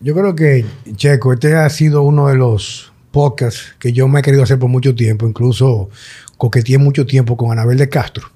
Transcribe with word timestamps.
Yo 0.00 0.14
creo 0.14 0.34
que, 0.34 0.64
Checo, 0.96 1.32
este 1.32 1.54
ha 1.54 1.68
sido 1.68 2.02
uno 2.02 2.28
de 2.28 2.34
los 2.34 2.92
podcasts 3.10 3.74
que 3.78 3.92
yo 3.92 4.08
me 4.08 4.20
he 4.20 4.22
querido 4.22 4.42
hacer 4.42 4.58
por 4.58 4.70
mucho 4.70 4.94
tiempo. 4.94 5.26
Incluso 5.26 5.90
coqueteé 6.38 6.78
mucho 6.78 7.04
tiempo 7.04 7.36
con 7.36 7.52
Anabel 7.52 7.76
de 7.76 7.88
Castro. 7.88 8.30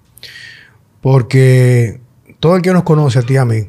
Porque 1.01 2.01
todo 2.39 2.57
el 2.57 2.63
que 2.63 2.73
nos 2.73 2.83
conoce 2.83 3.19
a 3.19 3.23
ti 3.23 3.35
y 3.35 3.37
a 3.39 3.45
mí 3.45 3.69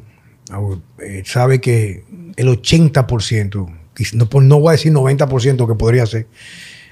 eh, 0.99 1.23
sabe 1.25 1.61
que 1.61 2.03
el 2.35 2.47
80%, 2.47 3.73
no, 4.13 4.41
no 4.41 4.59
voy 4.59 4.69
a 4.69 4.71
decir 4.73 4.91
90% 4.91 5.67
que 5.67 5.75
podría 5.75 6.05
ser, 6.05 6.27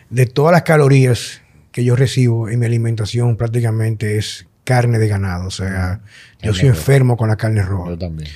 de 0.09 0.25
todas 0.25 0.53
las 0.53 0.63
calorías 0.63 1.41
que 1.71 1.83
yo 1.83 1.95
recibo 1.95 2.47
en 2.49 2.59
mi 2.59 2.65
alimentación 2.65 3.35
prácticamente 3.35 4.17
es 4.17 4.47
carne 4.63 4.99
de 4.99 5.07
ganado. 5.07 5.47
O 5.47 5.51
sea, 5.51 6.01
yo 6.41 6.53
soy 6.53 6.69
enfermo 6.69 7.17
con 7.17 7.27
la 7.27 7.35
carne 7.35 7.61
roja. 7.63 7.89
Yo 7.91 7.97
también. 7.97 8.29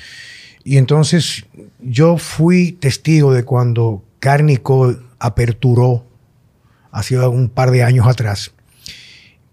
Y 0.68 0.78
entonces 0.78 1.46
yo 1.80 2.18
fui 2.18 2.74
testigo 2.74 3.34
de 3.34 3.46
cuando 3.46 4.04
Cárnico 4.20 4.98
aperturó, 5.18 6.06
hace 6.92 7.18
un 7.18 7.48
par 7.48 7.72
de 7.72 7.84
años 7.84 8.06
atrás, 8.06 8.52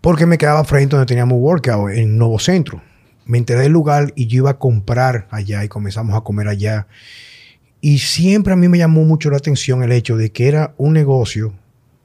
porque 0.00 0.26
me 0.26 0.38
quedaba 0.38 0.64
frente 0.64 0.96
donde 0.96 1.06
teníamos 1.06 1.38
workout, 1.38 1.92
en 1.92 2.18
Nuevo 2.18 2.40
Centro. 2.40 2.82
Me 3.26 3.38
enteré 3.38 3.60
del 3.60 3.70
lugar 3.70 4.12
y 4.16 4.26
yo 4.26 4.38
iba 4.38 4.50
a 4.50 4.58
comprar 4.58 5.28
allá 5.30 5.62
y 5.62 5.68
comenzamos 5.68 6.16
a 6.16 6.22
comer 6.22 6.48
allá. 6.48 6.88
Y 7.80 7.98
siempre 7.98 8.52
a 8.52 8.56
mí 8.56 8.66
me 8.66 8.78
llamó 8.78 9.04
mucho 9.04 9.30
la 9.30 9.36
atención 9.36 9.84
el 9.84 9.92
hecho 9.92 10.16
de 10.16 10.32
que 10.32 10.48
era 10.48 10.74
un 10.78 10.94
negocio 10.94 11.54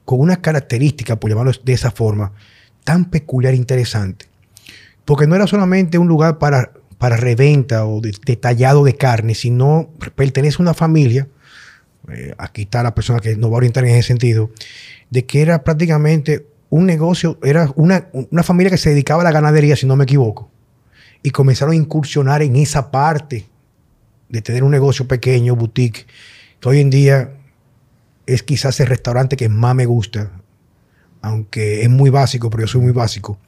con 0.04 0.20
unas 0.20 0.38
características, 0.38 1.16
por 1.16 1.30
llamarlo 1.30 1.50
de 1.64 1.72
esa 1.72 1.90
forma, 1.90 2.30
tan 2.84 3.10
peculiar 3.10 3.54
e 3.54 3.56
interesante. 3.56 4.26
Porque 5.04 5.26
no 5.26 5.34
era 5.34 5.48
solamente 5.48 5.98
un 5.98 6.06
lugar 6.06 6.38
para 6.38 6.70
para 7.00 7.16
reventa 7.16 7.86
o 7.86 8.02
detallado 8.02 8.84
de, 8.84 8.94
carne, 8.94 9.34
sino 9.34 9.88
pertenece 10.14 10.56
a 10.58 10.62
una 10.62 10.74
familia, 10.74 11.26
eh, 12.12 12.34
aquí 12.36 12.62
está 12.62 12.82
la 12.82 12.94
persona 12.94 13.20
que 13.20 13.36
nos 13.36 13.50
va 13.50 13.54
a 13.54 13.56
orientar 13.56 13.86
en 13.86 13.92
ese 13.92 14.08
sentido, 14.08 14.50
de 15.08 15.24
que 15.24 15.40
era 15.40 15.64
prácticamente 15.64 16.46
un 16.68 16.84
negocio, 16.84 17.38
era 17.42 17.72
una, 17.74 18.04
familia 18.42 18.70
que 18.70 18.76
se 18.76 18.90
dedicaba 18.90 19.22
a 19.22 19.24
la 19.24 19.32
ganadería, 19.32 19.76
si 19.76 19.86
no 19.86 19.96
me 19.96 20.04
equivoco, 20.04 20.50
y 21.22 21.30
comenzaron 21.30 21.72
a 21.72 21.76
incursionar 21.76 22.42
en 22.42 22.54
esa 22.56 22.90
parte 22.90 23.46
de 24.28 24.42
tener 24.42 24.62
un 24.62 24.70
negocio 24.70 25.08
pequeño, 25.08 25.56
boutique, 25.56 26.06
que 26.60 26.68
hoy 26.68 26.80
en 26.80 26.90
día 26.90 27.32
es 28.26 28.42
quizás 28.42 28.78
el 28.78 28.88
restaurante 28.88 29.38
que 29.38 29.48
más 29.48 29.74
me 29.74 29.86
gusta, 29.86 30.32
aunque 31.22 31.80
es 31.80 31.88
muy 31.88 32.10
básico, 32.10 32.50
pero 32.50 32.64
yo 32.64 32.66
soy 32.66 32.82
muy 32.82 32.92
básico 32.92 33.38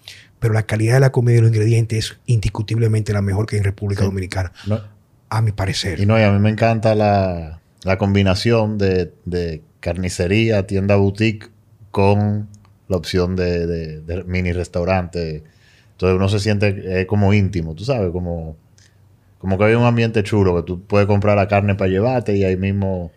pero 0.42 0.54
la 0.54 0.64
calidad 0.64 0.94
de 0.94 1.00
la 1.00 1.12
comida 1.12 1.36
y 1.36 1.40
los 1.40 1.50
ingredientes 1.50 2.04
es 2.04 2.18
indiscutiblemente 2.26 3.12
la 3.12 3.22
mejor 3.22 3.46
que 3.46 3.54
hay 3.54 3.58
en 3.58 3.64
República 3.64 4.02
Dominicana, 4.02 4.50
a 5.28 5.40
mi 5.40 5.52
parecer. 5.52 6.00
Y 6.00 6.04
no, 6.04 6.18
y 6.18 6.22
a 6.22 6.32
mí 6.32 6.40
me 6.40 6.50
encanta 6.50 6.96
la, 6.96 7.60
combinación 7.96 8.76
de, 8.76 9.62
carnicería, 9.78 10.66
tienda 10.66 10.96
boutique 10.96 11.48
con 11.92 12.48
la 12.88 12.96
opción 12.96 13.36
de, 13.36 14.24
mini 14.26 14.52
restaurante. 14.52 15.44
Entonces 15.92 16.16
uno 16.16 16.28
se 16.28 16.40
siente 16.40 17.02
eh, 17.02 17.06
como 17.06 17.32
íntimo, 17.32 17.76
tú 17.76 17.84
sabes, 17.84 18.10
como, 18.10 18.56
como 19.38 19.56
que 19.56 19.64
hay 19.66 19.74
un 19.74 19.84
ambiente 19.84 20.24
chulo, 20.24 20.56
que 20.56 20.64
tú 20.64 20.82
puedes 20.82 21.06
comprar 21.06 21.36
la 21.36 21.46
carne 21.46 21.76
para 21.76 21.88
llevarte 21.88 22.36
y 22.36 22.42
ahí 22.42 22.56
mismo 22.56 23.12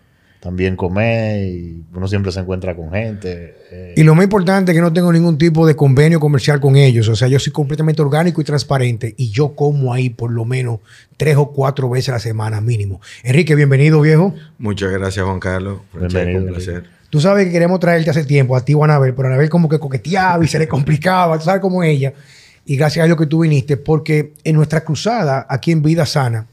también 0.46 0.76
comer 0.76 1.44
y 1.44 1.84
uno 1.92 2.08
siempre 2.08 2.32
se 2.32 2.40
encuentra 2.40 2.76
con 2.76 2.92
gente. 2.92 3.56
Eh. 3.72 3.94
Y 3.98 4.04
lo 4.04 4.14
más 4.14 4.26
importante 4.26 4.72
es 4.72 4.76
que 4.78 4.82
no 4.84 4.94
tengo 4.94 5.12
ningún 5.12 5.40
tipo 5.40 5.66
de 5.66 5.76
convenio 5.76 6.20
comercial 6.20 6.60
con 6.60 6.76
ellos. 6.76 7.08
O 7.08 7.16
sea, 7.16 7.28
yo 7.28 7.40
soy 7.40 7.52
completamente 7.52 8.04
orgánico 8.04 8.42
y 8.42 8.44
transparente 8.44 9.16
y 9.18 9.32
yo 9.32 9.56
como 9.56 9.92
ahí 9.92 10.12
por 10.12 10.32
lo 10.32 10.46
menos 10.46 10.82
tres 11.18 11.36
o 11.38 11.52
cuatro 11.52 11.90
veces 11.90 12.10
a 12.10 12.12
la 12.12 12.20
semana 12.20 12.62
mínimo. 12.62 13.02
Enrique, 13.24 13.56
bienvenido, 13.56 14.00
viejo. 14.02 14.36
Muchas 14.60 14.92
gracias, 14.92 15.26
Juan 15.26 15.40
Carlos. 15.40 15.80
Bienvenido. 15.92 16.44
Un 16.44 16.54
placer. 16.54 16.84
Tú 17.09 17.20
sabes 17.20 17.48
que 17.48 17.52
queremos 17.52 17.80
traerte 17.80 18.12
hace 18.12 18.24
tiempo 18.24 18.56
a 18.56 18.64
ti, 18.64 18.75
Anabel, 18.80 19.16
pero 19.16 19.30
Anabel 19.30 19.50
como 19.50 19.68
que 19.68 19.80
coqueteaba 19.80 20.46
y 20.46 20.48
se 20.48 20.59
le 20.59 20.68
complicaba, 20.68 21.40
tú 21.40 21.46
sabes 21.46 21.59
cómo 21.59 21.81
ella. 21.81 22.14
Y 22.68 22.78
gracias 22.78 23.02
a 23.02 23.08
Dios 23.08 23.18
que 23.18 23.25
tú 23.25 23.40
viniste, 23.40 23.78
porque 23.78 24.34
en 24.44 24.56
nuestra 24.56 24.84
cruzada 24.84 25.48
aquí 25.50 25.72
en 25.72 25.81
Vida 25.81 26.06
Sana, 26.06 26.46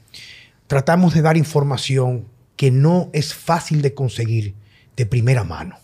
tratamos 0.66 1.12
de 1.12 1.20
dar 1.20 1.36
información 1.36 2.31
que 2.56 2.70
no 2.70 3.10
es 3.12 3.34
fácil 3.34 3.82
de 3.82 3.94
conseguir 3.94 4.54
de 4.96 5.06
primera 5.06 5.44
mano. 5.44 5.76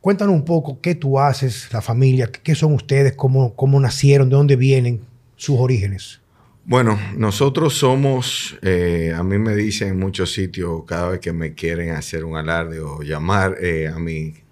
Cuéntanos 0.00 0.34
un 0.34 0.44
poco 0.44 0.80
qué 0.80 0.94
tú 0.94 1.18
haces, 1.18 1.68
la 1.72 1.80
familia, 1.80 2.26
qué 2.26 2.54
son 2.54 2.74
ustedes, 2.74 3.14
cómo, 3.14 3.54
cómo 3.54 3.78
nacieron, 3.78 4.28
de 4.28 4.36
dónde 4.36 4.56
vienen, 4.56 5.00
sus 5.36 5.58
orígenes. 5.58 6.20
Bueno, 6.64 6.98
nosotros 7.16 7.74
somos, 7.74 8.56
eh, 8.62 9.12
a 9.16 9.22
mí 9.22 9.38
me 9.38 9.54
dicen 9.56 9.88
en 9.88 9.98
muchos 9.98 10.32
sitios, 10.32 10.84
cada 10.86 11.10
vez 11.10 11.20
que 11.20 11.32
me 11.32 11.54
quieren 11.54 11.90
hacer 11.90 12.24
un 12.24 12.36
alarde 12.36 12.80
o 12.80 13.02
llamar 13.02 13.56
eh, 13.60 13.88
a 13.88 13.98
mis 13.98 14.42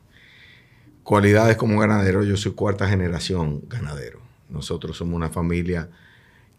cualidades 1.04 1.56
como 1.56 1.78
ganadero, 1.78 2.24
yo 2.24 2.36
soy 2.36 2.52
cuarta 2.52 2.88
generación 2.88 3.62
ganadero. 3.68 4.20
Nosotros 4.48 4.96
somos 4.96 5.14
una 5.14 5.30
familia 5.30 5.88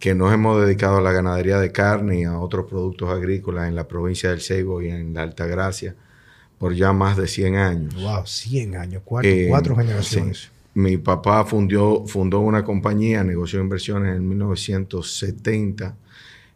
que 0.01 0.15
nos 0.15 0.33
hemos 0.33 0.59
dedicado 0.59 0.97
a 0.97 1.01
la 1.01 1.11
ganadería 1.11 1.59
de 1.59 1.71
carne 1.71 2.21
y 2.21 2.23
a 2.23 2.39
otros 2.39 2.65
productos 2.65 3.11
agrícolas 3.11 3.69
en 3.69 3.75
la 3.75 3.87
provincia 3.87 4.31
del 4.31 4.41
Ceibo 4.41 4.81
y 4.81 4.89
en 4.89 5.13
la 5.13 5.21
Altagracia 5.21 5.95
por 6.57 6.73
ya 6.73 6.91
más 6.91 7.17
de 7.17 7.27
100 7.27 7.55
años. 7.55 7.95
¡Wow! 8.01 8.25
100 8.25 8.75
años, 8.77 9.03
cuatro, 9.05 9.29
eh, 9.29 9.45
cuatro 9.47 9.75
generaciones. 9.75 10.49
Mi 10.73 10.97
papá 10.97 11.45
fundó, 11.45 12.07
fundó 12.07 12.39
una 12.39 12.63
compañía, 12.63 13.23
negoció 13.23 13.61
inversiones 13.61 14.17
en 14.17 14.27
1970 14.27 15.95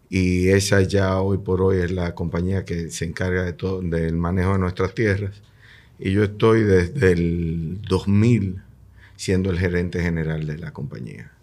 y 0.09 0.50
esa 0.50 0.81
ya 0.81 1.19
hoy 1.22 1.38
por 1.38 1.62
hoy 1.62 1.77
es 1.77 1.91
la 1.91 2.16
compañía 2.16 2.66
que 2.66 2.89
se 2.89 3.06
encarga 3.06 3.44
de 3.44 3.53
todo, 3.53 3.79
del 3.79 4.16
manejo 4.16 4.53
de 4.53 4.59
nuestras 4.59 4.95
tierras. 4.95 5.44
Y 6.00 6.12
yo 6.13 6.23
estoy 6.23 6.63
desde 6.63 7.12
el 7.12 7.79
2000 7.88 8.63
siendo 9.17 9.51
el 9.51 9.59
gerente 9.59 10.01
general 10.01 10.47
de 10.47 10.57
la 10.57 10.72
compañía. 10.72 11.34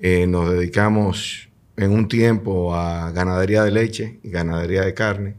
Eh, 0.00 0.28
nos 0.28 0.52
dedicamos 0.52 1.48
en 1.76 1.90
un 1.90 2.06
tiempo 2.06 2.72
a 2.74 3.10
ganadería 3.10 3.64
de 3.64 3.72
leche 3.72 4.20
y 4.22 4.30
ganadería 4.30 4.82
de 4.82 4.94
carne. 4.94 5.34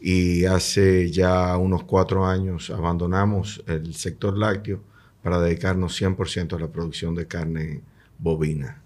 Y 0.00 0.46
hace 0.46 1.10
ya 1.10 1.56
unos 1.56 1.84
cuatro 1.84 2.26
años 2.26 2.70
abandonamos 2.70 3.62
el 3.68 3.94
sector 3.94 4.36
lácteo 4.36 4.82
para 5.22 5.40
dedicarnos 5.40 6.00
100% 6.00 6.56
a 6.56 6.58
la 6.58 6.68
producción 6.68 7.14
de 7.14 7.28
carne 7.28 7.80
bovina. 8.18 8.82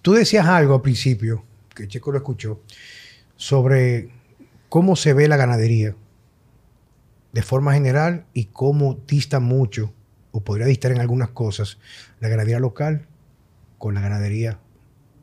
Tú 0.00 0.12
decías 0.12 0.46
algo 0.46 0.74
al 0.74 0.82
principio, 0.82 1.44
que 1.74 1.86
Checo 1.86 2.10
lo 2.10 2.18
escuchó, 2.18 2.62
sobre 3.36 4.10
cómo 4.70 4.96
se 4.96 5.12
ve 5.12 5.28
la 5.28 5.36
ganadería 5.36 5.94
de 7.32 7.42
forma 7.42 7.74
general 7.74 8.24
y 8.32 8.46
cómo 8.46 8.98
dista 9.06 9.38
mucho, 9.38 9.92
o 10.32 10.42
podría 10.42 10.66
distar 10.66 10.92
en 10.92 11.00
algunas 11.00 11.30
cosas, 11.30 11.78
la 12.20 12.28
ganadería 12.28 12.58
local 12.58 13.06
con 13.80 13.94
la 13.94 14.02
ganadería 14.02 14.60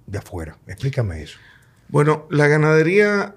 de 0.07 0.17
afuera. 0.17 0.57
Explícame 0.65 1.21
eso. 1.21 1.37
Bueno, 1.89 2.27
la 2.31 2.47
ganadería 2.47 3.35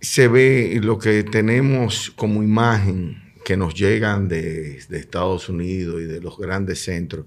se 0.00 0.28
ve 0.28 0.78
lo 0.82 0.98
que 0.98 1.24
tenemos 1.24 2.12
como 2.14 2.42
imagen 2.42 3.32
que 3.42 3.56
nos 3.56 3.74
llegan 3.74 4.28
de, 4.28 4.76
Estados 4.76 5.48
Unidos 5.48 6.02
y 6.02 6.04
de 6.04 6.20
los 6.20 6.36
grandes 6.36 6.84
centros. 6.84 7.24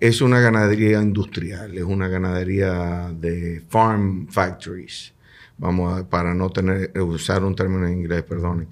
Es 0.00 0.20
una 0.20 0.40
ganadería 0.40 1.00
industrial, 1.00 1.78
es 1.78 1.84
una 1.84 2.08
ganadería 2.08 3.12
de 3.14 3.62
farm 3.68 4.26
factories. 4.28 5.14
Vamos 5.56 6.00
a, 6.00 6.08
para 6.08 6.34
no 6.34 6.50
tener, 6.50 6.90
usar 7.00 7.44
un 7.44 7.54
término 7.54 7.86
en 7.86 7.92
inglés, 7.92 8.24
perdonen. 8.24 8.68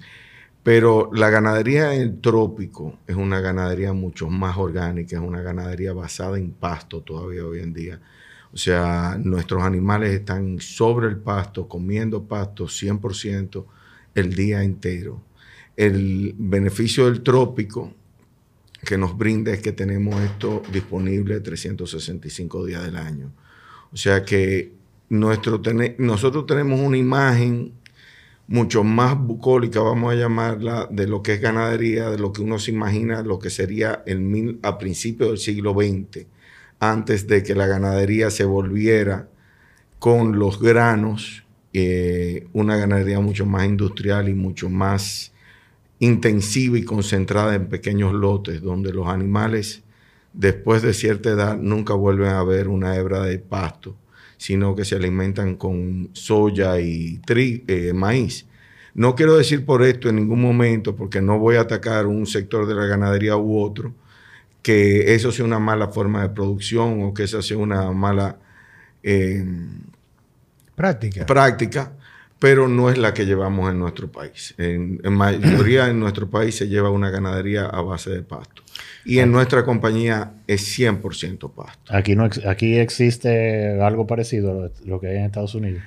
Pero 0.69 1.09
la 1.15 1.31
ganadería 1.31 1.95
en 1.95 2.21
trópico 2.21 2.99
es 3.07 3.15
una 3.15 3.39
ganadería 3.39 3.91
mucho 3.91 4.29
más 4.29 4.55
orgánica, 4.55 5.15
es 5.15 5.21
una 5.23 5.41
ganadería 5.41 5.93
basada 5.93 6.37
en 6.37 6.51
pasto 6.51 7.01
todavía 7.01 7.43
hoy 7.43 7.61
en 7.61 7.73
día. 7.73 7.99
O 8.53 8.57
sea, 8.57 9.17
nuestros 9.19 9.63
animales 9.63 10.11
están 10.11 10.59
sobre 10.59 11.07
el 11.07 11.17
pasto, 11.17 11.67
comiendo 11.67 12.23
pasto 12.23 12.65
100% 12.65 13.65
el 14.13 14.35
día 14.35 14.61
entero. 14.61 15.23
El 15.75 16.35
beneficio 16.37 17.05
del 17.05 17.23
trópico 17.23 17.91
que 18.85 18.95
nos 18.95 19.17
brinda 19.17 19.51
es 19.51 19.63
que 19.63 19.71
tenemos 19.71 20.21
esto 20.21 20.61
disponible 20.71 21.39
365 21.39 22.67
días 22.67 22.83
del 22.83 22.97
año. 22.97 23.31
O 23.91 23.97
sea 23.97 24.23
que 24.23 24.71
nuestro 25.09 25.59
nosotros 25.97 26.45
tenemos 26.45 26.79
una 26.79 26.97
imagen 26.97 27.73
mucho 28.49 28.83
más 28.83 29.15
bucólica, 29.15 29.79
vamos 29.79 30.11
a 30.11 30.15
llamarla, 30.15 30.87
de 30.89 31.05
lo 31.05 31.21
que 31.21 31.33
es 31.33 31.41
ganadería, 31.41 32.09
de 32.09 32.17
lo 32.17 32.33
que 32.33 32.41
uno 32.41 32.57
se 32.57 32.71
imagina, 32.71 33.21
lo 33.21 33.37
que 33.37 33.51
sería 33.51 34.01
el 34.07 34.21
mil, 34.21 34.59
a 34.63 34.79
principios 34.79 35.29
del 35.29 35.37
siglo 35.37 35.73
XX, 35.73 36.25
antes 36.79 37.27
de 37.27 37.43
que 37.43 37.53
la 37.53 37.67
ganadería 37.67 38.31
se 38.31 38.45
volviera 38.45 39.29
con 39.99 40.39
los 40.39 40.59
granos, 40.59 41.43
eh, 41.73 42.47
una 42.51 42.75
ganadería 42.75 43.19
mucho 43.19 43.45
más 43.45 43.67
industrial 43.67 44.29
y 44.29 44.33
mucho 44.33 44.67
más 44.67 45.31
intensiva 45.99 46.79
y 46.79 46.83
concentrada 46.83 47.53
en 47.53 47.67
pequeños 47.69 48.15
lotes, 48.15 48.63
donde 48.63 48.91
los 48.91 49.09
animales, 49.09 49.83
después 50.33 50.81
de 50.81 50.95
cierta 50.95 51.29
edad, 51.29 51.55
nunca 51.55 51.93
vuelven 51.93 52.29
a 52.29 52.43
ver 52.43 52.67
una 52.67 52.95
hebra 52.95 53.21
de 53.21 53.37
pasto 53.37 53.95
sino 54.39 54.73
que 54.73 54.85
se 54.85 54.95
alimentan 54.95 55.57
con 55.57 56.11
soya 56.13 56.79
y 56.79 57.19
tri, 57.25 57.65
eh, 57.67 57.91
maíz. 57.93 58.47
No 58.93 59.13
quiero 59.13 59.35
decir 59.35 59.65
por 59.65 59.83
esto 59.83 60.07
en 60.07 60.15
ningún 60.15 60.41
momento, 60.41 60.95
porque 60.95 61.21
no 61.21 61.37
voy 61.37 61.57
a 61.57 61.61
atacar 61.61 62.07
un 62.07 62.25
sector 62.25 62.65
de 62.65 62.73
la 62.73 62.85
ganadería 62.85 63.35
u 63.35 63.59
otro, 63.59 63.93
que 64.61 65.13
eso 65.13 65.33
sea 65.33 65.43
una 65.43 65.59
mala 65.59 65.89
forma 65.89 66.21
de 66.21 66.29
producción 66.29 67.03
o 67.03 67.13
que 67.13 67.23
esa 67.23 67.41
sea 67.41 67.57
una 67.57 67.91
mala 67.91 68.39
eh, 69.03 69.45
práctica. 70.73 71.25
práctica, 71.25 71.97
pero 72.39 72.67
no 72.67 72.89
es 72.89 72.97
la 72.97 73.13
que 73.13 73.25
llevamos 73.25 73.69
en 73.69 73.79
nuestro 73.79 74.11
país. 74.11 74.55
En, 74.57 74.99
en 75.03 75.13
mayoría 75.13 75.89
en 75.89 75.99
nuestro 75.99 76.29
país 76.29 76.55
se 76.55 76.67
lleva 76.67 76.89
una 76.89 77.09
ganadería 77.09 77.65
a 77.65 77.81
base 77.81 78.09
de 78.09 78.21
pasto. 78.21 78.63
Y 79.05 79.19
en 79.19 79.31
nuestra 79.31 79.65
compañía 79.65 80.33
es 80.47 80.79
100% 80.79 81.51
pasto. 81.53 81.93
Aquí, 81.93 82.15
no, 82.15 82.29
aquí 82.47 82.77
existe 82.77 83.81
algo 83.81 84.07
parecido 84.07 84.51
a 84.51 84.53
lo, 84.53 84.71
lo 84.85 84.99
que 84.99 85.07
hay 85.07 85.17
en 85.17 85.25
Estados 85.25 85.55
Unidos. 85.55 85.81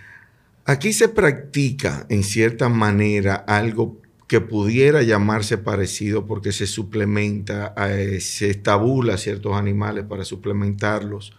Aquí 0.64 0.93
se 0.93 1.08
practica 1.08 2.06
en 2.08 2.22
cierta 2.22 2.69
manera 2.69 3.34
algo 3.34 4.00
que 4.32 4.40
pudiera 4.40 5.02
llamarse 5.02 5.58
parecido 5.58 6.26
porque 6.26 6.52
se 6.52 6.66
suplementa, 6.66 7.75
eh, 7.90 8.19
se 8.20 8.48
estabula 8.48 9.19
ciertos 9.19 9.55
animales 9.55 10.05
para 10.08 10.25
suplementarlos, 10.25 11.34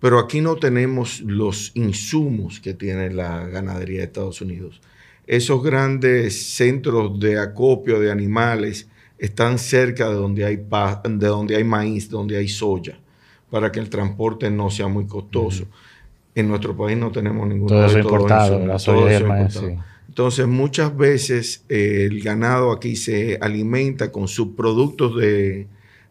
pero 0.00 0.18
aquí 0.18 0.40
no 0.40 0.56
tenemos 0.56 1.20
los 1.20 1.72
insumos 1.74 2.60
que 2.60 2.74
tiene 2.74 3.10
la 3.10 3.46
ganadería 3.46 3.98
de 3.98 4.04
Estados 4.04 4.40
Unidos. 4.40 4.80
Esos 5.26 5.62
grandes 5.62 6.54
centros 6.54 7.18
de 7.18 7.38
acopio 7.38 7.98
de 7.98 8.10
animales 8.12 8.88
están 9.18 9.58
cerca 9.58 10.08
de 10.08 10.14
donde 10.14 10.44
hay, 10.44 10.56
de 10.56 11.26
donde 11.26 11.56
hay 11.56 11.64
maíz, 11.64 12.08
donde 12.10 12.36
hay 12.36 12.48
soya, 12.48 12.98
para 13.50 13.72
que 13.72 13.80
el 13.80 13.88
transporte 13.88 14.50
no 14.50 14.70
sea 14.70 14.88
muy 14.88 15.06
costoso. 15.06 15.64
En 16.34 16.48
nuestro 16.48 16.76
país 16.76 16.98
no 16.98 17.10
tenemos 17.10 17.48
ninguno 17.48 17.70
Todo 17.70 17.80
de 17.80 17.86
eso 17.86 17.98
importado, 17.98 18.54
insumos, 18.54 18.68
la 18.68 18.78
todo 18.78 19.00
soya 19.00 19.12
y 19.12 19.14
el 19.14 19.22
eso 19.22 19.26
maíz, 19.26 19.56
importado. 19.56 19.82
sí. 19.82 19.92
Entonces, 20.08 20.46
muchas 20.46 20.96
veces 20.96 21.64
eh, 21.68 22.08
el 22.10 22.22
ganado 22.22 22.72
aquí 22.72 22.96
se 22.96 23.36
alimenta 23.40 24.10
con 24.10 24.28
subproductos 24.28 25.16
de 25.16 25.66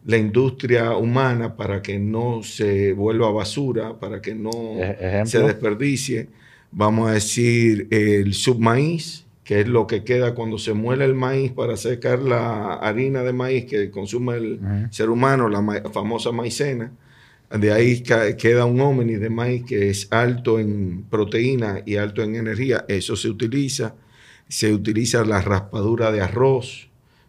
la 0.06 0.16
industria 0.16 0.96
humana 0.96 1.56
para 1.56 1.82
que 1.82 1.98
no 1.98 2.42
se 2.42 2.92
vuelva 2.92 3.30
basura, 3.32 3.98
para 3.98 4.22
que 4.22 4.34
no 4.34 4.50
ejemplo. 4.80 5.26
se 5.26 5.38
desperdicie. 5.40 6.28
Vamos 6.70 7.10
a 7.10 7.14
decir 7.14 7.88
el 7.90 8.32
submaíz, 8.34 9.24
que 9.44 9.60
es 9.60 9.68
lo 9.68 9.86
que 9.86 10.02
queda 10.04 10.34
cuando 10.34 10.58
se 10.58 10.72
muele 10.74 11.04
el 11.04 11.14
maíz 11.14 11.52
para 11.52 11.76
secar 11.76 12.20
la 12.20 12.74
harina 12.74 13.22
de 13.22 13.32
maíz 13.32 13.64
que 13.66 13.90
consume 13.90 14.36
el 14.36 14.60
ser 14.90 15.10
humano, 15.10 15.48
la 15.48 15.60
ma- 15.60 15.82
famosa 15.92 16.32
maicena. 16.32 16.92
De 17.50 17.72
ahí 17.72 18.02
queda 18.02 18.64
un 18.64 18.80
ómnis 18.80 19.20
de 19.20 19.30
maíz 19.30 19.62
que 19.64 19.88
es 19.88 20.08
alto 20.12 20.58
en 20.58 21.04
proteína 21.08 21.82
y 21.86 21.94
alto 21.96 22.22
en 22.24 22.34
energía. 22.34 22.84
Eso 22.88 23.14
se 23.16 23.28
utiliza. 23.28 23.94
Se 24.48 24.72
utiliza 24.72 25.24
la 25.24 25.40
raspadura 25.40 26.10
de 26.12 26.20
arroz, 26.20 26.88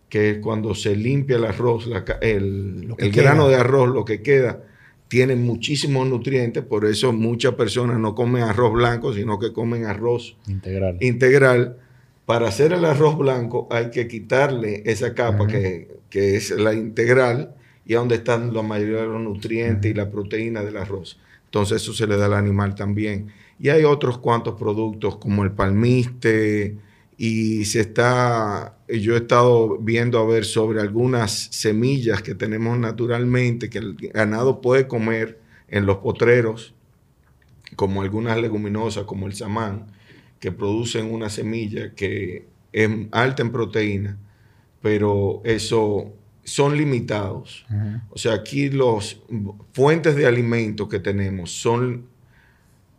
que 0.09 0.31
es 0.31 0.37
cuando 0.39 0.73
se 0.73 0.95
limpia 0.95 1.37
el 1.37 1.45
arroz, 1.45 1.87
la 1.87 2.03
el, 2.21 2.87
grano 3.13 3.47
de 3.49 3.55
arroz, 3.55 3.89
lo 3.89 4.05
que 4.05 4.21
queda, 4.21 4.63
tiene 5.07 5.35
muchísimos 5.35 6.07
nutrientes. 6.07 6.63
Por 6.63 6.85
eso 6.85 7.11
muchas 7.11 7.55
personas 7.55 7.99
no 7.99 8.15
comen 8.15 8.43
arroz 8.43 8.73
blanco, 8.73 9.13
sino 9.13 9.39
que 9.39 9.51
comen 9.51 9.85
arroz 9.85 10.37
Integral. 10.47 10.97
integral. 11.01 11.77
Para 12.25 12.49
hacer 12.49 12.73
el 12.73 12.83
arroz 12.85 13.17
blanco 13.17 13.67
hay 13.71 13.89
que 13.89 14.07
quitarle 14.07 14.83
esa 14.85 15.13
capa 15.13 15.47
que, 15.47 15.87
que 16.09 16.35
es 16.35 16.51
la 16.51 16.73
integral 16.73 17.53
y 17.85 17.93
donde 17.93 18.15
están 18.15 18.53
la 18.53 18.61
mayoría 18.61 19.01
de 19.01 19.07
los 19.07 19.21
nutrientes 19.21 19.89
y 19.89 19.93
la 19.93 20.11
proteína 20.11 20.61
del 20.61 20.75
arroz. 20.75 21.17
Entonces 21.45 21.81
eso 21.81 21.93
se 21.93 22.05
le 22.05 22.17
da 22.17 22.25
al 22.25 22.33
animal 22.33 22.75
también. 22.75 23.27
Y 23.59 23.69
hay 23.69 23.85
otros 23.85 24.17
cuantos 24.17 24.55
productos 24.55 25.15
como 25.17 25.43
el 25.43 25.51
palmiste 25.51 26.77
y 27.17 27.65
se 27.65 27.81
está, 27.81 28.77
yo 28.87 29.15
he 29.15 29.17
estado 29.17 29.77
viendo 29.79 30.19
a 30.19 30.25
ver 30.25 30.45
sobre 30.45 30.79
algunas 30.79 31.31
semillas 31.51 32.21
que 32.21 32.35
tenemos 32.35 32.77
naturalmente 32.77 33.69
que 33.69 33.79
el 33.79 33.95
ganado 33.95 34.61
puede 34.61 34.87
comer 34.87 35.39
en 35.67 35.85
los 35.85 35.97
potreros 35.97 36.75
como 37.75 38.01
algunas 38.01 38.37
leguminosas 38.37 39.05
como 39.05 39.27
el 39.27 39.33
samán, 39.33 39.87
que 40.39 40.51
producen 40.51 41.11
una 41.11 41.29
semilla 41.29 41.93
que 41.93 42.45
es 42.71 42.89
alta 43.11 43.41
en 43.41 43.51
proteína, 43.51 44.17
pero 44.81 45.41
eso 45.43 46.13
son 46.43 46.77
limitados. 46.77 47.65
O 48.09 48.17
sea, 48.17 48.33
aquí 48.33 48.69
los 48.69 49.21
fuentes 49.73 50.15
de 50.15 50.25
alimentos 50.27 50.87
que 50.87 50.99
tenemos 50.99 51.51
son, 51.51 52.07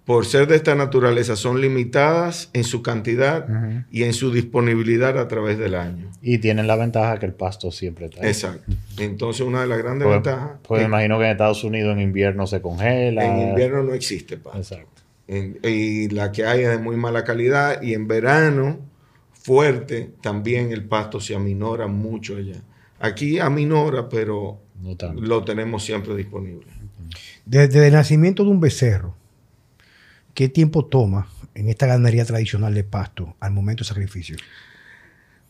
por 0.08 0.24
ser 0.24 0.46
de 0.48 0.56
esta 0.56 0.74
naturaleza, 0.74 1.36
son 1.36 1.60
limitadas 1.60 2.48
en 2.54 2.64
su 2.64 2.80
cantidad 2.80 3.46
y 3.90 4.04
en 4.04 4.14
su 4.14 4.32
disponibilidad 4.32 5.18
a 5.18 5.28
través 5.28 5.58
del 5.58 5.74
año. 5.74 6.10
Y 6.22 6.38
tienen 6.38 6.66
la 6.66 6.76
ventaja 6.76 7.18
que 7.18 7.26
el 7.26 7.34
pasto 7.34 7.70
siempre 7.70 8.06
está 8.06 8.22
ahí. 8.22 8.28
Exacto. 8.28 8.72
Entonces, 8.96 9.46
una 9.46 9.60
de 9.60 9.66
las 9.66 9.76
grandes 9.76 10.06
Pues, 10.06 10.14
ventajas 10.16 10.50
pues 10.66 10.80
me 10.80 10.86
imagino 10.86 11.18
que 11.18 11.26
en 11.26 11.30
Estados 11.32 11.62
Unidos 11.62 11.92
en 11.92 12.00
invierno 12.00 12.46
se 12.46 12.62
congela. 12.62 13.22
en 13.22 13.50
invierno 13.50 13.82
no 13.82 13.92
existe 13.92 14.38
pasto. 14.38 14.58
Exacto. 14.58 15.02
En- 15.26 15.58
y 15.62 16.08
la 16.08 16.32
que 16.32 16.46
hay 16.46 16.62
es 16.62 16.70
de 16.70 16.78
muy 16.78 16.96
mala 16.96 17.22
calidad 17.24 17.82
y 17.82 17.92
en 17.92 18.08
verano 18.08 18.78
fuerte 19.32 20.10
también 20.22 20.72
el 20.72 20.84
pasto 20.84 21.20
se 21.20 21.34
aminora 21.34 21.86
mucho 21.86 22.36
allá. 22.36 22.62
Aquí 22.98 23.38
aminora, 23.38 24.08
pero 24.08 24.58
No 24.80 24.96
lo 25.20 25.44
tenemos 25.44 25.84
siempre 25.84 26.16
disponible. 26.16 26.66
Desde 27.44 27.86
el 27.88 27.92
nacimiento 27.92 28.42
de 28.44 28.48
un 28.50 28.60
becerro, 28.60 29.17
¿qué 30.38 30.48
tiempo 30.48 30.84
toma 30.84 31.26
en 31.56 31.68
esta 31.68 31.88
ganadería 31.88 32.24
tradicional 32.24 32.72
de 32.72 32.84
pasto 32.84 33.34
al 33.40 33.50
momento 33.50 33.80
del 33.82 33.88
sacrificio? 33.88 34.36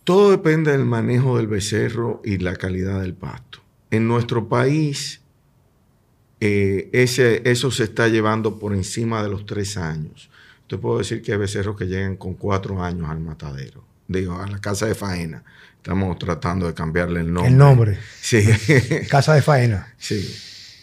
Todo 0.03 0.31
depende 0.31 0.73
del 0.73 0.87
manejo 0.87 1.37
del 1.37 1.47
becerro 1.47 2.23
y 2.25 2.39
la 2.39 2.57
calidad 2.57 3.03
del 3.03 3.13
pasto. 3.13 3.61
En 3.91 4.09
nuestro 4.09 4.49
país, 4.49 5.21
eh, 6.41 6.89
ese, 6.95 7.43
eso 7.45 7.71
se 7.71 7.85
está 7.85 8.09
llevando 8.09 8.59
por 8.59 8.73
encima 8.73 9.23
de 9.23 9.29
los 9.29 9.45
tres 9.45 9.77
años. 9.77 10.31
Te 10.69 10.79
puedo 10.79 10.97
decir 10.97 11.21
que 11.21 11.33
hay 11.33 11.39
becerros 11.39 11.77
que 11.77 11.85
llegan 11.85 12.17
con 12.17 12.33
cuatro 12.33 12.83
años 12.83 13.11
al 13.11 13.21
matadero, 13.21 13.85
digo, 14.07 14.41
a 14.41 14.47
la 14.47 14.59
casa 14.59 14.87
de 14.87 14.95
faena. 14.95 15.45
Estamos 15.77 16.19
tratando 16.19 16.67
de 16.67 16.73
cambiarle 16.73 17.21
el 17.21 17.31
nombre. 17.31 17.53
El 17.53 17.59
nombre, 17.59 17.99
Sí. 18.23 18.43
casa 19.11 19.35
de 19.35 19.43
faena. 19.43 19.93
Sí. 19.99 20.35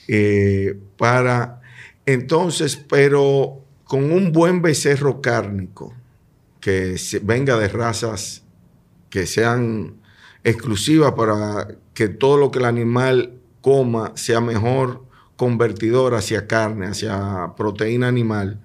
Eh, 0.08 0.78
para 0.96 1.62
entonces, 2.06 2.76
pero 2.76 3.65
con 3.86 4.12
un 4.12 4.32
buen 4.32 4.62
becerro 4.62 5.22
cárnico 5.22 5.94
que 6.60 6.98
se- 6.98 7.20
venga 7.20 7.58
de 7.58 7.68
razas 7.68 8.44
que 9.10 9.26
sean 9.26 9.96
exclusivas 10.44 11.14
para 11.14 11.68
que 11.94 12.10
todo 12.10 12.38
lo 12.38 12.52
que 12.52 12.60
el 12.60 12.66
animal 12.66 13.34
coma 13.62 14.12
sea 14.16 14.42
mejor 14.42 15.04
convertidor 15.38 16.14
hacia 16.16 16.48
carne, 16.48 16.88
hacia 16.88 17.54
proteína 17.58 18.08
animal, 18.08 18.60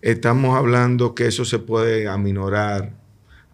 estamos 0.00 0.56
hablando 0.56 1.14
que 1.14 1.26
eso 1.26 1.44
se 1.44 1.58
puede 1.58 2.08
aminorar 2.08 2.92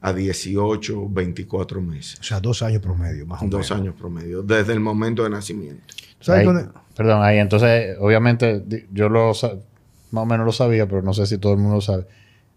a 0.00 0.12
18, 0.12 1.08
24 1.08 1.80
meses, 1.80 2.20
O 2.20 2.22
sea, 2.22 2.38
dos 2.40 2.62
años 2.62 2.82
promedio, 2.82 3.26
más 3.26 3.40
o 3.40 3.44
menos. 3.46 3.60
dos 3.60 3.70
años 3.76 3.94
promedio, 3.94 4.42
desde 4.42 4.74
el 4.74 4.80
momento 4.80 5.22
de 5.24 5.30
nacimiento. 5.30 5.94
¿Sabes 6.20 6.40
Ahí- 6.40 6.46
dónde? 6.46 6.68
Perdón, 6.94 7.22
ahí 7.22 7.38
entonces, 7.38 7.96
obviamente, 7.98 8.86
yo 8.92 9.08
lo 9.08 9.32
más 10.14 10.22
o 10.22 10.26
menos 10.26 10.46
lo 10.46 10.52
sabía, 10.52 10.86
pero 10.86 11.02
no 11.02 11.12
sé 11.12 11.26
si 11.26 11.38
todo 11.38 11.52
el 11.52 11.58
mundo 11.58 11.76
lo 11.76 11.80
sabe. 11.80 12.06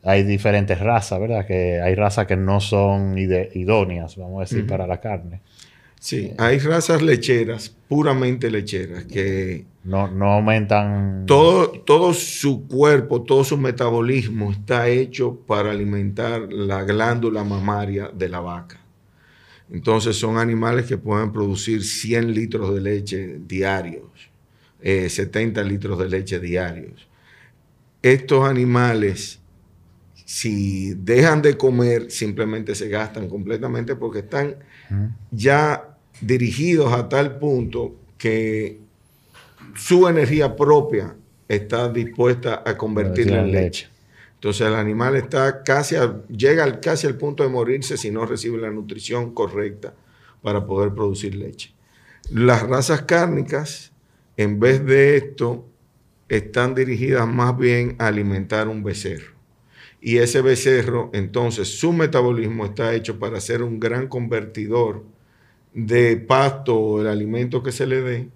Hay 0.04 0.24
diferentes 0.24 0.80
razas, 0.80 1.20
¿verdad? 1.20 1.46
Que 1.46 1.82
hay 1.82 1.96
razas 1.96 2.28
que 2.28 2.38
no 2.38 2.60
son 2.62 3.18
ide- 3.18 3.50
idóneas, 3.56 4.16
vamos 4.16 4.38
a 4.38 4.42
decir, 4.42 4.66
para 4.68 4.88
la 4.88 5.02
carne. 5.02 5.42
Sí, 6.00 6.32
hay 6.38 6.60
razas 6.60 7.02
lecheras, 7.02 7.76
puramente 7.90 8.52
lecheras, 8.52 9.06
que 9.06 9.66
No, 9.84 10.08
no 10.08 10.34
aumentan. 10.34 11.24
todo, 11.26 11.72
todo 11.72 12.14
su 12.14 12.68
cuerpo, 12.68 13.24
todo 13.24 13.44
su 13.44 13.58
metabolismo 13.58 14.52
está 14.52 14.88
hecho 14.88 15.36
para 15.48 15.72
alimentar 15.72 16.54
la 16.54 16.84
glándula 16.84 17.44
mamaria 17.44 18.12
de 18.14 18.30
la 18.30 18.40
vaca. 18.40 18.80
Entonces 19.72 20.16
son 20.16 20.38
animales 20.38 20.86
que 20.86 20.98
pueden 20.98 21.32
producir 21.34 21.84
100 21.84 22.32
litros 22.34 22.74
de 22.74 22.80
leche 22.82 23.40
diarios, 23.46 24.04
eh, 24.82 25.10
70 25.10 25.64
litros 25.64 25.98
de 26.00 26.08
leche 26.10 26.40
diarios. 26.40 27.07
Estos 28.02 28.48
animales, 28.48 29.40
si 30.26 30.94
dejan 30.94 31.42
de 31.42 31.58
comer, 31.58 32.12
simplemente 32.12 32.76
se 32.76 32.90
gastan 32.90 33.28
completamente 33.30 33.96
porque 33.96 34.20
están 34.20 34.56
ya 35.32 35.98
dirigidos 36.22 36.94
a 36.94 37.10
tal 37.10 37.38
punto 37.40 37.96
que 38.18 38.80
su 39.76 40.08
energía 40.08 40.56
propia 40.56 41.16
está 41.48 41.90
dispuesta 41.90 42.64
a 42.66 42.78
convertirla 42.78 43.40
en 43.40 43.52
leche. 43.52 43.88
Entonces 44.36 44.68
el 44.68 44.76
animal 44.76 45.16
está 45.16 45.64
casi 45.64 45.96
a- 45.96 46.22
llega 46.28 46.80
casi 46.80 47.08
al 47.08 47.18
punto 47.18 47.44
de 47.44 47.50
morirse 47.50 47.98
si 47.98 48.12
no 48.12 48.26
recibe 48.26 48.58
la 48.60 48.70
nutrición 48.70 49.34
correcta 49.34 49.94
para 50.42 50.66
poder 50.66 50.94
producir 50.94 51.36
leche. 51.36 51.74
Las 52.30 52.62
razas 52.64 53.02
cárnicas, 53.04 53.92
en 54.36 54.60
vez 54.60 54.86
de 54.86 55.18
esto, 55.18 55.66
están 56.30 56.76
dirigidas 56.76 57.28
más 57.28 57.58
bien 57.58 57.96
a 58.00 58.08
alimentar 58.08 58.68
un 58.68 58.84
becerro. 58.84 59.38
Y 60.00 60.18
ese 60.18 60.42
becerro, 60.42 61.10
entonces, 61.14 61.80
su 61.80 61.92
metabolismo 61.92 62.66
está 62.66 62.94
hecho 62.94 63.20
para 63.20 63.42
ser 63.42 63.64
un 63.64 63.80
gran 63.80 64.08
convertidor 64.08 65.04
de 65.74 66.18
pasto 66.18 66.76
o 66.78 67.02
el 67.02 67.08
alimento 67.08 67.64
que 67.64 67.72
se 67.72 67.88
le 67.88 68.02
dé 68.02 68.30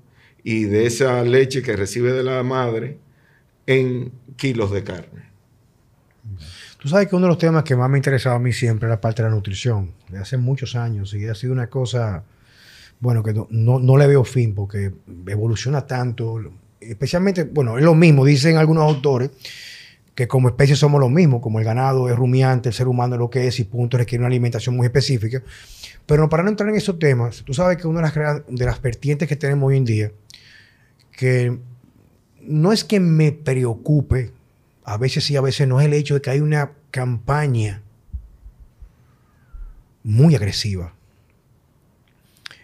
y 0.44 0.64
de 0.64 0.86
esa 0.86 1.24
leche 1.24 1.62
que 1.62 1.76
recibe 1.76 2.12
de 2.14 2.24
la 2.24 2.42
madre 2.44 2.98
en 3.68 4.12
kilos 4.38 4.72
de 4.72 4.84
carne. 4.84 5.32
Tú 6.80 6.88
sabes 6.88 7.08
que 7.08 7.16
uno 7.16 7.26
de 7.26 7.30
los 7.30 7.38
temas 7.38 7.64
que 7.64 7.76
más 7.76 7.90
me 7.90 7.98
ha 7.98 8.00
interesado 8.00 8.36
a 8.36 8.40
mí 8.40 8.52
siempre 8.54 8.88
es 8.88 8.90
la 8.90 9.00
parte 9.00 9.22
de 9.22 9.30
la 9.30 9.36
nutrición, 9.36 9.92
de 10.10 10.18
hace 10.18 10.38
muchos 10.38 10.76
años, 10.76 11.14
y 11.14 11.28
ha 11.28 11.36
sido 11.36 11.54
una 11.54 11.68
cosa, 11.68 12.24
bueno, 13.00 13.22
que 13.22 13.34
no, 13.34 13.48
no, 13.52 13.98
le 13.98 14.08
veo 14.08 14.24
fin 14.24 14.56
porque 14.56 14.92
evoluciona 15.28 15.86
tanto, 15.86 16.42
especialmente, 16.82 17.44
bueno, 17.44 17.78
es 17.78 17.84
lo 17.84 17.96
mismo, 17.96 18.26
dicen 18.26 18.58
algunos 18.58 18.84
autores, 18.84 19.30
que 20.16 20.28
como 20.28 20.50
especie 20.50 20.76
somos 20.76 21.00
lo 21.00 21.10
mismo, 21.10 21.40
como 21.40 21.60
el 21.60 21.66
ganado 21.66 22.10
es 22.10 22.16
rumiante, 22.16 22.70
el 22.70 22.76
ser 22.76 22.88
humano 22.88 23.16
es 23.16 23.20
lo 23.20 23.30
que 23.30 23.48
es 23.48 23.60
y 23.60 23.64
punto 23.64 23.98
requiere 23.98 24.22
una 24.22 24.28
alimentación 24.28 24.76
muy 24.76 24.86
específica. 24.86 25.42
Pero 26.06 26.28
para 26.28 26.44
no 26.44 26.50
entrar 26.50 26.70
en 26.70 26.76
esos 26.76 27.00
temas, 27.00 27.44
tú 27.46 27.54
sabes 27.54 27.78
que 27.78 27.88
una 27.88 28.02
de 28.02 28.20
las, 28.20 28.42
de 28.48 28.66
las 28.66 28.82
vertientes 28.82 29.28
que 29.30 29.36
tenemos 29.36 29.70
hoy 29.70 29.78
en 29.78 29.86
día, 29.86 30.12
que 31.12 31.58
no 32.42 32.74
es 32.74 32.84
que 32.84 33.00
me 33.00 33.32
preocupe, 33.32 34.32
a 34.84 34.98
veces 34.98 35.24
sí, 35.24 35.36
a 35.38 35.42
veces 35.42 35.68
no, 35.68 35.80
es 35.80 35.86
el 35.86 35.94
hecho 35.94 36.16
de 36.16 36.22
que 36.22 36.32
hay 36.32 36.42
una 36.42 36.72
campaña 36.90 37.82
muy 40.04 40.36
agresiva 40.36 40.94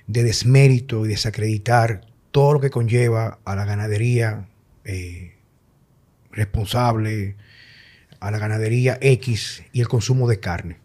de 0.08 0.24
desmérito 0.24 1.06
y 1.06 1.10
desacreditar 1.10 2.07
todo 2.38 2.54
lo 2.54 2.60
que 2.60 2.70
conlleva 2.70 3.40
a 3.46 3.56
la 3.56 3.66
ganadería 3.66 4.48
eh, 4.86 5.34
responsable, 6.30 7.36
a 8.20 8.30
la 8.30 8.38
ganadería 8.38 9.00
X 9.02 9.64
y 9.74 9.82
el 9.82 9.88
consumo 9.88 10.28
de 10.28 10.40
carne. 10.40 10.78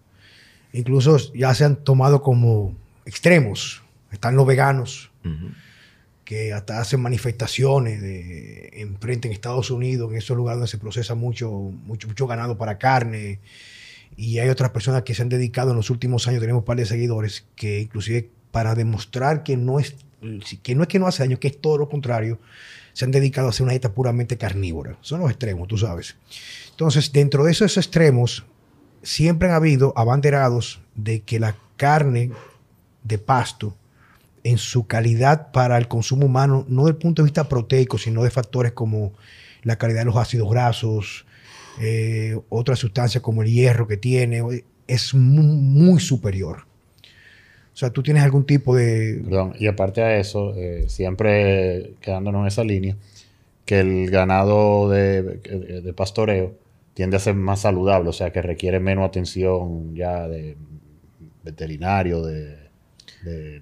Incluso 0.73 1.19
ya 1.35 1.55
se 1.55 1.67
han 1.67 1.77
tomado 1.77 2.23
como 2.23 2.75
extremos. 3.05 3.83
Están 4.11 4.35
los 4.35 4.47
veganos, 4.47 5.11
que 6.25 6.55
hasta 6.55 6.81
hacen 6.81 7.03
manifestaciones 7.03 8.01
de, 8.01 8.71
en 8.73 8.99
frente 8.99 9.29
en 9.29 9.35
Estados 9.35 9.71
Unidos, 9.71 10.11
en 10.11 10.17
esos 10.17 10.35
lugares 10.35 10.57
donde 10.57 10.71
se 10.71 10.79
procesa 10.79 11.15
mucho, 11.15 11.51
mucho, 11.51 12.09
mucho 12.09 12.27
ganado 12.27 12.57
para 12.57 12.79
carne. 12.79 13.41
Y 14.17 14.39
hay 14.39 14.49
otras 14.49 14.71
personas 14.71 15.03
que 15.03 15.13
se 15.13 15.21
han 15.21 15.29
dedicado 15.29 15.73
en 15.73 15.77
los 15.77 15.91
últimos 15.91 16.27
años, 16.29 16.41
tenemos 16.41 16.61
un 16.61 16.65
par 16.65 16.79
de 16.79 16.87
seguidores, 16.87 17.45
que 17.57 17.81
inclusive 17.81 18.31
para 18.51 18.75
demostrar 18.75 19.43
que 19.43 19.59
no 19.59 19.79
es 19.79 19.97
que 20.63 20.75
no 20.75 20.83
es 20.83 20.89
que 20.89 20.99
no 20.99 21.07
hace 21.07 21.23
daño, 21.23 21.39
que 21.39 21.49
es 21.49 21.61
todo 21.61 21.79
lo 21.79 21.89
contrario, 21.89 22.39
se 22.93 23.05
han 23.05 23.11
dedicado 23.11 23.47
a 23.49 23.51
hacer 23.51 23.65
una 23.65 23.73
dieta 23.73 23.93
puramente 23.93 24.37
carnívora. 24.37 24.97
Son 25.01 25.21
los 25.21 25.31
extremos, 25.31 25.69
tú 25.69 25.79
sabes. 25.79 26.17
Entonces, 26.71 27.13
dentro 27.13 27.45
de 27.45 27.53
esos 27.53 27.77
extremos, 27.77 28.45
siempre 29.03 29.49
han 29.49 29.55
habido 29.55 29.93
abanderados 29.97 30.81
de 30.95 31.21
que 31.21 31.41
la 31.41 31.57
carne 31.77 32.31
de 33.03 33.19
pasto 33.19 33.77
en 34.45 34.59
su 34.59 34.87
calidad 34.87 35.53
para 35.53 35.79
el 35.79 35.89
consumo 35.89 36.27
humano, 36.27 36.65
no 36.69 36.87
del 36.87 36.97
punto 36.97 37.23
de 37.23 37.27
vista 37.27 37.49
proteico, 37.49 37.99
sino 37.99 38.23
de 38.23 38.31
factores 38.31 38.73
como 38.73 39.13
la 39.63 39.77
calidad 39.77 40.01
de 40.01 40.07
los 40.07 40.17
ácidos 40.17 40.51
grasos, 40.51 41.27
eh, 41.81 42.39
otras 42.49 42.79
sustancias 42.79 43.23
como 43.23 43.43
el 43.43 43.51
hierro 43.51 43.87
que 43.87 43.97
tiene, 43.97 44.65
es 44.87 45.15
muy, 45.15 46.01
superior. 46.01 46.67
O 47.73 47.77
sea, 47.77 47.91
tú 47.91 48.03
tienes 48.03 48.23
algún 48.23 48.45
tipo 48.45 48.77
de... 48.77 49.21
Perdón, 49.25 49.55
y 49.59 49.67
aparte 49.67 50.03
de 50.03 50.21
eso, 50.21 50.55
eh, 50.57 50.85
siempre 50.89 51.95
quedándonos 52.01 52.43
en 52.43 52.47
esa 52.49 52.65
línea, 52.65 52.97
que 53.65 53.81
el 53.81 54.11
ganado 54.11 54.91
de, 54.91 55.23
de 55.23 55.93
pastoreo 55.95 56.55
tiende 56.95 57.17
a 57.17 57.21
ser 57.21 57.35
más 57.35 57.61
saludable, 57.61 58.11
o 58.11 58.13
sea, 58.13 58.31
que 58.31 58.43
requiere 58.43 58.81
menos 58.81 59.07
atención 59.07 59.95
ya 59.95 60.29
de 60.29 60.57
veterinario, 61.43 62.23
de 62.23 62.62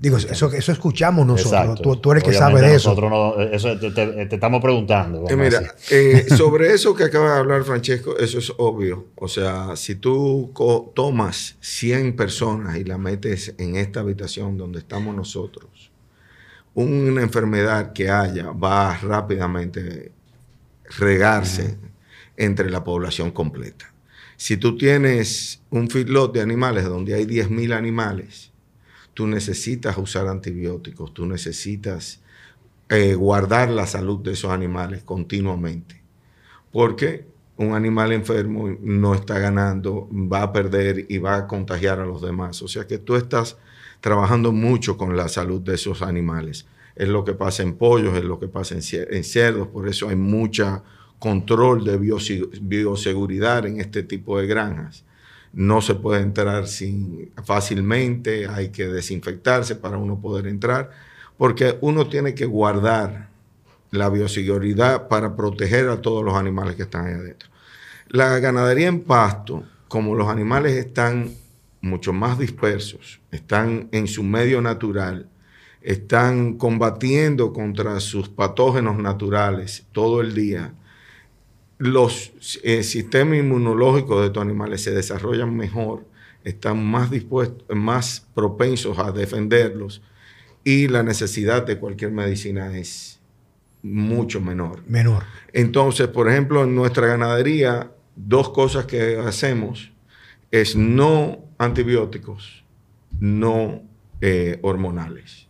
Digo, 0.01 0.17
eso, 0.17 0.51
eso 0.53 0.73
escuchamos 0.73 1.27
nosotros. 1.27 2.01
Tú, 2.01 2.13
eres 2.13 2.25
que 2.25 2.33
sabe 2.33 2.63
de 2.63 2.77
eso. 2.77 2.91
Nosotros 2.91 3.11
no, 3.11 3.43
eso 3.43 3.79
te, 3.79 4.35
estamos 4.35 4.63
preguntando. 4.63 5.29
Eh, 5.29 5.37
mira, 5.37 5.75
eh, 5.91 6.27
sobre 6.37 6.73
eso 6.73 6.95
que 6.95 7.05
acaba 7.05 7.35
de 7.35 7.39
hablar 7.41 7.65
Francesco, 7.65 8.17
eso 8.17 8.39
es 8.39 8.53
obvio. 8.57 9.09
O 9.17 9.29
sea, 9.29 9.77
si 9.77 9.97
tú 9.97 10.53
tomas 10.95 11.57
100 11.61 12.17
personas 12.17 12.79
y 12.79 12.85
las 12.85 12.99
metes 12.99 13.55
en 13.59 13.77
esta 13.77 14.01
habitación 14.01 14.57
donde 14.57 14.79
estamos 14.79 15.15
nosotros, 15.15 15.91
una 16.73 17.21
enfermedad 17.21 17.93
que 17.93 18.09
haya 18.09 18.53
va 18.53 18.93
a 18.93 18.99
rápidamente 18.99 20.13
regarse 20.99 21.77
entre 22.37 22.71
la 22.71 22.83
población 22.83 23.31
completa. 23.31 23.93
Si 24.37 24.57
tú 24.57 24.79
tienes 24.79 25.61
un 25.69 25.91
feedlot 25.91 26.33
de 26.33 26.41
animales 26.41 26.85
donde 26.85 27.13
hay 27.13 27.27
10.000 27.27 27.75
animales, 27.75 28.50
tú 29.15 29.27
necesitas 29.27 29.97
usar 29.99 30.29
antibióticos, 30.29 31.13
tú 31.13 31.27
necesitas 31.27 32.21
eh, 32.89 33.15
guardar 33.15 33.71
la 33.71 33.87
salud 33.87 34.19
de 34.21 34.33
esos 34.33 34.51
animales 34.51 35.03
continuamente. 35.03 36.01
Porque 36.73 37.27
un 37.57 37.75
animal 37.75 38.13
enfermo 38.13 38.69
no 38.81 39.15
está 39.15 39.39
ganando, 39.39 40.09
va 40.11 40.43
a 40.43 40.53
perder 40.53 41.07
y 41.09 41.19
va 41.19 41.37
a 41.37 41.47
contagiar 41.47 42.01
a 42.01 42.07
los 42.07 42.23
demás. 42.23 42.63
O 42.63 42.69
sea 42.69 42.87
que 42.87 42.99
tú 42.99 43.17
estás 43.17 43.59
trabajando 44.01 44.53
mucho 44.53 44.97
con 44.97 45.17
la 45.17 45.29
salud 45.29 45.61
de 45.61 45.75
esos 45.75 46.03
animales. 46.03 46.67
Es 46.97 47.09
lo 47.09 47.25
que 47.25 47.35
pasa 47.35 47.63
en 47.63 47.75
pollos, 47.75 48.17
es 48.17 48.25
lo 48.25 48.39
que 48.41 48.49
pasa 48.49 48.75
en 48.75 49.25
cerdos, 49.25 49.69
por 49.69 49.89
eso 49.89 50.09
hay 50.09 50.17
mucha 50.17 50.83
control 51.19 51.85
de 51.85 51.99
bioseguridad 52.63 53.67
en 53.67 53.81
este 53.81 54.03
tipo 54.03 54.39
de 54.39 54.47
granjas 54.47 55.05
no 55.53 55.81
se 55.81 55.95
puede 55.95 56.23
entrar 56.23 56.67
sin, 56.69 57.31
fácilmente, 57.45 58.47
hay 58.47 58.69
que 58.69 58.87
desinfectarse 58.87 59.77
para 59.77 59.99
uno 59.99 60.21
poder 60.21 60.47
entrar, 60.47 60.91
porque 61.37 61.79
uno 61.81 62.09
tiene 62.09 62.35
que 62.35 62.47
guardar 62.47 63.29
la 63.91 64.09
bioseguridad 64.09 65.09
para 65.09 65.35
proteger 65.35 65.89
a 65.89 66.01
todos 66.01 66.25
los 66.25 66.35
animales 66.35 66.77
que 66.77 66.83
están 66.83 67.07
ahí 67.07 67.15
adentro. 67.15 67.49
La 68.09 68.39
ganadería 68.39 68.89
en 68.89 69.01
pasto, 69.01 69.65
como 69.89 70.15
los 70.15 70.29
animales 70.29 70.77
están 70.77 71.35
mucho 71.81 72.13
más 72.13 72.39
dispersos, 72.39 73.21
están 73.31 73.89
en 73.93 74.07
su 74.07 74.23
medio 74.23 74.61
natural, 74.61 75.29
están 75.83 76.55
combatiendo 76.59 77.53
contra 77.53 77.99
sus 78.01 78.29
patógenos 78.29 78.99
naturales 78.99 79.87
todo 79.93 80.21
el 80.21 80.35
día, 80.35 80.75
los 81.81 82.33
eh, 82.63 82.83
sistemas 82.83 83.39
inmunológicos 83.39 84.21
de 84.21 84.27
estos 84.27 84.43
animales 84.43 84.83
se 84.83 84.91
desarrollan 84.91 85.57
mejor, 85.57 86.05
están 86.45 86.85
más 86.85 87.11
dispuestos, 87.11 87.65
más 87.75 88.29
propensos 88.35 88.99
a 88.99 89.13
defenderlos 89.13 90.03
y 90.63 90.89
la 90.89 91.03
necesidad 91.03 91.65
de 91.65 91.79
cualquier 91.79 92.11
medicina 92.11 92.77
es 92.77 93.19
mucho 93.83 94.43
menor. 94.43 94.83
Menor. 94.87 95.25
Entonces, 95.55 96.09
por 96.09 96.29
ejemplo, 96.29 96.65
en 96.65 96.75
nuestra 96.75 97.07
ganadería, 97.07 97.91
dos 98.15 98.51
cosas 98.51 98.85
que 98.85 99.17
hacemos 99.17 99.91
es 100.51 100.77
no 100.77 101.39
antibióticos, 101.57 102.63
no 103.21 103.81
eh, 104.21 104.59
hormonales. 104.61 105.49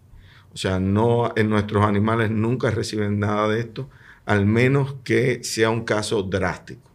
O 0.54 0.56
sea, 0.56 0.78
no, 0.78 1.32
en 1.34 1.50
nuestros 1.50 1.84
animales 1.84 2.30
nunca 2.30 2.70
reciben 2.70 3.18
nada 3.18 3.48
de 3.48 3.58
esto 3.58 3.90
al 4.26 4.46
menos 4.46 4.96
que 5.04 5.42
sea 5.42 5.70
un 5.70 5.84
caso 5.84 6.22
drástico. 6.22 6.90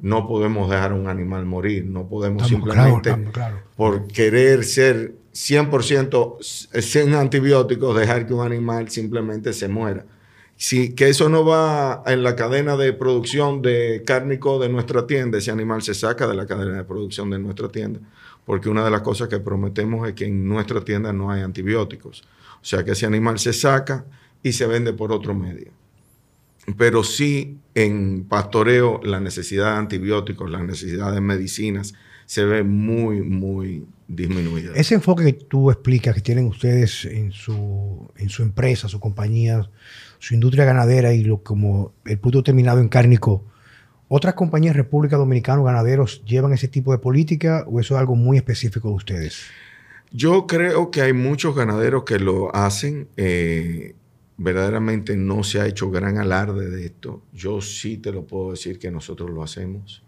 No 0.00 0.26
podemos 0.28 0.68
dejar 0.68 0.92
a 0.92 0.94
un 0.94 1.08
animal 1.08 1.46
morir, 1.46 1.86
no 1.86 2.06
podemos 2.06 2.46
simplemente 2.48 3.16
por 3.76 4.06
querer 4.08 4.64
ser 4.64 5.14
100% 5.32 6.42
sin 6.82 7.14
antibióticos 7.14 7.96
dejar 7.96 8.26
que 8.26 8.34
un 8.34 8.44
animal 8.44 8.90
simplemente 8.90 9.52
se 9.52 9.68
muera. 9.68 10.04
Si 10.56 10.94
que 10.94 11.08
eso 11.08 11.28
no 11.28 11.44
va 11.44 12.02
en 12.06 12.22
la 12.22 12.36
cadena 12.36 12.76
de 12.76 12.92
producción 12.92 13.62
de 13.62 14.02
cárnico 14.06 14.58
de 14.58 14.68
nuestra 14.68 15.06
tienda, 15.06 15.38
ese 15.38 15.50
animal 15.50 15.82
se 15.82 15.94
saca 15.94 16.26
de 16.28 16.34
la 16.34 16.46
cadena 16.46 16.76
de 16.76 16.84
producción 16.84 17.30
de 17.30 17.38
nuestra 17.38 17.68
tienda, 17.68 18.00
porque 18.44 18.68
una 18.68 18.84
de 18.84 18.90
las 18.90 19.00
cosas 19.00 19.28
que 19.28 19.40
prometemos 19.40 20.06
es 20.06 20.14
que 20.14 20.26
en 20.26 20.46
nuestra 20.46 20.82
tienda 20.82 21.12
no 21.12 21.30
hay 21.30 21.42
antibióticos. 21.42 22.22
O 22.56 22.64
sea 22.64 22.84
que 22.84 22.92
ese 22.92 23.06
animal 23.06 23.38
se 23.38 23.52
saca 23.52 24.04
y 24.42 24.52
se 24.52 24.66
vende 24.66 24.92
por 24.92 25.12
otro 25.12 25.34
medio 25.34 25.72
pero 26.76 27.04
sí 27.04 27.58
en 27.74 28.24
pastoreo 28.24 29.00
la 29.02 29.20
necesidad 29.20 29.72
de 29.72 29.78
antibióticos, 29.78 30.50
la 30.50 30.62
necesidad 30.62 31.12
de 31.12 31.20
medicinas 31.20 31.94
se 32.26 32.44
ve 32.44 32.62
muy, 32.62 33.22
muy 33.22 33.86
disminuida. 34.08 34.72
Ese 34.74 34.94
enfoque 34.94 35.24
que 35.24 35.32
tú 35.32 35.70
explicas 35.70 36.14
que 36.14 36.20
tienen 36.20 36.46
ustedes 36.46 37.04
en 37.04 37.32
su, 37.32 38.08
en 38.16 38.28
su 38.28 38.42
empresa, 38.42 38.88
su 38.88 39.00
compañía, 39.00 39.68
su 40.18 40.34
industria 40.34 40.64
ganadera 40.64 41.12
y 41.12 41.22
lo, 41.22 41.42
como 41.42 41.92
el 42.04 42.18
punto 42.18 42.42
terminado 42.42 42.80
en 42.80 42.88
cárnico, 42.88 43.44
¿otras 44.08 44.34
compañías 44.34 44.76
República 44.76 45.16
Dominicana 45.16 45.62
ganaderos 45.62 46.24
llevan 46.24 46.52
ese 46.52 46.68
tipo 46.68 46.92
de 46.92 46.98
política 46.98 47.64
o 47.66 47.80
eso 47.80 47.94
es 47.94 48.00
algo 48.00 48.16
muy 48.16 48.36
específico 48.36 48.88
de 48.88 48.94
ustedes? 48.94 49.42
Yo 50.10 50.46
creo 50.46 50.90
que 50.90 51.02
hay 51.02 51.12
muchos 51.12 51.56
ganaderos 51.56 52.04
que 52.04 52.20
lo 52.20 52.54
hacen. 52.54 53.08
Eh, 53.16 53.96
verdaderamente 54.36 55.16
no 55.16 55.42
se 55.44 55.60
ha 55.60 55.66
hecho 55.66 55.90
gran 55.90 56.18
alarde 56.18 56.68
de 56.70 56.86
esto. 56.86 57.22
Yo 57.32 57.60
sí 57.60 57.98
te 57.98 58.12
lo 58.12 58.26
puedo 58.26 58.50
decir 58.52 58.78
que 58.78 58.90
nosotros 58.90 59.30
lo 59.30 59.42
hacemos. 59.42 60.02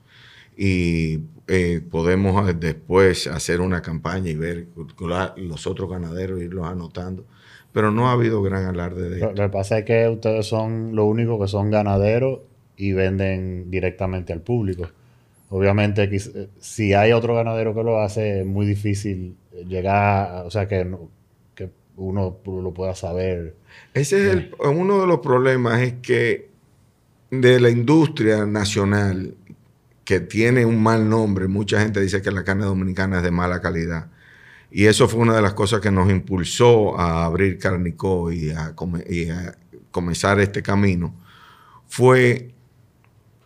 y 0.57 1.21
eh, 1.49 1.81
podemos 1.91 2.49
eh, 2.49 2.55
después 2.59 3.27
hacer 3.27 3.61
una 3.61 3.83
campaña 3.83 4.31
y 4.31 4.37
ver 4.37 4.67
los 5.37 5.67
otros 5.67 5.91
ganaderos, 5.91 6.41
irlos 6.43 6.67
anotando. 6.67 7.25
Pero 7.73 7.91
no 7.91 8.09
ha 8.09 8.13
habido 8.13 8.43
gran 8.43 8.65
alarde 8.65 9.11
de 9.11 9.19
Lo, 9.21 9.27
lo 9.33 9.35
que 9.35 9.49
pasa 9.51 9.79
es 9.79 9.85
que 9.85 10.09
ustedes 10.09 10.47
son 10.47 10.95
lo 10.97 11.05
único 11.05 11.39
que 11.41 11.47
son 11.49 11.71
ganaderos 11.71 12.41
y 12.77 12.93
venden 12.93 13.71
directamente 13.71 14.33
al 14.33 14.41
público. 14.41 14.89
Obviamente, 15.51 16.05
eh, 16.05 16.49
si 16.61 16.95
hay 16.95 17.13
otro 17.13 17.35
ganadero 17.35 17.75
que 17.75 17.83
lo 17.83 18.01
hace, 18.01 18.41
es 18.41 18.47
muy 18.47 18.67
difícil 18.67 19.37
llegar, 19.69 20.45
o 20.47 20.51
sea, 20.51 20.67
que, 20.69 20.85
no- 20.85 21.11
que 21.26 21.26
uno 21.97 22.39
lo 22.45 22.73
pueda 22.75 22.95
saber. 22.95 23.55
Ese 23.95 24.27
es 24.27 24.33
el- 24.35 24.55
uno 24.61 25.01
de 25.01 25.07
los 25.07 25.21
problemas, 25.21 25.81
es 25.81 25.95
que 26.03 26.49
de 27.31 27.61
la 27.61 27.71
industria 27.71 28.47
nacional, 28.47 29.35
que 30.05 30.21
tiene 30.21 30.65
un 30.65 30.83
mal 30.83 31.09
nombre, 31.09 31.49
mucha 31.49 31.81
gente 31.81 32.01
dice 32.01 32.23
que 32.23 32.31
la 32.31 32.45
carne 32.45 32.65
dominicana 32.65 33.19
es 33.19 33.23
de 33.25 33.31
mala 33.33 33.61
calidad. 33.61 34.09
Y 34.71 34.87
eso 34.87 35.09
fue 35.09 35.21
una 35.21 35.35
de 35.35 35.43
las 35.43 35.55
cosas 35.55 35.81
que 35.81 35.91
nos 35.91 36.11
impulsó 36.11 36.99
a 36.99 37.25
abrir 37.25 37.59
Carnicó 37.59 38.31
y 38.31 38.51
a, 38.51 38.75
come- 38.75 39.05
y 39.09 39.29
a 39.31 39.57
comenzar 39.91 40.39
este 40.41 40.63
camino, 40.63 41.15
fue 41.89 42.51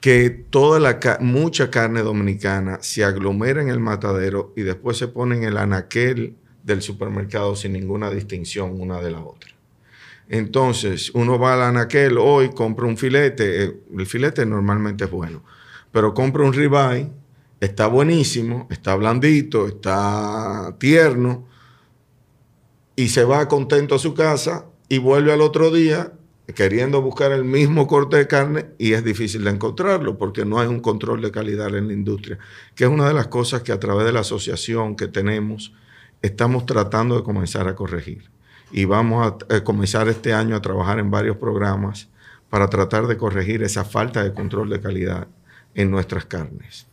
que 0.01 0.31
toda 0.31 0.81
la 0.81 0.99
mucha 1.21 1.71
carne 1.71 2.01
dominicana 2.03 2.79
se 2.81 3.05
aglomera 3.05 3.61
en 3.63 3.69
el 3.69 3.81
matadero 3.81 4.53
y 4.57 4.63
después 4.63 4.97
se 4.97 5.09
pone 5.09 5.37
en 5.37 5.45
el 5.45 5.57
anaquel 5.59 6.37
del 6.71 6.83
supermercado 6.83 7.57
sin 7.57 7.73
ninguna 7.73 8.11
distinción 8.11 8.81
una 8.81 9.01
de 9.01 9.11
la 9.11 9.21
otra. 9.21 9.51
Entonces, 10.29 11.11
uno 11.15 11.39
va 11.39 11.55
al 11.55 11.63
anaquel 11.63 12.17
hoy, 12.17 12.51
compra 12.51 12.87
un 12.87 12.97
filete, 12.97 13.65
eh, 13.65 13.77
el 13.99 14.07
filete 14.07 14.47
normalmente 14.47 15.05
es 15.05 15.11
bueno, 15.11 15.43
pero 15.91 16.15
compra 16.15 16.45
un 16.45 16.53
ribeye, 16.53 17.11
está 17.59 17.89
buenísimo, 17.89 18.69
está 18.71 18.95
blandito, 18.95 19.67
está 19.67 20.77
tierno, 20.79 21.49
y 22.95 23.09
se 23.09 23.25
va 23.25 23.49
contento 23.49 23.97
a 23.97 23.99
su 23.99 24.15
casa 24.15 24.67
y 24.89 24.99
vuelve 24.99 25.33
al 25.33 25.41
otro 25.41 25.73
día 25.73 26.13
queriendo 26.55 27.01
buscar 27.03 27.33
el 27.33 27.45
mismo 27.45 27.87
corte 27.87 28.17
de 28.17 28.27
carne 28.27 28.67
y 28.79 28.93
es 28.93 29.05
difícil 29.05 29.45
de 29.45 29.51
encontrarlo 29.51 30.19
porque 30.19 30.45
no 30.45 30.59
hay 30.59 30.69
un 30.69 30.81
control 30.81 31.23
de 31.23 31.31
calidad 31.31 31.75
en 31.75 31.89
la 31.89 31.93
industria, 31.93 32.39
que 32.75 32.85
es 32.85 32.91
una 32.91 33.09
de 33.09 33.15
las 33.15 33.29
cosas 33.29 33.63
que 33.63 33.73
a 33.73 33.81
través 33.81 34.05
de 34.05 34.13
la 34.13 34.21
asociación 34.21 34.97
que 34.97 35.09
tenemos 35.09 35.73
estamos 36.23 36.67
tratando 36.67 37.17
de 37.17 37.23
comenzar 37.23 37.69
a 37.69 37.75
corregir. 37.75 38.31
Y 38.73 38.85
vamos 38.85 39.35
a 39.49 39.57
eh, 39.57 39.63
comenzar 39.63 40.09
este 40.09 40.33
año 40.33 40.55
a 40.57 40.63
trabajar 40.63 40.99
en 40.99 41.11
varios 41.11 41.37
programas 41.37 42.09
para 42.51 42.69
tratar 42.69 43.07
de 43.07 43.17
corregir 43.17 43.63
esa 43.63 43.85
falta 43.85 44.23
de 44.23 44.33
control 44.33 44.71
de 44.71 44.81
calidad 44.81 45.27
en 45.75 45.91
nuestras 45.91 46.25
carnes. 46.27 46.87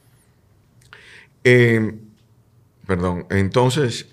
Eh, 1.43 1.96
perdón, 2.86 3.25
entonces 3.29 4.07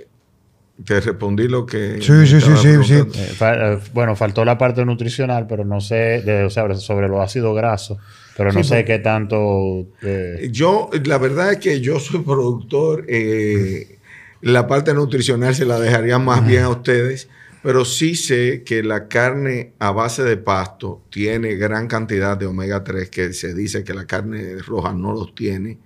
te 0.85 1.01
respondí 1.01 1.47
lo 1.49 1.65
que... 1.67 2.01
Sí, 2.01 2.27
sí, 2.27 2.41
sí, 2.41 2.57
sí, 2.57 2.85
sí. 2.85 2.95
Eh, 2.95 3.05
fa- 3.37 3.75
eh, 3.75 3.79
bueno, 3.93 4.17
faltó 4.17 4.45
la 4.45 4.59
parte 4.59 4.85
nutricional, 4.85 5.47
pero 5.47 5.65
no 5.65 5.81
sé, 5.81 6.23
de- 6.23 6.45
o 6.45 6.51
sea, 6.51 6.75
sobre 6.75 7.09
los 7.09 7.21
ácidos 7.21 7.55
grasos, 7.57 7.99
pero 8.37 8.53
no 8.53 8.63
Sí, 8.63 8.69
sé 8.71 8.85
qué 8.85 8.99
tanto... 8.99 9.87
eh, 10.03 10.49
Yo, 10.51 10.91
la 11.05 11.19
verdad 11.19 11.53
es 11.53 11.59
que 11.59 11.81
yo 11.81 12.01
soy 12.01 12.21
productor. 12.23 13.05
eh, 13.09 13.99
la 14.45 14.67
parte 14.67 14.95
nutricional 14.95 15.55
se 15.55 15.65
la 15.65 15.79
dejaría 15.81 16.19
más 16.19 16.47
bien 16.47 16.63
a 16.65 16.69
ustedes, 16.69 17.29
pero 17.63 17.85
sí 17.85 18.15
sé 18.15 18.63
que 18.65 18.83
la 18.83 19.09
carne 19.09 19.73
a 19.79 19.91
base 19.91 20.23
de 20.23 20.37
pasto 20.37 21.03
tiene 21.11 21.55
gran 21.57 21.89
cantidad 21.89 22.37
de 22.37 22.47
omega 22.47 22.85
3, 22.85 23.09
que 23.11 23.33
se 23.33 23.55
dice 23.55 23.85
que 23.85 23.95
la 23.95 24.07
carne 24.07 24.57
roja 24.59 24.93
no 24.93 25.13
los 25.13 25.35
tiene. 25.35 25.79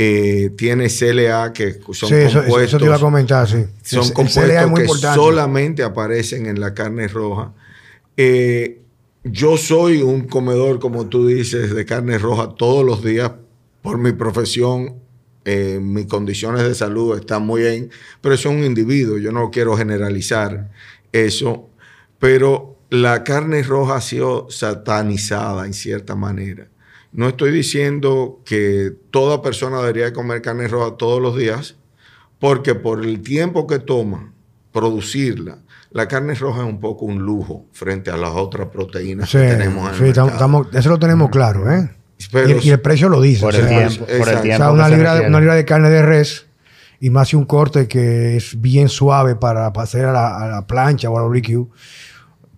Eh, 0.00 0.50
tiene 0.56 0.86
CLA, 0.88 1.52
que 1.52 1.80
son 1.92 2.08
sí, 2.08 2.14
eso, 2.14 2.38
compuestos 2.38 2.62
eso 2.68 2.78
te 2.78 2.84
iba 2.84 2.94
a 2.94 3.00
comentar, 3.00 3.48
sí. 3.48 3.64
son 3.82 4.04
El- 4.06 4.12
compuestos 4.12 4.44
que 4.72 4.80
importante. 4.82 5.16
solamente 5.20 5.82
aparecen 5.82 6.46
en 6.46 6.60
la 6.60 6.72
carne 6.72 7.08
roja. 7.08 7.52
Eh, 8.16 8.80
yo 9.24 9.56
soy 9.56 10.02
un 10.02 10.28
comedor, 10.28 10.78
como 10.78 11.08
tú 11.08 11.26
dices, 11.26 11.74
de 11.74 11.84
carne 11.84 12.16
roja 12.18 12.54
todos 12.56 12.84
los 12.86 13.02
días 13.02 13.32
por 13.82 13.98
mi 13.98 14.12
profesión. 14.12 14.94
Eh, 15.50 15.78
mis 15.80 16.06
condiciones 16.06 16.62
de 16.62 16.74
salud 16.74 17.16
están 17.18 17.42
muy 17.46 17.62
bien, 17.62 17.90
pero 18.20 18.34
eso 18.34 18.50
es 18.50 18.56
un 18.56 18.64
individuo. 18.64 19.16
Yo 19.18 19.32
no 19.32 19.50
quiero 19.50 19.76
generalizar 19.76 20.70
eso, 21.12 21.70
pero 22.18 22.76
la 22.90 23.24
carne 23.24 23.62
roja 23.62 23.96
ha 23.96 24.00
sido 24.00 24.48
satanizada 24.50 25.64
en 25.66 25.72
cierta 25.74 26.14
manera. 26.14 26.68
No 27.12 27.28
estoy 27.28 27.50
diciendo 27.52 28.40
que 28.44 28.92
toda 29.10 29.40
persona 29.40 29.78
debería 29.78 30.12
comer 30.12 30.42
carne 30.42 30.68
roja 30.68 30.96
todos 30.96 31.20
los 31.22 31.36
días, 31.36 31.76
porque 32.38 32.74
por 32.74 33.02
el 33.04 33.22
tiempo 33.22 33.66
que 33.66 33.78
toma 33.78 34.32
producirla, 34.72 35.58
la 35.90 36.06
carne 36.06 36.34
roja 36.34 36.60
es 36.60 36.68
un 36.68 36.80
poco 36.80 37.06
un 37.06 37.18
lujo 37.22 37.64
frente 37.72 38.10
a 38.10 38.16
las 38.16 38.30
otras 38.34 38.68
proteínas 38.68 39.30
Sí, 39.30 39.38
que 39.38 39.46
tenemos 39.48 39.84
en 39.84 39.90
el 39.92 39.96
sí, 39.96 40.02
mercado. 40.04 40.28
estamos- 40.28 40.66
eso 40.74 40.88
lo 40.90 40.98
tenemos 40.98 41.30
claro, 41.30 41.70
¿eh? 41.72 41.90
Pero- 42.32 42.58
y, 42.60 42.66
y 42.66 42.70
el 42.70 42.80
precio 42.80 43.08
lo 43.08 43.20
dice. 43.20 43.40
por 43.42 43.54
o 43.54 43.58
el 43.58 43.68
sea, 43.68 43.78
tiempo, 43.88 44.04
por 44.06 44.10
el 44.14 44.18
exacto. 44.20 44.40
O 44.40 44.56
sea, 44.56 44.70
una 44.72 44.88
se 44.88 44.96
libra, 44.96 45.20
una 45.28 45.40
libra 45.40 45.54
de 45.54 45.64
carne 45.64 45.90
de 45.90 46.02
res 46.02 46.46
y 47.00 47.10
más 47.10 47.28
si 47.28 47.36
un 47.36 47.44
corte 47.44 47.86
que 47.86 48.36
es 48.36 48.60
bien 48.60 48.88
suave 48.88 49.36
para 49.36 49.72
pasar 49.72 50.06
a 50.06 50.12
la, 50.12 50.36
a 50.36 50.48
la 50.48 50.66
plancha 50.66 51.08
o 51.10 51.16
al 51.16 51.24
barbecue, 51.24 51.66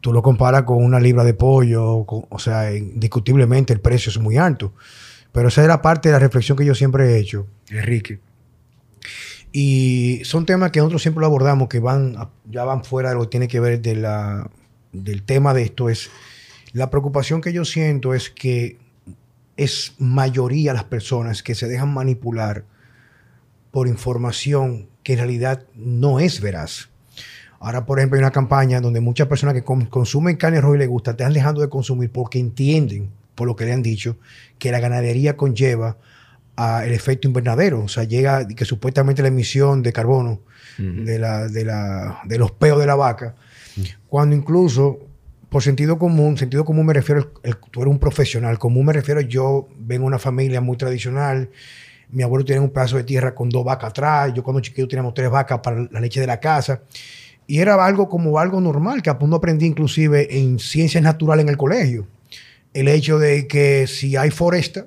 tú 0.01 0.13
lo 0.15 0.23
comparas 0.23 0.63
con 0.63 0.83
una 0.83 0.99
libra 0.99 1.25
de 1.25 1.35
pollo, 1.35 2.05
con- 2.07 2.25
o 2.31 2.39
sea, 2.39 2.75
indiscutiblemente 2.75 3.73
el 3.75 3.81
precio 3.81 4.09
es 4.11 4.19
muy 4.19 4.39
alto. 4.39 4.73
Pero 5.33 5.49
esa 5.49 5.61
es 5.63 5.69
la 5.69 5.83
parte 5.83 6.09
de 6.09 6.15
la 6.15 6.19
reflexión 6.19 6.57
que 6.57 6.65
yo 6.65 6.75
siempre 6.75 7.05
he 7.13 7.19
hecho, 7.19 7.47
Enrique. 7.69 8.19
Y 9.53 10.21
son 10.25 10.47
temas 10.47 10.71
que 10.71 10.79
nosotros 10.79 11.03
siempre 11.03 11.21
lo 11.21 11.27
abordamos, 11.27 11.69
que 11.69 11.81
van 11.81 12.15
a- 12.17 12.31
ya 12.51 12.65
van 12.65 12.85
fuera 12.85 13.11
de 13.11 13.17
lo 13.17 13.23
que 13.23 13.29
tiene 13.29 13.49
que 13.49 13.61
ver 13.61 13.81
de 13.83 13.97
la, 13.97 14.49
del 14.93 15.23
tema 15.23 15.55
de 15.55 15.63
esto. 15.63 15.89
Es 15.89 16.11
la 16.73 16.89
preocupación 16.91 17.41
que 17.41 17.53
yo 17.53 17.65
siento 17.65 18.15
es 18.15 18.31
que 18.31 18.79
es 19.61 19.95
mayoría 19.99 20.73
las 20.73 20.85
personas 20.85 21.43
que 21.43 21.55
se 21.55 21.69
dejan 21.69 21.93
manipular 21.93 22.65
por 23.71 23.89
información 23.89 24.89
que 25.03 25.13
en 25.13 25.19
realidad 25.19 25.65
no 25.75 26.19
es 26.19 26.41
veraz. 26.41 26.89
Ahora, 27.59 27.85
por 27.85 27.99
ejemplo, 27.99 28.17
hay 28.17 28.23
una 28.23 28.31
campaña 28.31 28.81
donde 28.81 29.01
muchas 29.01 29.29
personas 29.29 29.55
que 29.55 29.63
consumen 29.63 30.37
carne 30.37 30.63
roja 30.63 30.77
y 30.77 30.79
les 30.79 30.89
gusta, 30.89 31.11
están 31.11 31.35
dejando 31.35 31.61
de 31.61 31.69
consumir 31.69 32.11
porque 32.11 32.39
entienden, 32.39 33.11
por 33.35 33.47
lo 33.47 33.55
que 33.55 33.67
le 33.67 33.75
han 33.75 33.83
dicho, 33.83 34.17
que 34.59 34.73
la 34.73 34.81
ganadería 34.81 35.37
conlleva 35.37 35.99
a 36.57 36.87
el 36.87 36.95
efecto 36.95 37.29
invernadero. 37.29 37.85
O 37.85 37.89
sea, 37.89 38.05
llega 38.05 38.49
que 38.49 38.65
supuestamente 38.65 39.21
la 39.21 39.29
emisión 39.29 39.83
de 39.83 39.93
carbono 39.93 40.41
de, 40.79 41.19
la, 41.19 41.49
de, 41.49 41.67
la, 41.67 42.23
de 42.25 42.39
los 42.39 42.51
peos 42.53 42.81
de 42.81 42.87
la 42.87 42.95
vaca, 42.95 43.35
cuando 44.09 44.35
incluso, 44.35 45.01
por 45.51 45.63
sentido 45.63 45.99
común, 45.99 46.39
sentido 46.39 46.65
común 46.65 46.87
me 46.87 46.95
refiero, 46.95 47.33
el- 47.43 47.57
tú 47.71 47.83
eres 47.83 47.93
un 47.93 47.99
profesional, 47.99 48.59
común 48.59 48.87
me 48.87 48.93
refiero, 48.93 49.21
yo 49.21 49.69
vengo 49.79 50.05
de 50.05 50.07
una 50.07 50.19
familia 50.19 50.61
muy 50.61 50.77
tradicional, 50.77 51.51
mi 52.11 52.23
abuelo 52.23 52.45
tenía 52.45 52.63
un 52.63 52.71
pedazo 52.71 52.97
de 52.97 53.05
tierra 53.05 53.35
con 53.35 53.49
dos 53.49 53.65
vacas 53.65 53.91
atrás, 53.91 54.33
yo 54.35 54.43
cuando 54.43 54.61
chiquito 54.61 54.89
teníamos 54.89 55.13
tres 55.13 55.29
vacas 55.29 55.59
para 55.59 55.87
la 55.91 56.01
leche 56.01 56.21
de 56.21 56.27
la 56.27 56.41
casa, 56.41 56.83
y 57.47 57.59
era 57.59 57.85
algo 57.85 58.09
como 58.09 58.39
algo 58.39 58.61
normal, 58.61 59.03
que 59.03 59.13
uno 59.21 59.37
aprendí 59.37 59.67
inclusive 59.67 60.39
en 60.39 60.59
ciencias 60.61 61.03
naturales 61.03 61.43
en 61.43 61.49
el 61.49 61.57
colegio. 61.57 62.07
El 62.73 62.87
hecho 62.87 63.19
de 63.19 63.49
que 63.49 63.89
si 63.89 64.17
hay 64.17 64.31
foresta, 64.31 64.87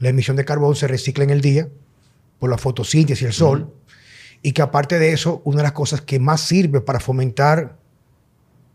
la 0.00 0.08
emisión 0.08 0.36
de 0.36 0.44
carbón 0.44 0.74
se 0.74 0.88
recicla 0.88 1.22
en 1.22 1.30
el 1.30 1.40
día 1.40 1.68
por 2.40 2.50
la 2.50 2.58
fotosíntesis 2.58 3.22
y 3.22 3.26
el 3.26 3.32
sol, 3.32 3.72
y 4.42 4.50
que 4.50 4.62
aparte 4.62 4.98
de 4.98 5.12
eso, 5.12 5.40
una 5.44 5.58
de 5.58 5.62
las 5.62 5.72
cosas 5.72 6.00
que 6.00 6.18
más 6.18 6.40
sirve 6.40 6.80
para 6.80 6.98
fomentar, 6.98 7.76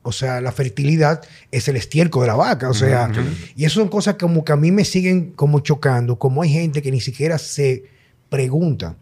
o 0.04 0.12
sea, 0.12 0.42
la 0.42 0.52
fertilidad 0.52 1.22
es 1.52 1.68
el 1.68 1.76
estiércol 1.76 2.24
de 2.24 2.28
la 2.28 2.36
vaca, 2.36 2.70
o 2.70 2.74
sea, 2.74 3.12
y 3.56 3.66
eso 3.66 3.80
son 3.82 3.90
cosas 3.90 4.16
como 4.16 4.44
que 4.44 4.52
a 4.52 4.56
mí 4.56 4.72
me 4.72 4.84
siguen 4.84 5.32
como 5.32 5.60
chocando, 5.60 6.18
como 6.18 6.42
hay 6.42 6.50
gente 6.50 6.82
que 6.82 6.92
ni 6.92 7.02
siquiera 7.02 7.38
se 7.38 7.86
pregunta. 8.30 8.98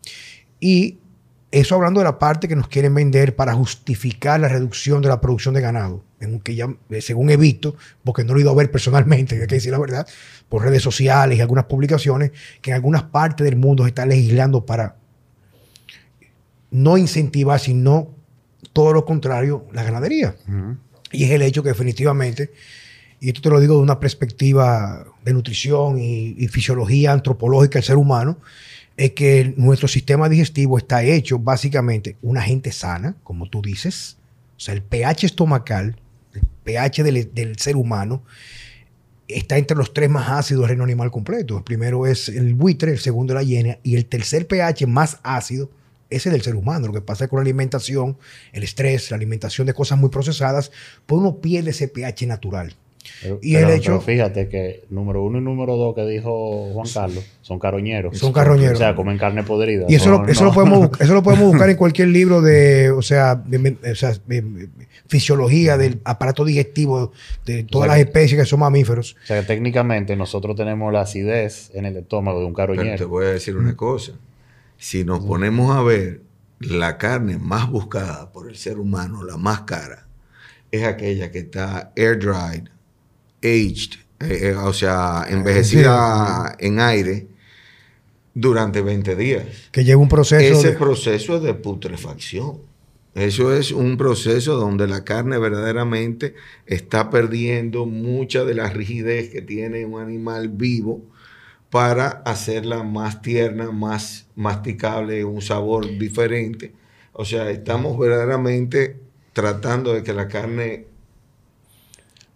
Y 0.59 0.97
eso 1.51 1.75
hablando 1.75 2.01
de 2.01 2.03
la 2.03 2.19
parte 2.19 2.47
que 2.47 2.55
nos 2.55 2.67
quieren 2.67 2.93
vender 2.93 3.35
para 3.35 3.53
justificar 3.53 4.39
la 4.39 4.49
reducción 4.49 5.01
de 5.01 5.07
la 5.07 5.21
producción 5.21 5.53
de 5.53 5.61
ganado, 5.61 6.03
en 6.19 6.41
que 6.41 6.55
ya, 6.55 6.67
eh, 6.89 7.01
según 7.01 7.29
he 7.29 7.37
visto, 7.37 7.75
porque 8.03 8.25
no 8.25 8.33
lo 8.33 8.39
he 8.39 8.41
ido 8.41 8.51
a 8.51 8.55
ver 8.55 8.69
personalmente, 8.69 9.35
hay 9.41 9.47
que 9.47 9.55
decir 9.55 9.71
la 9.71 9.79
verdad, 9.79 10.07
por 10.49 10.63
redes 10.63 10.83
sociales 10.83 11.37
y 11.37 11.41
algunas 11.41 11.65
publicaciones, 11.65 12.31
que 12.61 12.71
en 12.71 12.75
algunas 12.75 13.03
partes 13.03 13.45
del 13.45 13.55
mundo 13.55 13.83
se 13.83 13.89
está 13.89 14.05
legislando 14.05 14.65
para 14.65 14.97
no 16.71 16.97
incentivar, 16.97 17.59
sino 17.59 18.09
todo 18.73 18.93
lo 18.93 19.05
contrario, 19.05 19.65
la 19.71 19.83
ganadería. 19.83 20.35
Ujú. 20.47 20.77
Y 21.11 21.23
es 21.23 21.31
el 21.31 21.41
hecho 21.41 21.63
que 21.63 21.69
definitivamente, 21.69 22.51
y 23.19 23.29
esto 23.29 23.41
te 23.41 23.49
lo 23.49 23.59
digo 23.59 23.75
de 23.75 23.81
una 23.81 23.99
perspectiva 23.99 25.05
de 25.23 25.33
nutrición 25.33 25.99
y, 25.99 26.47
fisiología 26.47 27.11
antropológica 27.11 27.79
del 27.79 27.83
ser 27.83 27.97
humano, 27.97 28.37
es 28.97 29.11
que 29.11 29.53
nuestro 29.57 29.87
sistema 29.87 30.27
digestivo 30.27 30.77
está 30.77 31.03
hecho 31.03 31.39
básicamente 31.39 32.17
una 32.21 32.41
gente 32.41 32.71
sana, 32.71 33.15
como 33.23 33.49
tú 33.49 33.61
dices, 33.61 34.17
o 34.57 34.59
sea, 34.59 34.73
el 34.73 34.81
pH 34.81 35.25
estomacal, 35.25 35.95
el 36.33 36.41
pH 36.63 37.03
del, 37.03 37.33
del 37.33 37.57
ser 37.57 37.77
humano, 37.77 38.23
está 39.27 39.57
entre 39.57 39.77
los 39.77 39.93
tres 39.93 40.09
más 40.09 40.27
ácidos 40.29 40.61
del 40.61 40.69
reino 40.69 40.83
animal 40.83 41.11
completo. 41.11 41.57
El 41.57 41.63
primero 41.63 42.05
es 42.07 42.29
el 42.29 42.55
buitre, 42.55 42.91
el 42.91 42.99
segundo 42.99 43.33
la 43.33 43.43
hiena 43.43 43.77
y 43.83 43.95
el 43.95 44.05
tercer 44.05 44.47
pH 44.47 44.85
más 44.87 45.19
ácido 45.23 45.69
es 46.09 46.25
el 46.25 46.33
del 46.33 46.41
ser 46.41 46.55
humano. 46.55 46.87
Lo 46.87 46.93
que 46.93 47.01
pasa 47.01 47.25
es 47.25 47.29
con 47.29 47.37
la 47.37 47.41
alimentación, 47.43 48.17
el 48.53 48.63
estrés, 48.63 49.11
la 49.11 49.17
alimentación 49.17 49.67
de 49.67 49.73
cosas 49.73 49.97
muy 49.99 50.09
procesadas, 50.09 50.71
pues 51.05 51.19
uno 51.19 51.37
pierde 51.37 51.71
ese 51.71 51.87
pH 51.87 52.25
natural. 52.27 52.75
Pero, 53.23 53.39
Y 53.41 53.53
pero- 53.53 53.69
el 53.69 53.75
hecho- 53.75 53.85
pero 53.91 54.01
fíjate 54.01 54.49
que 54.49 54.83
número 54.89 55.23
uno 55.23 55.39
y 55.39 55.41
número 55.41 55.77
dos 55.77 55.95
que 55.95 56.05
dijo 56.05 56.69
Juan 56.73 56.87
Carlos 56.93 57.23
son 57.41 57.57
caroñeros. 57.57 58.17
Son 58.17 58.33
carroñeros. 58.33 58.75
O 58.75 58.77
sea, 58.77 58.93
comen 58.95 59.17
carne 59.17 59.41
podrida. 59.43 59.85
Y 59.87 59.95
eso, 59.95 60.09
lo, 60.11 60.27
eso, 60.27 60.43
no- 60.43 60.49
lo 60.49 60.53
podemos, 60.53 60.89
eso 60.99 61.13
lo 61.13 61.23
podemos 61.23 61.47
buscar 61.53 61.69
en 61.69 61.77
cualquier 61.77 62.09
libro 62.09 62.41
de, 62.41 62.91
o 62.91 63.01
sea, 63.01 63.35
de, 63.35 63.57
de- 63.57 63.91
o 63.91 63.95
sea, 63.95 64.13
de- 64.27 64.41
de 64.41 64.69
fisiología 65.07 65.77
del 65.77 65.99
aparato 66.03 66.45
digestivo 66.45 67.11
de 67.45 67.63
todas 67.63 67.87
sea 67.87 67.95
las 67.97 68.03
que- 68.05 68.09
especies 68.11 68.41
que 68.41 68.45
son 68.45 68.59
mamíferos. 68.59 69.15
O 69.23 69.25
sea, 69.27 69.39
que 69.41 69.47
técnicamente 69.47 70.15
nosotros 70.15 70.55
tenemos 70.55 70.91
la 70.93 71.01
acidez 71.01 71.71
en 71.73 71.85
el 71.85 71.97
estómago 71.97 72.39
de 72.41 72.45
un 72.45 72.53
Pero 72.53 72.73
te 72.73 72.77
caroñero. 72.77 73.07
voy 73.07 73.25
a 73.25 73.29
decir 73.29 73.55
una 73.55 73.75
cosa. 73.75 74.11
Si 74.79 75.03
nos 75.03 75.19
ponemos 75.23 75.75
a 75.75 75.83
ver 75.83 76.21
la 76.59 76.97
carne 76.97 77.37
más 77.37 77.69
buscada 77.69 78.31
por 78.31 78.49
el 78.49 78.55
ser 78.55 78.79
humano, 78.79 79.23
la 79.23 79.37
más 79.37 79.61
cara, 79.61 80.07
es 80.71 80.83
aquella 80.85 81.31
que 81.31 81.39
está 81.39 81.91
air 81.95 82.17
dried, 82.17 82.69
aged, 83.43 83.99
eh, 84.21 84.49
eh, 84.49 84.55
o 84.55 84.71
sea, 84.73 85.25
envejecida 85.29 86.55
en 86.59 86.79
aire 86.79 87.27
durante 88.33 88.81
20 88.81 89.15
días. 89.15 89.45
Que 89.71 89.83
lleva 89.83 90.01
un 90.01 90.09
proceso. 90.09 90.59
Ese 90.59 90.71
de- 90.71 90.77
proceso 90.77 91.35
es 91.37 91.43
de 91.43 91.53
putrefacción. 91.53 92.57
Eso 93.15 93.53
es 93.53 93.71
un 93.71 93.97
proceso 93.97 94.55
donde 94.55 94.87
la 94.87 95.03
carne 95.03 95.37
verdaderamente 95.39 96.35
está 96.67 97.09
perdiendo 97.09 97.85
mucha 97.85 98.45
de 98.45 98.53
la 98.53 98.69
rigidez 98.69 99.29
que 99.29 99.41
tiene 99.41 99.83
un 99.85 99.99
animal 99.99 100.47
vivo 100.49 101.01
para 101.69 102.07
hacerla 102.25 102.83
más 102.83 103.21
tierna, 103.21 103.71
más 103.71 104.27
masticable, 104.35 105.23
un 105.23 105.41
sabor 105.41 105.87
diferente. 105.97 106.73
O 107.13 107.25
sea, 107.25 107.49
estamos 107.51 107.97
verdaderamente 107.97 108.97
tratando 109.33 109.93
de 109.93 110.01
que 110.03 110.13
la 110.13 110.27
carne 110.27 110.85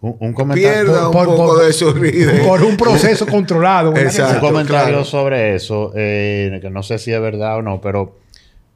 Un, 0.00 0.16
un 0.20 0.32
comentario, 0.34 0.70
pierda 0.84 1.08
un 1.08 1.12
por- 1.12 1.26
poco 1.26 1.46
por- 1.54 1.64
de 1.64 1.72
su 1.72 1.92
rigidez. 1.92 2.46
por 2.46 2.62
un 2.62 2.76
proceso 2.76 3.26
controlado. 3.26 3.96
Exacto. 3.96 4.34
un 4.34 4.40
comentario 4.52 4.88
claro. 4.88 5.04
sobre 5.04 5.54
eso, 5.54 5.92
eh, 5.96 6.58
que 6.60 6.70
no 6.70 6.82
sé 6.82 6.98
si 6.98 7.12
es 7.12 7.20
verdad 7.20 7.56
o 7.58 7.62
no, 7.62 7.80
pero 7.80 8.18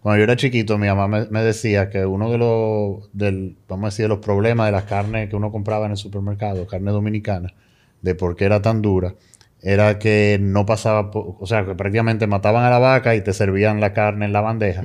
cuando 0.03 0.19
yo 0.19 0.25
era 0.25 0.37
chiquito, 0.37 0.79
mi 0.79 0.87
mamá 0.87 1.07
me, 1.07 1.27
me 1.27 1.43
decía 1.43 1.91
que 1.91 2.07
uno 2.07 2.31
de 2.31 2.39
los, 2.39 3.11
del, 3.13 3.57
vamos 3.69 3.85
a 3.85 3.89
decir, 3.89 4.05
de 4.05 4.09
los 4.09 4.19
problemas 4.21 4.67
de 4.67 4.73
las 4.73 4.85
carnes 4.85 5.29
que 5.29 5.37
uno 5.37 5.53
compraba 5.53 5.85
en 5.87 5.93
el 5.93 5.99
supermercado, 5.99 6.67
carne 6.67 6.91
dominicana, 6.93 7.53
de 8.01 8.15
por 8.15 8.35
qué 8.35 8.47
era 8.47 8.63
tan 8.63 8.81
dura, 8.81 9.15
era 9.63 9.99
que 9.99 10.39
no 10.41 10.67
pasaba, 10.67 11.11
o 11.13 11.47
sea, 11.47 11.65
que 11.67 11.75
prácticamente 11.75 12.27
mataban 12.27 12.65
a 12.65 12.71
la 12.71 12.79
vaca 12.79 13.15
y 13.17 13.23
te 13.23 13.33
servían 13.33 13.81
la 13.81 13.93
carne 13.93 14.25
en 14.27 14.33
la 14.33 14.41
bandeja. 14.41 14.85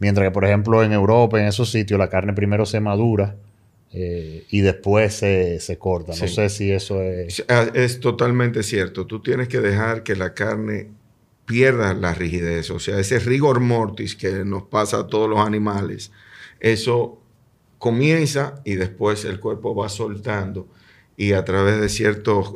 Mientras 0.00 0.26
que, 0.26 0.30
por 0.32 0.44
ejemplo, 0.44 0.82
en 0.82 0.92
Europa, 0.92 1.40
en 1.40 1.46
esos 1.46 1.70
sitios, 1.70 1.98
la 1.98 2.08
carne 2.08 2.32
primero 2.32 2.66
se 2.66 2.80
madura 2.80 3.36
eh, 3.92 4.44
y 4.50 4.60
después 4.60 5.14
se, 5.14 5.60
se 5.60 5.78
corta. 5.78 6.12
No 6.12 6.26
Sí. 6.26 6.28
sé 6.28 6.48
si 6.50 6.70
eso 6.72 7.00
es... 7.02 7.38
Es, 7.40 7.44
ah, 7.48 7.66
es 7.74 8.00
totalmente 8.00 8.62
cierto. 8.62 9.06
Tú 9.06 9.20
tienes 9.20 9.48
que 9.48 9.60
dejar 9.60 10.02
que 10.02 10.14
la 10.14 10.34
carne 10.34 10.88
pierda 11.46 11.94
la 11.94 12.12
rigidez. 12.14 12.70
O 12.70 12.78
sea, 12.78 12.98
ese 12.98 13.18
rigor 13.20 13.60
mortis 13.60 14.14
que 14.14 14.44
nos 14.44 14.64
pasa 14.64 14.98
a 14.98 15.06
todos 15.06 15.28
los 15.30 15.38
animales, 15.40 16.12
eso 16.60 17.20
comienza 17.78 18.60
y 18.64 18.74
después 18.74 19.24
el 19.24 19.40
cuerpo 19.40 19.74
va 19.74 19.88
soltando 19.88 20.68
y 21.18 21.32
a 21.32 21.44
través 21.44 21.80
de 21.80 21.88
ciertas 21.88 22.46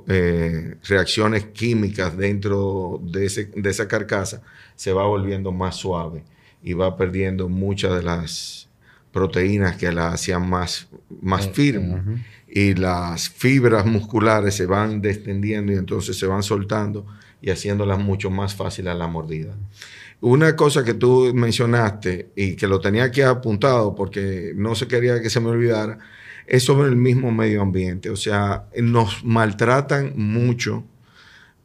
reacciones 0.85 1.47
químicas 1.47 2.17
dentro 2.17 3.01
de, 3.03 3.27
ese- 3.27 3.51
de 3.55 3.69
esa 3.71 3.89
carcasa 3.89 4.41
se 4.77 4.93
va 4.93 5.05
volviendo 5.05 5.53
más 5.53 5.77
suave 5.77 6.23
y 6.63 6.73
va 6.73 6.97
perdiendo 6.97 7.49
muchas 7.49 7.95
de 7.97 8.03
las 8.05 8.69
proteínas 9.13 9.77
que 9.77 9.91
la 9.93 10.13
hacían 10.13 10.49
más, 10.49 10.87
más 11.21 11.49
firme 11.49 12.01
y 12.49 12.75
las 12.75 13.29
fibras 13.29 13.85
musculares 13.85 14.55
se 14.55 14.67
van 14.67 15.03
descendiendo 15.03 15.73
y 15.73 15.77
entonces 15.77 16.19
se 16.19 16.27
van 16.27 16.43
soltando 16.43 17.05
y 17.41 17.51
haciéndolas 17.51 17.99
mucho 17.99 18.31
más 18.31 18.55
fácil 18.55 18.87
a 18.89 18.95
la 18.95 19.09
mordida. 19.09 19.55
Una 20.21 20.55
cosa 20.55 20.85
que 20.85 20.95
tú 20.95 21.33
mencionaste 21.35 22.31
y 22.37 22.55
que 22.55 22.69
lo 22.69 22.81
tenía 22.81 23.05
aquí 23.05 23.23
apuntado 23.23 23.95
porque 23.95 24.53
no 24.55 24.75
se 24.77 24.87
quería 24.87 25.21
que 25.21 25.29
se 25.31 25.41
me 25.41 25.49
olvidara, 25.49 25.99
es 26.47 26.65
sobre 26.65 26.89
el 26.89 26.97
mismo 26.97 27.31
medio 27.31 27.63
ambiente. 27.63 28.11
O 28.11 28.17
sea, 28.17 28.67
nos 28.77 29.25
maltratan 29.25 30.13
mucho 30.17 30.85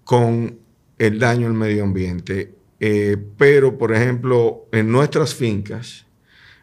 con 0.03 0.59
el 0.97 1.19
daño 1.19 1.47
al 1.47 1.53
medio 1.53 1.83
ambiente. 1.83 2.55
Eh, 2.79 3.17
pero, 3.37 3.77
por 3.77 3.93
ejemplo, 3.93 4.67
en 4.71 4.91
nuestras 4.91 5.35
fincas, 5.35 6.05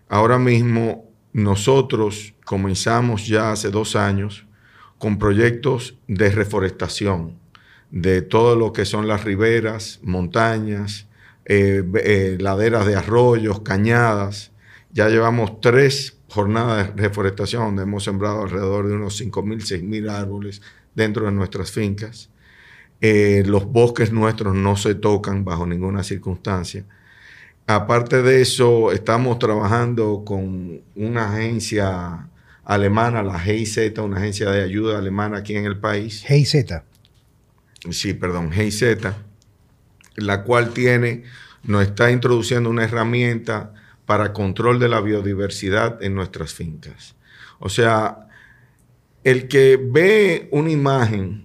ahora 0.09 0.39
mismo 0.39 1.11
nosotros 1.33 2.35
comenzamos 2.45 3.27
ya 3.27 3.53
hace 3.53 3.71
dos 3.71 3.97
años 3.97 4.47
con 4.99 5.19
proyectos 5.19 5.99
de 6.07 6.31
reforestación 6.31 7.45
de 7.95 8.23
todo 8.23 8.57
lo 8.57 8.73
que 8.73 8.85
son 8.85 9.07
las 9.07 9.23
riberas, 9.23 10.01
montañas, 10.03 11.07
eh, 11.45 11.85
eh, 12.03 12.37
laderas 12.41 12.87
de 12.87 12.97
arroyos, 12.97 13.61
cañadas. 13.61 14.51
Ya 14.91 15.09
llevamos 15.09 15.61
tres 15.61 16.14
jornadas 16.35 16.95
de 16.97 17.03
reforestación 17.03 17.63
donde 17.63 17.85
hemos 17.85 18.05
sembrado 18.05 18.43
alrededor 18.43 18.89
de 18.89 18.95
unos 18.95 19.21
5.000, 19.21 19.83
6.000 19.83 20.11
árboles 20.11 20.63
dentro 20.95 21.27
de 21.27 21.33
nuestras 21.33 21.71
fincas. 21.71 22.29
Eh, 23.01 23.45
los 23.47 23.67
bosques 23.67 24.13
nuestros 24.13 24.55
no 24.55 24.77
se 24.77 24.95
tocan 24.97 25.45
bajo 25.45 25.67
ninguna 25.67 26.03
circunstancia. 26.03 26.85
Aparte 27.67 28.23
de 28.23 28.43
eso, 28.43 28.93
estamos 28.93 29.39
trabajando 29.39 30.25
con 30.25 30.83
una 30.97 31.33
agencia 31.33 32.29
alemana, 32.65 33.23
la 33.23 33.39
GIZ, 33.39 33.99
una 33.99 34.17
agencia 34.17 34.51
de 34.51 34.63
ayuda 34.63 34.99
alemana 34.99 35.39
aquí 35.39 35.55
en 35.55 35.67
el 35.67 35.79
país. 35.79 36.25
Hey 36.27 36.45
Z. 36.45 36.85
Sí, 37.91 38.13
perdón, 38.15 38.51
GIZ, 38.51 38.99
la 40.17 40.43
cual 40.43 40.71
tiene, 40.71 41.25
nos 41.63 41.83
está 41.83 42.11
introduciendo 42.11 42.71
una 42.71 42.85
herramienta 42.85 43.73
para 44.07 44.33
control 44.33 44.79
de 44.79 44.89
la 44.89 45.01
biodiversidad 45.01 46.03
en 46.03 46.15
nuestras 46.15 46.53
fincas. 46.55 47.17
O 47.59 47.69
sea, 47.69 48.29
el 49.23 49.49
que 49.49 49.79
ve 49.83 50.49
una 50.53 50.71
imagen 50.71 51.45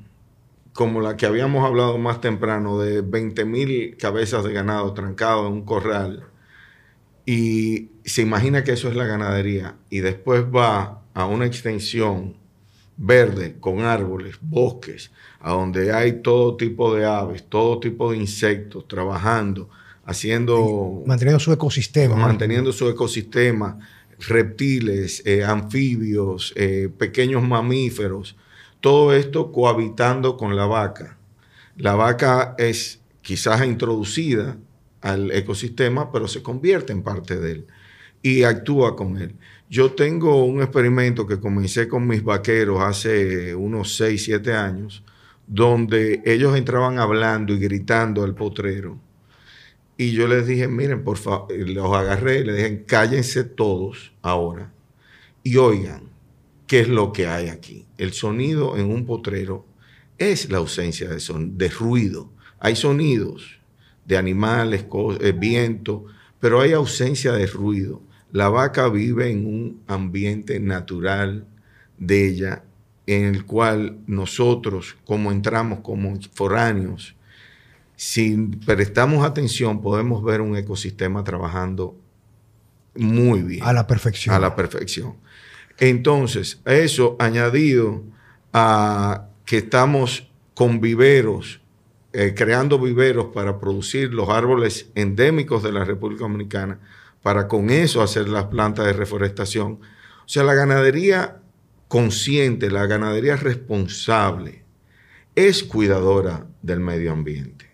como 0.74 1.02
la 1.02 1.18
que 1.18 1.26
habíamos 1.26 1.66
hablado 1.66 1.98
más 1.98 2.22
temprano, 2.22 2.80
de 2.80 3.02
20 3.02 3.44
mil 3.44 3.98
cabezas 3.98 4.46
de 4.46 4.54
ganado 4.54 4.94
trancado 4.94 5.46
en 5.46 5.52
un 5.52 5.66
corral, 5.66 6.24
y 7.26 7.90
se 8.06 8.22
imagina 8.22 8.64
que 8.64 8.72
eso 8.72 8.88
es 8.88 8.96
la 8.96 9.06
ganadería, 9.06 9.76
y 9.90 10.00
después 10.00 10.44
va 10.44 11.02
a 11.14 11.26
una 11.26 11.46
extensión 11.46 12.38
verde 12.96 13.58
con 13.60 13.82
árboles, 13.82 14.38
bosques, 14.42 15.12
a 15.42 15.52
donde 15.52 15.92
hay 15.92 16.22
todo 16.22 16.56
tipo 16.56 16.96
de 16.96 17.06
aves, 17.06 17.44
todo 17.50 17.80
tipo 17.82 18.12
de 18.12 18.18
insectos 18.18 18.88
trabajando, 18.88 19.70
haciendo 20.10 21.04
Manteniendo 21.06 21.40
su 21.40 21.54
ecosistema. 21.54 22.16
manteniendo 22.16 22.72
su 22.74 22.90
ecosistema, 22.90 23.78
reptiles, 24.28 25.22
eh, 25.26 25.44
anfibios, 25.44 26.52
eh, 26.56 26.90
pequeños 26.98 27.44
mamíferos, 27.44 28.36
todo 28.82 29.14
esto 29.14 29.52
cohabitando 29.52 30.36
con 30.36 30.56
la 30.56 30.66
vaca. 30.66 31.18
La 31.78 31.94
vaca 31.94 32.56
es 32.58 33.02
quizás 33.22 33.64
introducida 33.66 34.58
al 35.02 35.32
ecosistema, 35.32 36.12
pero 36.12 36.28
se 36.28 36.42
convierte 36.42 36.92
en 36.92 37.04
parte 37.04 37.40
de 37.40 37.52
él 37.52 37.68
y 38.24 38.44
actúa 38.44 38.96
con 38.96 39.18
él. 39.18 39.36
Yo 39.70 39.92
tengo 39.92 40.44
un 40.44 40.62
experimento 40.62 41.28
que 41.28 41.40
comencé 41.40 41.88
con 41.88 42.08
mis 42.08 42.24
vaqueros 42.24 42.82
hace 42.82 43.54
unos 43.54 43.96
6, 43.96 44.24
7 44.24 44.54
años, 44.54 45.04
donde 45.46 46.24
ellos 46.26 46.58
entraban 46.58 46.98
hablando 46.98 47.54
y 47.54 47.60
gritando 47.60 48.24
al 48.24 48.34
potrero. 48.34 49.00
Y 50.00 50.14
yo 50.14 50.30
les 50.30 50.48
dije, 50.48 50.70
miren, 50.70 51.04
por 51.04 51.18
favor, 51.18 51.52
los 51.52 51.94
agarré 51.94 52.40
y 52.40 52.44
les 52.46 52.56
dije, 52.56 52.86
cállense 52.86 53.44
todos 53.44 54.14
ahora 54.22 54.72
y 55.44 55.58
oigan 55.58 56.04
qué 56.68 56.80
es 56.80 56.88
lo 56.88 57.12
que 57.12 57.28
hay 57.28 57.50
aquí. 57.50 57.86
El 57.98 58.14
sonido 58.14 58.78
en 58.78 58.90
un 58.90 59.06
potrero 59.06 59.66
es 60.18 60.50
la 60.50 60.60
ausencia 60.60 61.10
de, 61.10 61.20
son, 61.20 61.58
de 61.58 61.68
ruido. 61.68 62.32
Hay 62.62 62.78
sonidos 62.78 63.60
de 64.06 64.16
animales, 64.16 64.86
eh, 65.20 65.34
viento, 65.34 66.06
pero 66.40 66.62
hay 66.62 66.72
ausencia 66.72 67.34
de 67.34 67.48
ruido. 67.48 68.02
La 68.32 68.48
vaca 68.48 68.88
vive 68.88 69.30
en 69.30 69.46
un 69.46 69.82
ambiente 69.86 70.62
natural 70.62 71.46
de 71.98 72.26
ella, 72.26 72.64
en 73.06 73.26
el 73.26 73.44
cual 73.44 74.00
nosotros, 74.08 74.96
como 75.04 75.34
entramos 75.34 75.82
como 75.82 76.18
foráneos, 76.34 77.18
si 78.00 78.38
prestamos 78.66 79.26
atención, 79.26 79.82
podemos 79.82 80.24
ver 80.24 80.40
un 80.40 80.56
ecosistema 80.56 81.22
trabajando 81.26 81.98
muy 82.96 83.42
bien. 83.42 83.62
A 83.62 83.74
la 83.74 83.88
perfección. 83.88 84.34
A 84.34 84.40
la 84.40 84.56
perfección. 84.56 85.18
Entonces, 85.78 86.62
eso 86.64 87.18
añadido 87.20 88.02
a 88.54 89.28
que 89.44 89.58
estamos 89.58 90.32
con 90.54 90.80
viveros, 90.80 91.60
eh, 92.14 92.34
creando 92.38 92.80
viveros 92.80 93.34
para 93.34 93.60
producir 93.60 94.14
los 94.14 94.30
árboles 94.30 94.90
endémicos 94.96 95.62
de 95.62 95.74
la 95.74 95.84
República 95.84 96.22
Dominicana, 96.22 96.80
para 97.22 97.50
con 97.50 97.70
eso 97.70 98.02
hacer 98.02 98.30
las 98.30 98.46
plantas 98.46 98.86
de 98.86 98.94
reforestación. 98.94 99.74
O 99.74 100.28
sea, 100.30 100.44
la 100.44 100.54
ganadería 100.54 101.42
consciente, 101.90 102.72
la 102.72 102.86
ganadería 102.86 103.36
responsable, 103.36 104.64
es 105.36 105.66
cuidadora 105.66 106.48
del 106.62 106.80
medio 106.80 107.12
ambiente, 107.12 107.69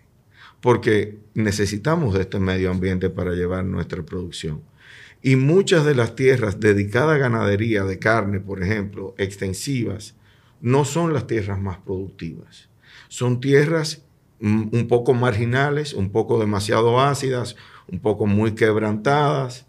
porque 0.66 1.20
necesitamos 1.34 2.12
de 2.12 2.22
este 2.22 2.40
medio 2.40 2.72
ambiente 2.72 3.08
para 3.08 3.34
llevar 3.34 3.64
nuestra 3.64 4.02
producción. 4.02 4.62
Y 5.22 5.36
muchas 5.36 5.84
de 5.84 5.94
las 5.94 6.16
tierras 6.16 6.58
dedicadas 6.58 7.14
a 7.14 7.18
ganadería 7.18 7.84
de 7.84 8.00
carne, 8.00 8.40
por 8.40 8.64
ejemplo, 8.64 9.14
extensivas, 9.16 10.16
no 10.60 10.84
son 10.84 11.12
las 11.12 11.28
tierras 11.28 11.60
más 11.60 11.78
productivas. 11.78 12.68
Son 13.06 13.38
tierras 13.38 14.02
mm, 14.40 14.70
un 14.72 14.88
poco 14.88 15.14
marginales, 15.14 15.94
un 15.94 16.10
poco 16.10 16.40
demasiado 16.40 17.00
ácidas, 17.00 17.54
un 17.86 18.00
poco 18.00 18.26
muy 18.26 18.56
quebrantadas 18.56 19.66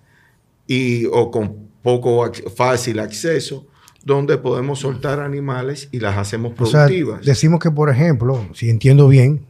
y, 0.66 1.06
o 1.06 1.30
con 1.30 1.68
poco 1.84 2.28
fácil 2.56 2.98
acceso, 2.98 3.68
donde 4.04 4.40
podemos 4.40 4.80
soltar 4.80 5.20
animales 5.20 5.90
y 5.92 6.00
las 6.00 6.18
hacemos 6.18 6.54
productivas. 6.56 7.24
decimos 7.24 7.60
que, 7.60 7.70
por 7.70 7.92
ejemplo, 7.92 8.50
si 8.56 8.72
entiendo 8.72 9.08
bien, 9.08 9.46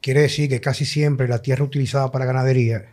quiere 0.00 0.22
decir 0.22 0.48
que 0.48 0.60
casi 0.60 0.84
siempre 0.84 1.28
la 1.28 1.42
tierra 1.42 1.64
utilizada 1.64 2.10
para 2.10 2.24
ganadería 2.24 2.86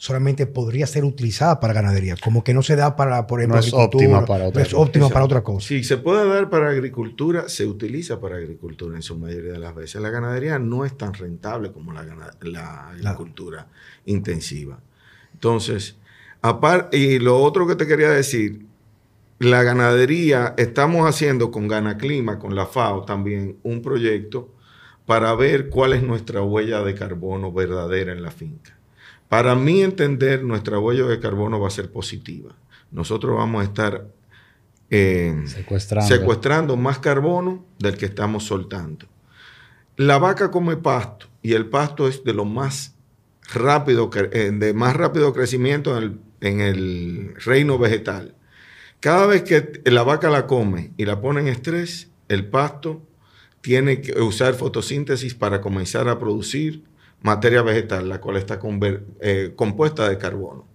solamente 0.00 0.46
podría 0.46 0.86
ser 0.86 1.04
utilizada 1.04 1.60
para 1.60 1.74
ganadería, 1.74 2.16
como 2.16 2.42
que 2.42 2.54
no 2.54 2.62
se 2.62 2.74
da 2.74 2.96
para, 2.96 3.26
por 3.26 3.40
ejemplo, 3.40 3.60
no 3.60 3.66
es 3.66 3.74
óptima 3.74 4.24
para 4.24 4.46
otra, 4.48 4.62
es 4.62 4.72
óptima 4.72 5.10
para 5.10 5.26
otra 5.26 5.42
cosa. 5.42 5.68
Si 5.68 5.84
se 5.84 5.98
puede 5.98 6.26
dar 6.26 6.48
para 6.48 6.70
agricultura, 6.70 7.50
se 7.50 7.66
utiliza 7.66 8.18
para 8.18 8.36
agricultura 8.36 8.96
en 8.96 9.02
su 9.02 9.18
mayoría 9.18 9.52
de 9.52 9.58
las 9.58 9.74
veces. 9.74 10.00
La 10.00 10.08
ganadería 10.08 10.58
no 10.58 10.86
es 10.86 10.96
tan 10.96 11.12
rentable 11.12 11.70
como 11.70 11.92
la, 11.92 12.02
la 12.40 12.88
agricultura 12.88 13.68
intensiva. 14.06 14.80
Entonces, 15.34 15.96
aparte, 16.40 16.96
y 16.96 17.18
lo 17.18 17.38
otro 17.38 17.66
que 17.66 17.76
te 17.76 17.86
quería 17.86 18.08
decir, 18.08 18.64
la 19.38 19.62
ganadería, 19.62 20.54
estamos 20.56 21.06
haciendo 21.06 21.50
con 21.50 21.68
Ganaclima, 21.68 22.38
con 22.38 22.54
la 22.54 22.64
FAO 22.64 23.04
también, 23.04 23.58
un 23.62 23.82
proyecto 23.82 24.54
para 25.10 25.34
ver 25.34 25.70
cuál 25.70 25.92
es 25.92 26.04
nuestra 26.04 26.40
huella 26.40 26.82
de 26.82 26.94
carbono 26.94 27.50
verdadera 27.50 28.12
en 28.12 28.22
la 28.22 28.30
finca. 28.30 28.78
Para 29.28 29.56
mí 29.56 29.82
entender, 29.82 30.44
nuestra 30.44 30.78
huella 30.78 31.02
de 31.02 31.18
carbono 31.18 31.58
va 31.58 31.66
a 31.66 31.72
ser 31.72 31.90
positiva. 31.90 32.54
Nosotros 32.92 33.36
vamos 33.36 33.62
a 33.62 33.64
estar 33.64 34.06
eh, 34.88 35.34
secuestrando. 35.46 36.76
más 36.76 37.00
carbono 37.00 37.64
del 37.80 37.96
que 37.96 38.06
estamos 38.06 38.44
soltando. 38.44 39.06
La 39.96 40.18
vaca 40.18 40.52
come 40.52 40.76
pasto 40.76 41.26
y 41.42 41.54
el 41.54 41.66
pasto 41.66 42.06
es 42.06 42.22
de 42.22 42.32
lo 42.32 42.44
más 42.44 42.94
rápido, 43.52 44.12
eh, 44.14 44.52
de 44.54 44.74
más 44.74 44.94
rápido 44.94 45.32
crecimiento 45.32 45.98
en 45.98 46.04
el, 46.04 46.20
en 46.40 46.60
el 46.60 47.34
reino 47.44 47.78
vegetal. 47.78 48.36
Cada 49.00 49.26
vez 49.26 49.42
que 49.42 49.82
la 49.86 50.04
vaca 50.04 50.30
la 50.30 50.46
come 50.46 50.92
y 50.96 51.04
la 51.04 51.20
pone 51.20 51.40
en 51.40 51.48
estrés, 51.48 52.12
el 52.28 52.46
pasto 52.46 53.02
tiene 53.60 54.00
que 54.00 54.20
usar 54.20 54.54
fotosíntesis 54.54 55.34
para 55.34 55.60
comenzar 55.60 56.08
a 56.08 56.18
producir 56.18 56.84
materia 57.22 57.62
vegetal, 57.62 58.08
la 58.08 58.20
cual 58.20 58.36
está 58.36 58.58
eh, 59.20 59.52
compuesta 59.54 60.08
de 60.08 60.18
carbono. 60.18 60.66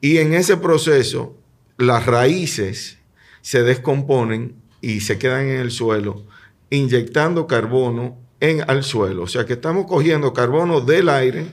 Y 0.00 0.18
en 0.18 0.34
ese 0.34 0.56
proceso, 0.56 1.36
las 1.76 2.06
raíces 2.06 2.98
se 3.40 3.62
descomponen 3.62 4.56
y 4.80 5.00
se 5.00 5.18
quedan 5.18 5.48
en 5.48 5.60
el 5.60 5.70
suelo, 5.70 6.24
inyectando 6.70 7.46
carbono 7.46 8.18
en 8.40 8.68
al 8.68 8.84
suelo. 8.84 9.22
O 9.22 9.26
sea 9.26 9.44
que 9.44 9.54
estamos 9.54 9.86
cogiendo 9.86 10.32
carbono 10.32 10.80
del 10.80 11.08
aire 11.08 11.46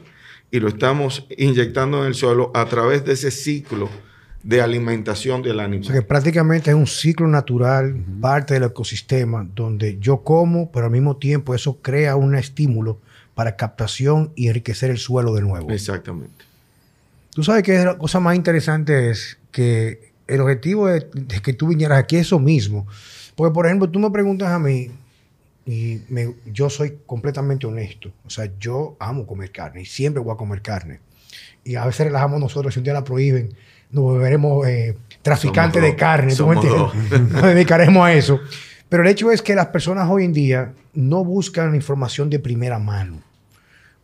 y 0.52 0.60
lo 0.60 0.70
estamos 0.70 1.26
inyectando 1.38 2.02
en 2.02 2.08
el 2.08 2.16
suelo 2.16 2.52
a 2.54 2.66
través 2.66 3.06
de 3.06 3.14
ese 3.14 3.32
ciclo 3.32 3.90
de 4.44 4.62
alimentación 4.62 5.42
del 5.42 5.60
animal. 5.60 5.82
O 5.82 5.84
sea 5.86 5.96
que 5.96 6.02
prácticamente 6.02 6.72
es 6.72 6.76
un 6.76 6.88
ciclo 6.88 7.28
natural, 7.28 7.96
parte 8.20 8.56
del 8.56 8.64
ecosistema, 8.64 9.48
donde 9.56 10.00
yo 10.00 10.24
como, 10.24 10.72
pero 10.72 10.86
al 10.86 10.92
mismo 10.92 11.18
tiempo 11.18 11.54
eso 11.54 11.78
crea 11.82 12.16
un 12.16 12.36
estímulo 12.36 13.00
para 13.36 13.56
captación 13.56 14.32
y 14.36 14.48
enriquecer 14.48 14.90
el 14.92 14.98
suelo 14.98 15.34
de 15.34 15.42
nuevo. 15.42 15.70
Exactamente. 15.72 16.46
Tú 17.34 17.44
sabes 17.44 17.64
que 17.64 17.78
la 17.86 17.98
cosa 17.98 18.20
más 18.20 18.36
interesante 18.36 19.10
es 19.10 19.38
que 19.52 20.12
el 20.28 20.42
objetivo 20.42 20.88
de, 20.88 21.08
que 21.44 21.54
tú 21.54 21.68
vinieras 21.68 22.00
aquí 22.00 22.18
es 22.18 22.28
eso 22.28 22.40
mismo. 22.40 22.88
Porque, 23.36 23.54
por 23.54 23.66
ejemplo, 23.66 23.90
tú 23.90 24.00
me 24.00 24.12
preguntas 24.12 24.50
a 24.50 24.60
mí, 24.60 24.92
y 25.66 26.02
yo 26.52 26.70
soy 26.70 26.98
completamente 27.06 27.68
honesto. 27.68 28.12
O 28.26 28.30
sea, 28.30 28.52
yo 28.60 28.96
amo 29.00 29.26
comer 29.26 29.52
carne 29.52 29.82
y 29.84 29.86
siempre 29.86 30.22
voy 30.22 30.34
a 30.34 30.38
comer 30.38 30.62
carne. 30.62 31.00
Y 31.64 31.76
a 31.76 31.86
veces 31.86 32.08
relajamos 32.08 32.40
nosotros, 32.40 32.74
si 32.74 32.80
un 32.80 32.84
día 32.84 32.94
la 32.94 33.04
prohíben, 33.04 33.54
nos 33.92 34.20
veremos 34.20 34.68
eh, 34.68 34.96
traficantes 35.22 35.82
de 35.82 35.96
carne. 35.96 36.36
¿tú 36.36 36.48
me 36.48 36.56
entiendes? 36.56 37.32
Nos 37.32 37.44
dedicaremos 37.44 38.06
a 38.06 38.14
eso. 38.14 38.40
Pero 38.90 39.04
el 39.04 39.10
hecho 39.10 39.32
es 39.32 39.42
que 39.42 39.56
las 39.56 39.68
personas 39.68 40.10
hoy 40.10 40.26
en 40.26 40.34
día 40.34 40.74
no 40.94 41.24
buscan 41.24 41.76
información 41.76 42.30
de 42.30 42.40
primera 42.40 42.80
mano. 42.80 43.22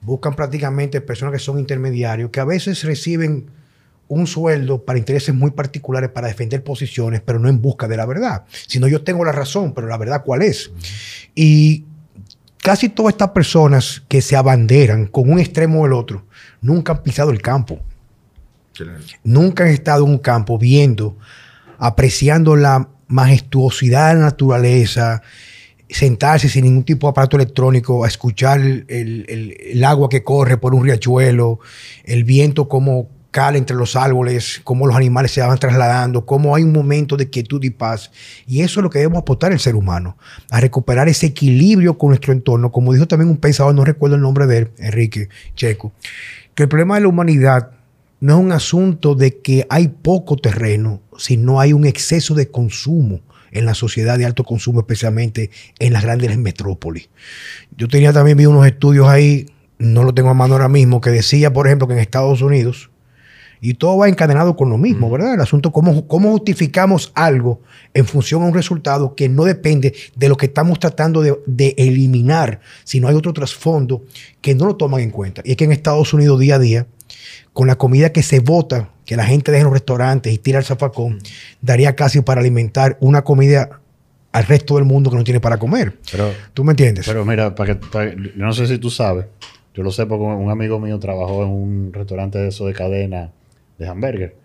Buscan 0.02 0.36
prácticamente 0.36 1.02
personas 1.02 1.34
que 1.34 1.39
son 1.39 1.60
intermediarios, 1.60 2.30
que 2.30 2.39
a 2.39 2.45
veces 2.45 2.84
reciben 2.84 3.47
un 4.08 4.28
sueldo 4.28 4.84
para 4.84 5.00
intereses 5.00 5.36
muy 5.36 5.52
particulares, 5.52 6.10
para 6.10 6.28
defender 6.28 6.63
posiciones, 6.63 7.21
pero 7.21 7.39
no 7.39 7.50
en 7.50 7.62
busca 7.62 7.88
de 7.88 7.97
la 7.97 8.06
verdad. 8.06 8.45
Sino 8.67 8.88
yo 8.88 9.04
tengo 9.04 9.26
la 9.26 9.32
razón, 9.32 9.73
pero 9.73 9.88
la 9.88 9.97
verdad 9.97 10.23
cuál 10.23 10.43
es. 10.43 10.71
Y 11.36 11.84
casi 12.58 12.89
todas 12.89 13.13
estas 13.13 13.32
personas 13.32 14.04
que 14.08 14.21
se 14.21 14.36
abanderan 14.36 15.08
con 15.08 15.30
un 15.30 15.39
extremo 15.39 15.82
o 15.82 15.86
el 15.86 15.93
otro, 15.93 16.26
nunca 16.62 16.93
han 16.93 17.04
pisado 17.04 17.32
el 17.32 17.41
campo. 17.41 17.82
Nunca 19.23 19.63
han 19.63 19.69
estado 19.69 20.05
en 20.05 20.11
un 20.11 20.17
campo 20.17 20.57
viendo, 20.57 21.17
apreciando 21.77 22.55
la 22.55 22.89
majestuosidad 23.07 24.09
de 24.09 24.19
la 24.19 24.25
naturaleza, 24.25 25.21
sentarse 25.89 26.49
sin 26.49 26.65
ningún 26.65 26.83
tipo 26.83 27.07
de 27.07 27.11
aparato 27.11 27.37
electrónico 27.37 28.03
a 28.03 28.07
escuchar 28.07 28.59
el, 28.59 29.83
agua 29.85 30.09
que 30.09 30.23
corre 30.23 30.57
por 30.57 30.73
un 30.73 30.83
riachuelo, 30.83 31.59
el 32.03 32.23
viento 32.23 32.67
como 32.67 33.09
cala 33.31 33.57
entre 33.57 33.75
los 33.75 33.95
árboles, 33.95 34.61
cómo 34.63 34.87
los 34.87 34.95
animales 34.95 35.31
se 35.31 35.41
van 35.41 35.57
trasladando, 35.59 36.25
cómo 36.25 36.55
hay 36.55 36.63
un 36.63 36.71
momento 36.71 37.15
de 37.17 37.29
quietud 37.29 37.63
y 37.63 37.69
paz. 37.69 38.11
Y 38.47 38.61
eso 38.61 38.79
es 38.79 38.83
lo 38.83 38.89
que 38.89 38.99
debemos 38.99 39.19
aportar 39.19 39.51
el 39.51 39.59
ser 39.59 39.75
humano, 39.75 40.17
a 40.49 40.59
recuperar 40.59 41.07
ese 41.07 41.27
equilibrio 41.27 41.97
con 41.97 42.09
nuestro 42.09 42.33
entorno. 42.33 42.71
Como 42.71 42.93
dijo 42.93 43.07
también 43.07 43.29
un 43.29 43.37
pensador, 43.37 43.75
no 43.75 43.85
recuerdo 43.85 44.15
el 44.15 44.21
nombre 44.21 44.47
de 44.47 44.57
él, 44.57 44.71
Enrique 44.79 45.29
Checo, 45.55 45.93
que 46.55 46.63
el 46.63 46.69
problema 46.69 46.95
de 46.95 47.01
la 47.01 47.09
humanidad 47.09 47.76
no 48.19 48.34
es 48.34 48.39
un 48.39 48.51
asunto 48.51 49.15
de 49.15 49.39
que 49.39 49.65
hay 49.69 49.89
poco 49.89 50.38
terreno, 50.38 51.01
sino 51.17 51.60
hay 51.60 51.73
un 51.73 51.86
exceso 51.86 52.34
de 52.34 52.49
consumo 52.49 53.21
en 53.51 53.65
la 53.65 53.73
sociedad 53.73 54.17
de 54.17 54.25
alto 54.25 54.43
consumo, 54.43 54.80
especialmente 54.80 55.51
en 55.80 55.93
las 55.93 56.03
grandes 56.03 56.38
metrópolis. 56.38 57.10
Yo 57.75 57.88
tenía 57.88 58.12
también 58.13 58.38
vi 58.38 58.45
unos 58.45 58.65
estudios 58.65 59.08
ahí, 59.08 59.47
no 59.77 60.03
lo 60.03 60.13
tengo 60.13 60.30
a 60.30 60.34
mano 60.34 60.56
ahora 60.56 60.69
mismo, 60.69 61.01
que 61.01 61.12
decía, 61.12 61.53
por 61.53 61.67
ejemplo, 61.67 61.88
que 61.88 61.93
en 61.93 61.99
Estados 61.99 62.41
Unidos, 62.41 62.89
y 63.60 63.73
todo 63.73 63.97
va 63.97 64.10
encadenado 64.10 64.56
con 64.56 64.69
lo 64.69 64.77
mismo, 64.77 65.10
¿verdad? 65.10 65.34
El 65.34 65.41
asunto, 65.41 65.71
cómo, 65.71 66.08
cómo 66.08 66.32
justificamos 66.32 67.12
algo 67.15 67.62
en 67.93 68.06
función 68.06 68.43
a 68.43 68.45
un 68.45 68.53
resultado 68.53 69.15
que 69.15 69.30
no 69.30 69.45
depende 69.45 69.95
de 70.15 70.30
lo 70.30 70.38
que 70.38 70.47
estamos 70.47 70.80
tratando 70.80 71.21
de, 71.21 71.36
de 71.47 71.73
eliminar, 71.77 72.60
sino 72.84 73.08
hay 73.08 73.15
otro 73.15 73.34
trasfondo 73.34 74.03
que 74.41 74.53
no 74.53 74.65
lo 74.65 74.75
toman 74.75 75.01
en 75.01 75.10
cuenta. 75.10 75.41
Y 75.43 75.51
es 75.51 75.58
que 75.58 75.63
en 75.63 75.71
Estados 75.71 76.13
Unidos 76.13 76.39
día 76.39 76.56
a 76.56 76.60
día 76.60 76.88
con 77.58 77.65
la 77.65 77.76
comida 77.76 78.12
que 78.12 78.22
se 78.22 78.39
bota, 78.39 78.91
que 79.04 79.15
la 79.15 79.26
gente 79.26 79.52
deja 79.52 79.62
en 79.62 79.65
los 79.65 79.74
restaurantes 79.74 80.32
y 80.32 80.38
tira 80.38 80.60
al 80.60 80.63
zafacón, 80.63 81.17
daría 81.60 81.96
casi 81.96 82.22
para 82.22 82.39
alimentar 82.39 82.98
una 83.00 83.24
comida 83.24 83.82
al 84.32 84.46
resto 84.46 84.76
del 84.76 84.86
mundo 84.86 85.10
que 85.10 85.17
no 85.17 85.24
tiene 85.24 85.39
para 85.39 85.58
comer. 85.58 85.98
Pero, 86.12 86.32
¿Tú 86.54 86.63
me 86.63 86.74
entiendes? 86.74 87.08
Pero 87.08 87.26
mira, 87.26 87.56
para 87.56 87.80
que, 87.80 88.15
no 88.36 88.54
sé 88.54 88.67
si 88.67 88.78
tú 88.78 88.91
sabes, 88.91 89.26
yo 89.74 89.82
lo 89.82 89.89
sé 89.89 90.06
porque 90.06 90.24
un 90.24 90.52
amigo 90.52 90.80
mío 90.80 91.00
trabajó 91.00 91.41
en 91.41 91.50
un 91.50 91.93
restaurante 91.93 92.38
de 92.38 92.50
eso 92.50 92.67
de 92.67 92.74
cadena 92.74 93.32
de 93.80 93.88
hamburger. 93.88 94.36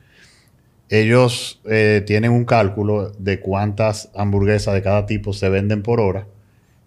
Ellos 0.88 1.60
eh, 1.66 2.02
tienen 2.06 2.32
un 2.32 2.46
cálculo 2.46 3.10
de 3.18 3.40
cuántas 3.40 4.08
hamburguesas 4.14 4.72
de 4.72 4.80
cada 4.80 5.04
tipo 5.04 5.34
se 5.34 5.50
venden 5.50 5.82
por 5.82 6.00
hora 6.00 6.28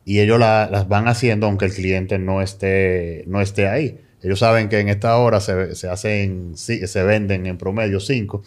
y 0.06 0.22
ellos 0.22 0.40
las 0.40 0.88
van 0.88 1.08
haciendo 1.08 1.46
aunque 1.46 1.66
el 1.66 1.74
cliente 1.76 2.18
no 2.18 2.42
esté, 2.42 3.26
no 3.28 3.42
esté 3.42 3.68
ahí. 3.68 4.00
Ellos 4.26 4.40
saben 4.40 4.70
que 4.70 4.80
en 4.80 4.90
esta 4.90 5.16
hora 5.18 5.40
se, 5.40 5.88
hacen, 5.88 6.58
se 6.58 7.04
venden 7.04 7.46
en 7.46 7.60
promedio 7.60 8.00
cinco 8.00 8.42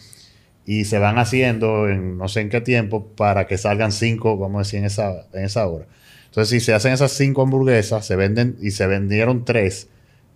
y 0.65 0.83
se 0.83 0.99
van 0.99 1.17
haciendo 1.17 1.87
en 1.87 2.17
no 2.17 2.27
sé 2.27 2.41
en 2.41 2.49
qué 2.49 2.59
tiempo 2.59 3.07
para 3.15 3.47
que 3.47 3.57
salgan 3.57 3.93
cinco, 3.93 4.37
vamos 4.37 4.57
a 4.57 4.63
decir, 4.63 4.79
en 4.79 4.85
esa, 4.85 5.27
en 5.31 5.45
esa 5.45 5.65
hora. 5.67 5.87
Entonces, 6.25 6.49
si 6.49 6.59
se 6.59 6.73
hacen 6.73 6.91
esas 6.91 7.13
cinco 7.13 7.43
hamburguesas, 7.43 8.05
se 8.05 8.17
venden 8.17 8.57
y 8.61 8.71
se 8.71 8.87
vendieron 8.87 9.45
tres, 9.45 9.87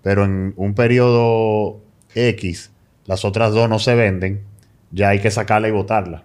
pero 0.01 0.23
en 0.23 0.53
un 0.55 0.75
periodo 0.75 1.81
X, 2.15 2.71
las 3.05 3.25
otras 3.25 3.51
dos 3.51 3.67
no 3.67 3.79
se 3.79 3.95
venden, 3.95 4.43
ya 4.91 5.09
hay 5.09 5.19
que 5.19 5.29
sacarla 5.29 5.67
y 5.67 5.71
botarla. 5.71 6.23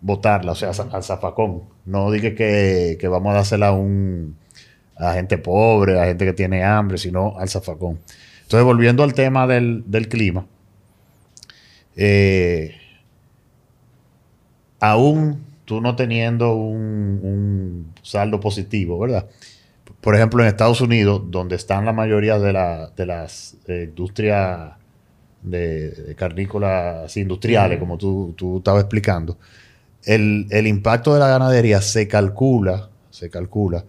Botarla, 0.00 0.50
o 0.50 0.56
sea, 0.56 0.70
al 0.70 1.04
zafacón. 1.04 1.62
No 1.84 2.10
dije 2.10 2.34
que, 2.34 2.98
que 2.98 3.06
vamos 3.06 3.30
a 3.30 3.34
dársela 3.36 3.68
a 3.68 3.72
un, 3.72 4.36
a 5.00 5.14
gente 5.14 5.38
pobre, 5.38 5.98
a 5.98 6.04
gente 6.04 6.24
que 6.24 6.32
tiene 6.32 6.62
hambre, 6.62 6.98
sino 6.98 7.38
al 7.38 7.48
zafacón. 7.48 7.98
Entonces, 8.42 8.64
volviendo 8.64 9.02
al 9.02 9.14
tema 9.14 9.46
del, 9.46 10.08
clima, 10.08 10.46
eh, 11.96 12.74
aún 14.78 15.44
tú 15.64 15.80
no 15.80 15.96
teniendo 15.96 16.54
un, 16.54 17.92
saldo 18.02 18.40
positivo, 18.40 18.98
¿verdad? 18.98 19.26
Por 20.00 20.14
ejemplo, 20.14 20.42
en 20.42 20.48
Estados 20.48 20.80
Unidos, 20.80 21.22
donde 21.26 21.56
están 21.56 21.84
la 21.84 21.92
mayoría 21.92 22.38
de, 22.38 22.52
las 23.06 23.56
eh, 23.66 23.84
industrias 23.88 24.72
de, 25.42 26.14
carnícolas 26.16 27.16
industriales, 27.16 27.78
como 27.78 27.96
tú, 27.98 28.34
tú 28.36 28.58
estabas 28.58 28.82
explicando, 28.82 29.38
el, 30.04 30.46
el, 30.50 30.66
impacto 30.66 31.14
de 31.14 31.20
la 31.20 31.28
ganadería 31.28 31.80
se 31.82 32.08
calcula, 32.08 32.88
se 33.10 33.30
calcula 33.30 33.84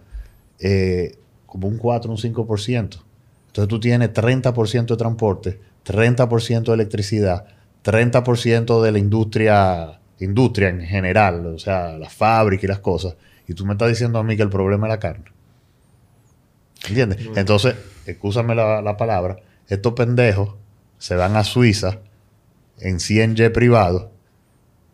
eh, 0.62 1.18
como 1.44 1.68
un 1.68 1.76
4, 1.76 2.10
un 2.10 2.16
5%. 2.16 3.02
Entonces 3.48 3.68
tú 3.68 3.80
tienes 3.80 4.12
30% 4.12 4.86
de 4.86 4.96
transporte, 4.96 5.60
30% 5.84 6.62
de 6.62 6.72
electricidad, 6.72 7.44
30% 7.84 8.80
de 8.80 8.92
la 8.92 8.98
industria, 8.98 10.00
industria 10.20 10.68
en 10.68 10.80
general, 10.82 11.46
o 11.46 11.58
sea, 11.58 11.98
la 11.98 12.08
fábrica 12.08 12.64
y 12.64 12.68
las 12.68 12.78
cosas. 12.78 13.16
Y 13.48 13.54
tú 13.54 13.66
me 13.66 13.72
estás 13.72 13.88
diciendo 13.88 14.18
a 14.18 14.22
mí 14.22 14.36
que 14.36 14.42
el 14.42 14.48
problema 14.48 14.86
es 14.86 14.92
la 14.92 15.00
carne. 15.00 15.24
¿Entiendes? 16.88 17.18
Entonces, 17.36 17.74
escúchame 18.06 18.54
la, 18.54 18.80
la, 18.80 18.96
palabra, 18.96 19.36
estos 19.68 19.92
pendejos 19.92 20.54
se 20.98 21.16
van 21.16 21.36
a 21.36 21.44
Suiza 21.44 21.98
en 22.78 23.00
100 23.00 23.36
jet 23.36 23.52
privados 23.52 24.11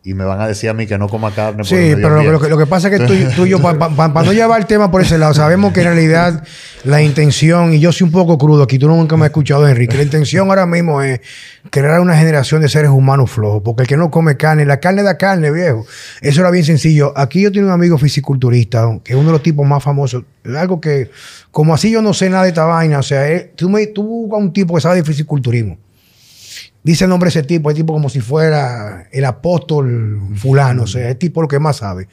y 0.04 0.14
me 0.14 0.24
van 0.24 0.40
a 0.40 0.46
decir 0.46 0.70
a 0.70 0.74
mí 0.74 0.86
que 0.86 0.96
no 0.96 1.08
coma 1.08 1.34
carne. 1.34 1.64
Sí, 1.64 1.92
pero 1.96 2.22
lo, 2.22 2.40
que, 2.40 2.48
lo, 2.48 2.56
que, 2.56 2.66
pasa 2.66 2.88
es 2.88 2.98
que 2.98 3.06
tú, 3.34 3.44
y 3.44 3.48
yo, 3.48 3.60
para 3.60 4.22
no 4.24 4.32
llevar 4.32 4.60
el 4.60 4.66
tema 4.66 4.90
por 4.90 5.02
ese 5.02 5.18
lado, 5.18 5.34
sabemos 5.34 5.72
que 5.72 5.80
en 5.80 5.86
realidad 5.86 6.44
la 6.84 7.02
intención, 7.02 7.74
y 7.74 7.80
yo 7.80 7.90
soy 7.90 8.06
un 8.06 8.12
poco 8.12 8.38
crudo 8.38 8.62
aquí, 8.62 8.78
tú 8.78 8.88
nunca 8.88 9.16
me 9.16 9.24
has 9.24 9.30
escuchado, 9.30 9.68
Enrique, 9.68 9.96
la 9.96 10.04
intención 10.04 10.48
ahora 10.48 10.66
mismo 10.66 11.02
es 11.02 11.20
crear 11.70 12.00
una 12.00 12.16
generación 12.16 12.62
de 12.62 12.68
seres 12.68 12.90
humanos 12.90 13.30
flojos, 13.30 13.60
porque 13.64 13.82
el 13.82 13.88
que 13.88 13.96
no 13.96 14.10
come 14.10 14.36
carne, 14.36 14.64
la 14.64 14.78
carne 14.78 15.02
da 15.02 15.18
carne, 15.18 15.50
viejo. 15.50 15.84
Eso 16.22 16.40
era 16.40 16.50
bien 16.50 16.64
sencillo. 16.64 17.12
Aquí 17.16 17.42
yo 17.42 17.50
tengo 17.50 17.66
un 17.66 17.72
amigo 17.72 17.98
fisiculturista, 17.98 19.00
que 19.02 19.12
es 19.12 19.18
uno 19.18 19.26
de 19.26 19.32
los 19.32 19.42
tipos 19.42 19.66
más 19.66 19.82
famosos, 19.82 20.24
algo 20.56 20.80
que, 20.80 21.10
como 21.50 21.74
así 21.74 21.90
yo 21.90 22.02
no 22.02 22.14
sé 22.14 22.30
nada 22.30 22.44
de 22.44 22.50
esta 22.50 22.64
vaina, 22.64 23.00
o 23.00 23.02
sea, 23.02 23.26
tú, 23.56 23.68
me, 23.68 23.86
tú 23.88 24.04
buscas 24.04 24.40
un 24.40 24.52
tipo 24.52 24.74
que 24.76 24.80
sabe 24.80 24.96
de 24.96 25.04
fisiculturismo 25.04 25.76
dice 26.88 27.04
el 27.04 27.10
nombre 27.10 27.26
de 27.26 27.38
ese 27.38 27.42
tipo, 27.42 27.68
el 27.68 27.76
tipo 27.76 27.92
como 27.92 28.08
si 28.08 28.20
fuera 28.20 29.08
el 29.12 29.26
apóstol 29.26 30.18
fulano, 30.36 30.84
o 30.84 30.86
sea, 30.86 31.10
el 31.10 31.18
tipo 31.18 31.42
lo 31.42 31.48
que 31.48 31.58
más 31.58 31.76
sabe. 31.76 32.08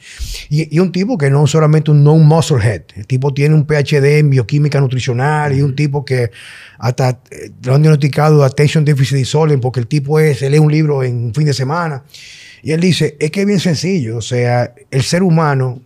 Y, 0.50 0.78
un 0.80 0.92
tipo 0.92 1.16
que 1.16 1.30
no 1.30 1.46
solamente 1.46 1.90
un, 1.90 2.04
no 2.04 2.12
un 2.12 2.26
musclehead, 2.26 2.82
el 2.94 3.06
tipo 3.06 3.32
tiene 3.32 3.54
un 3.54 3.66
PhD 3.66 4.18
en 4.18 4.28
bioquímica 4.28 4.78
nutricional 4.78 5.56
y 5.56 5.62
un 5.62 5.74
tipo 5.74 6.04
que 6.04 6.30
hasta 6.78 7.20
eh, 7.30 7.52
lo 7.62 7.74
han 7.74 7.80
diagnosticado 7.80 8.44
attention 8.44 8.84
deficit 8.84 9.16
disorder 9.16 9.58
porque 9.60 9.80
el 9.80 9.86
tipo 9.86 10.20
es, 10.20 10.42
lee 10.42 10.58
un 10.58 10.70
libro 10.70 11.02
en 11.02 11.24
un 11.24 11.34
fin 11.34 11.46
de 11.46 11.54
semana. 11.54 12.04
Y 12.62 12.72
él 12.72 12.80
dice, 12.80 13.16
es 13.18 13.30
que 13.30 13.40
es 13.40 13.46
bien 13.46 13.60
sencillo, 13.60 14.18
o 14.18 14.22
sea, 14.22 14.74
el 14.90 15.02
ser 15.02 15.22
humano 15.22 15.80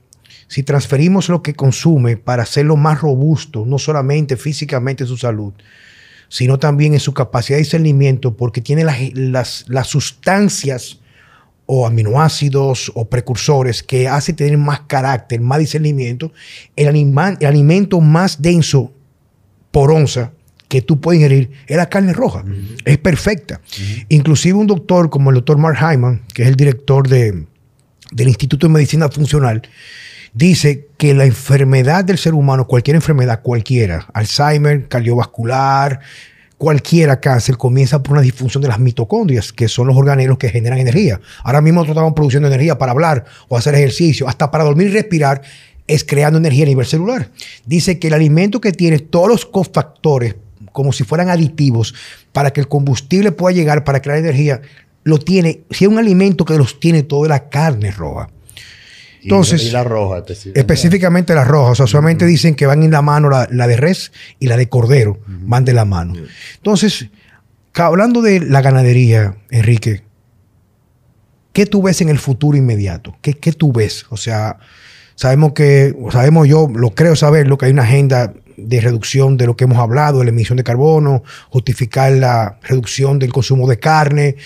si 0.49 0.65
transferimos 0.65 1.29
lo 1.29 1.45
que 1.45 1.55
consume 1.55 2.17
para 2.17 2.43
hacerlo 2.43 2.77
más 2.77 3.03
robusto, 3.03 3.65
no 3.65 3.79
solamente 3.79 4.37
físicamente 4.37 5.07
su 5.07 5.17
salud, 5.17 5.53
sino 6.31 6.59
también 6.59 6.95
en 6.95 7.01
su 7.01 7.13
capacidad 7.13 7.59
de 7.59 7.65
discernimiento, 7.65 8.37
porque 8.37 8.63
tiene 8.63 8.85
las, 8.85 9.65
las, 9.69 9.87
sustancias 9.89 11.01
o 11.67 11.87
aminoácidos 11.87 12.91
o 12.95 13.09
precursores 13.09 13.83
que 13.83 14.09
hace 14.09 14.33
tener 14.33 14.57
más 14.57 14.81
carácter, 14.87 15.41
más 15.41 15.59
discernimiento, 15.59 16.33
el, 16.77 16.89
el 16.89 17.47
alimento 17.47 18.01
más 18.01 18.41
denso 18.41 18.93
por 19.73 19.91
onza 19.91 20.33
que 20.69 20.83
tú 20.83 21.01
puedes 21.01 21.21
ingerir 21.21 21.51
es 21.67 21.77
la 21.77 21.89
carne 21.89 22.13
roja. 22.13 22.45
Es 22.85 22.97
perfecta. 22.99 23.61
Inclusive 24.09 24.57
un 24.57 24.69
doctor 24.69 25.11
como 25.11 25.31
el 25.31 25.35
doctor 25.35 25.59
Mark 25.59 25.79
Hyman, 25.79 26.23
que 26.33 26.43
es 26.43 26.49
el 26.49 26.55
director 26.55 27.09
de, 27.09 27.45
del 28.13 28.29
Instituto 28.29 28.69
de 28.69 28.73
Medicina 28.73 29.09
Funcional, 29.09 29.63
dice 30.33 30.89
que 30.97 31.15
la 31.15 31.25
enfermedad 31.25 32.05
del 32.05 32.19
ser 32.19 32.35
humano, 32.35 32.67
cualquier 32.67 32.97
enfermedad, 32.97 33.43
cualquiera, 33.43 34.07
Alzheimer, 34.13 34.89
cardiovascular, 34.89 36.01
cualquiera 36.59 37.21
cáncer, 37.21 37.57
comienza 37.57 38.03
por 38.03 38.13
una 38.13 38.21
disfunción 38.21 38.63
de 38.63 38.69
las 38.69 38.79
mitocondrias, 38.79 39.53
que 39.53 39.67
son 39.69 39.87
los 39.87 39.97
organelos 39.97 40.37
que 40.39 40.51
generan 40.51 40.79
energía. 40.79 41.21
Ahora 41.43 41.61
mismo 41.61 41.81
nosotros 41.81 41.97
estamos 41.97 42.15
produciendo 42.15 42.49
energía 42.49 42.77
para 42.77 42.93
hablar 42.93 43.25
o 43.49 43.57
hacer 43.57 43.75
ejercicio, 43.75 44.29
hasta 44.29 44.51
para 44.51 44.65
dormir 44.65 44.89
y 44.89 44.91
respirar, 44.91 45.43
es 45.87 46.05
creando 46.05 46.39
energía 46.39 46.65
a 46.65 46.69
nivel 46.69 46.87
celular. 46.87 47.31
Dice 47.67 47.99
que 47.99 48.09
el 48.09 48.15
alimento 48.15 48.61
que 48.61 48.73
tiene 48.73 48.99
todos 48.99 49.29
los 49.29 49.47
cofactores, 49.47 50.37
como 50.73 50.93
si 50.93 51.03
fueran 51.03 51.31
aditivos, 51.31 51.95
para 52.33 52.53
que 52.53 52.61
el 52.61 52.69
combustible 52.69 53.33
pueda 53.33 53.55
llegar 53.55 53.83
para 53.83 54.01
crear 54.01 54.19
energía, 54.19 54.61
lo 55.03 55.19
tiene, 55.19 55.63
si 55.71 55.87
es 55.87 55.91
un 55.91 55.99
alimento 55.99 56.45
que 56.45 56.59
los 56.59 56.79
tiene 56.79 57.03
toda 57.03 57.29
la 57.29 57.49
carne 57.49 57.91
roja. 57.91 58.29
Entonces, 59.23 59.65
y 59.65 59.71
la 59.71 59.85
roja 59.85 60.25
específicamente. 60.55 61.35
la 61.35 61.45
roja. 61.45 61.73
O 61.73 61.75
sea, 61.75 61.87
solamente 61.87 62.27
dicen 62.27 62.55
que 62.55 62.67
van 62.67 62.83
en 62.83 62.91
la 62.91 63.03
mano 63.03 63.29
la, 63.29 63.47
de 63.47 63.77
res 63.77 64.13
y 64.39 64.47
la 64.47 64.57
de 64.57 64.69
cordero. 64.69 65.19
Van 65.27 65.65
de 65.65 65.73
la 65.73 65.85
mano. 65.85 66.15
Entonces, 66.57 67.09
hablando 67.75 68.23
de 68.23 68.41
la 68.41 68.63
ganadería, 68.63 69.37
Enrique, 69.51 70.03
¿qué 71.53 71.67
tú 71.67 71.83
ves 71.83 72.01
en 72.01 72.09
el 72.09 72.19
futuro 72.19 72.57
inmediato? 72.57 73.17
¿Qué, 73.21 73.35
qué 73.35 73.53
tú 73.53 73.73
ves? 73.73 74.07
O 74.11 74.17
sea, 74.17 74.59
sabemos 75.21 75.53
que, 75.53 75.95
sabemos 76.11 76.49
yo, 76.49 76.67
lo 76.75 76.95
creo 76.95 77.15
saber, 77.15 77.47
lo 77.47 77.59
que 77.59 77.67
hay 77.67 77.73
una 77.73 77.83
agenda 77.83 78.33
de 78.57 78.81
reducción 78.81 79.37
de 79.37 79.45
lo 79.45 79.55
que 79.55 79.65
hemos 79.65 79.77
hablado, 79.77 80.21
de 80.21 80.25
la 80.25 80.31
emisión 80.31 80.57
de 80.57 80.65
carbono, 80.65 81.23
justificar 81.51 82.11
la 82.13 82.59
reducción 82.63 83.19
del 83.19 83.31
consumo 83.31 83.69
de 83.69 83.79
carne. 83.79 84.37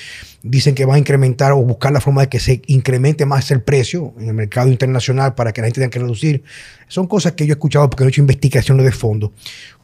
Dicen 0.42 0.74
que 0.74 0.84
van 0.84 0.96
a 0.96 0.98
incrementar 0.98 1.52
o 1.52 1.58
buscar 1.58 1.92
la 1.92 2.00
forma 2.00 2.22
de 2.22 2.28
que 2.28 2.40
se 2.40 2.60
incremente 2.66 3.24
más 3.24 3.52
el 3.52 3.62
precio 3.62 4.14
en 4.18 4.26
el 4.26 4.34
mercado 4.34 4.68
internacional 4.68 5.36
para 5.36 5.52
que 5.52 5.60
la 5.60 5.68
gente 5.68 5.80
tenga 5.80 5.90
que 5.92 6.00
reducir. 6.00 6.42
Son 6.88 7.06
cosas 7.06 7.34
que 7.34 7.46
yo 7.46 7.52
he 7.52 7.56
escuchado 7.56 7.88
porque 7.88 8.02
he 8.02 8.08
hecho 8.08 8.20
investigaciones 8.20 8.84
de 8.84 8.90
fondo. 8.90 9.32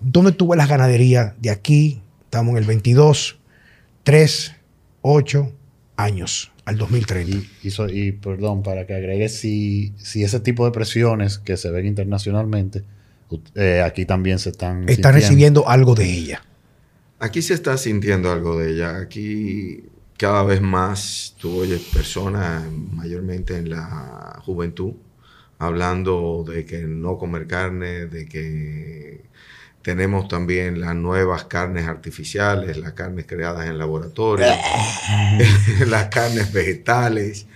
¿Dónde 0.00 0.32
tuve 0.32 0.56
las 0.56 0.68
ganaderías 0.68 1.34
de 1.40 1.50
aquí? 1.50 2.02
Estamos 2.24 2.50
en 2.50 2.56
el 2.58 2.64
22, 2.64 3.38
3, 4.02 4.52
8 5.02 5.52
años 6.02 6.52
al 6.64 6.76
2030. 6.78 7.36
Y, 7.62 7.72
y 7.92 8.12
perdón, 8.12 8.62
para 8.62 8.86
que 8.86 8.94
agregue, 8.94 9.28
si, 9.28 9.94
si 9.96 10.22
ese 10.22 10.40
tipo 10.40 10.64
de 10.64 10.72
presiones 10.72 11.38
que 11.38 11.56
se 11.56 11.70
ven 11.70 11.86
internacionalmente 11.86 12.84
eh, 13.54 13.82
aquí 13.84 14.06
también 14.06 14.38
se 14.38 14.50
están... 14.50 14.88
Está 14.88 15.12
recibiendo 15.12 15.68
algo 15.68 15.94
de 15.94 16.10
ella. 16.10 16.42
Aquí 17.18 17.42
se 17.42 17.54
está 17.54 17.76
sintiendo 17.76 18.32
algo 18.32 18.58
de 18.58 18.72
ella. 18.72 18.96
Aquí 18.96 19.84
cada 20.16 20.42
vez 20.42 20.60
más 20.60 21.36
tú 21.38 21.60
oyes 21.60 21.82
personas, 21.82 22.64
mayormente 22.92 23.56
en 23.56 23.70
la 23.70 24.40
juventud, 24.44 24.94
hablando 25.58 26.44
de 26.46 26.64
que 26.64 26.82
no 26.82 27.18
comer 27.18 27.46
carne, 27.46 28.06
de 28.06 28.26
que 28.26 29.24
tenemos 29.82 30.28
también 30.28 30.80
las 30.80 30.94
nuevas 30.94 31.44
carnes 31.44 31.86
artificiales, 31.86 32.76
las 32.76 32.92
carnes 32.92 33.26
creadas 33.26 33.66
en 33.66 33.78
laboratorio, 33.78 34.46
las 35.86 36.06
carnes 36.06 36.52
vegetales. 36.52 37.46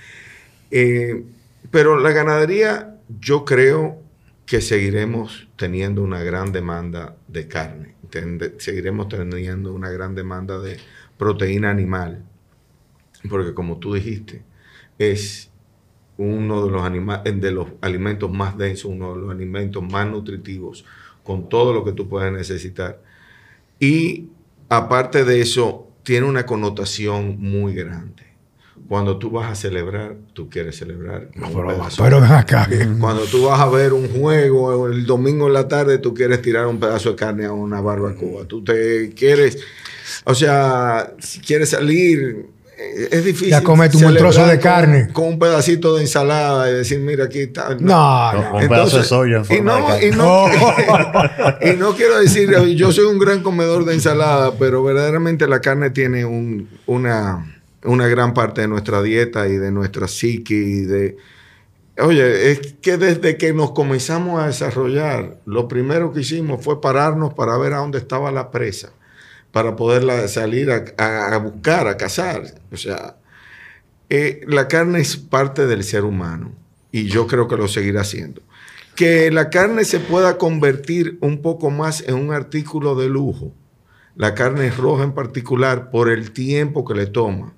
Eh, 0.71 1.23
pero 1.71 1.99
la 1.99 2.13
ganadería, 2.13 2.97
yo 3.21 3.45
creo 3.45 4.01
que 4.47 4.61
seguiremos 4.61 5.49
teniendo 5.57 6.03
una 6.03 6.23
gran 6.23 6.53
demanda 6.53 7.17
de 7.29 7.49
carne, 7.49 7.95
seguiremos 8.59 9.09
teniendo 9.09 9.73
una 9.73 9.91
gran 9.91 10.15
demanda 10.15 10.59
de 10.59 10.79
proteína 11.19 11.71
animal, 11.71 12.25
porque 13.29 13.55
como 13.55 13.79
tú 13.79 13.95
dijiste, 13.95 14.43
es 14.99 15.51
uno 16.17 16.65
de 16.65 16.71
los, 16.71 17.41
de 17.41 17.51
los 17.51 17.69
alimentos 17.81 18.31
más 18.31 18.57
densos, 18.57 18.87
uno 18.87 19.15
de 19.15 19.21
los 19.21 19.31
alimentos 19.31 19.83
más 19.83 20.07
nutritivos, 20.07 20.85
con 21.25 21.49
todo 21.49 21.73
lo 21.73 21.85
que 21.85 21.93
tú 21.93 22.09
puedes 22.09 22.33
necesitar. 22.33 23.03
Y 23.81 24.29
aparte 24.69 25.25
de 25.25 25.41
eso, 25.41 25.89
tiene 26.05 26.27
una 26.27 26.47
connotación 26.47 27.41
muy 27.41 27.75
grande. 27.75 28.23
Cuando 28.87 29.19
tú 29.19 29.31
vas 29.31 29.51
a 29.51 29.55
celebrar, 29.55 30.17
tú 30.35 30.51
quieres 30.51 30.77
celebrar. 30.77 31.31
pero, 31.97 32.19
acá. 32.23 32.69
Cuando 33.01 33.25
tú 33.25 33.47
vas 33.47 33.59
a 33.59 33.69
ver 33.69 33.95
un 33.95 34.09
juego 34.09 34.89
el 34.89 35.07
domingo 35.07 35.47
en 35.47 35.55
la 35.55 35.67
tarde, 35.67 35.99
tú 35.99 36.13
quieres 36.13 36.43
tirar 36.43 36.67
un 36.67 36.79
pedazo 36.79 37.11
de 37.11 37.17
carne 37.17 37.47
a 37.47 37.53
una 37.53 37.81
barbacoa. 37.81 38.45
Tú 38.45 38.63
te 38.63 39.15
quieres, 39.15 39.59
o 40.25 40.35
sea, 40.35 41.15
si 41.19 41.41
quieres 41.41 41.71
salir, 41.71 42.51
es 42.79 43.25
difícil. 43.25 43.51
Ya 43.51 43.63
comete 43.63 43.97
un 43.97 44.15
trozo 44.15 44.47
de 44.47 44.59
carne. 44.59 45.09
Con 45.13 45.27
un 45.27 45.39
pedacito 45.39 45.95
de 45.95 46.03
ensalada 46.03 46.71
y 46.71 46.75
decir, 46.75 47.01
mira, 47.01 47.25
aquí 47.25 47.41
está. 47.41 47.75
No, 47.79 48.33
no. 48.33 48.55
Un 48.57 48.69
pedazo 48.69 48.99
de 48.99 49.05
soya 49.05 49.43
y 49.49 49.61
no, 49.61 50.01
y 50.03 50.11
no, 50.11 50.47
y 51.61 51.77
no 51.77 51.95
quiero 51.95 52.19
decir, 52.19 52.51
yo 52.75 52.93
soy 52.93 53.05
un 53.05 53.19
gran 53.19 53.43
comedor 53.43 53.85
de 53.85 53.95
ensalada, 53.95 54.53
pero 54.59 54.83
verdaderamente 54.83 55.47
la 55.47 55.61
carne 55.61 55.91
tiene 55.91 56.25
un, 56.25 56.69
una 56.87 57.51
una 57.85 58.07
gran 58.09 58.33
parte 58.33 58.63
de 58.63 58.69
nuestra 58.69 59.03
dieta 59.03 59.47
y 59.47 59.57
de 59.57 59.71
nuestra 59.71 60.09
psique 60.09 60.55
y 60.55 60.81
de 60.81 61.17
Oye, 61.97 62.51
es 62.51 62.75
que 62.83 62.97
desde 62.97 63.37
que 63.37 63.53
nos 63.53 63.71
comenzamos 63.71 64.43
a 64.43 64.47
desarrollar, 64.47 65.39
lo 65.47 65.69
primero 65.69 66.13
que 66.13 66.23
hicimos 66.23 66.65
fue 66.65 66.81
pararnos 66.81 67.35
para 67.35 67.57
ver 67.57 67.73
a 67.73 67.79
dónde 67.79 67.99
estaba 67.99 68.33
la 68.33 68.51
presa, 68.51 68.91
para 69.55 69.77
poderla 69.77 70.27
salir 70.27 70.69
a, 70.73 71.39
buscar, 71.39 71.87
a 71.87 71.97
cazar. 71.97 72.61
O 72.73 72.77
sea, 72.77 73.19
eh, 74.11 74.41
la 74.49 74.67
carne 74.67 74.99
es 74.99 75.17
parte 75.17 75.69
del 75.69 75.85
ser 75.85 76.03
humano 76.03 76.53
y 76.91 77.05
yo 77.05 77.29
creo 77.29 77.47
que 77.47 77.57
lo 77.57 77.69
seguirá 77.69 78.03
siendo. 78.03 78.43
Que 78.97 79.31
la 79.31 79.51
carne 79.51 79.85
se 79.85 80.01
pueda 80.01 80.39
convertir 80.39 81.19
un 81.21 81.41
poco 81.41 81.71
más 81.71 82.03
en 82.09 82.17
un 82.17 82.33
artículo 82.33 82.97
de 82.97 83.09
lujo, 83.09 83.55
la 84.17 84.35
carne 84.35 84.73
roja 84.73 85.05
en 85.05 85.13
particular, 85.13 85.93
por 85.93 86.11
el 86.11 86.33
tiempo 86.33 86.85
que 86.85 86.95
le 86.95 87.07
toma. 87.07 87.55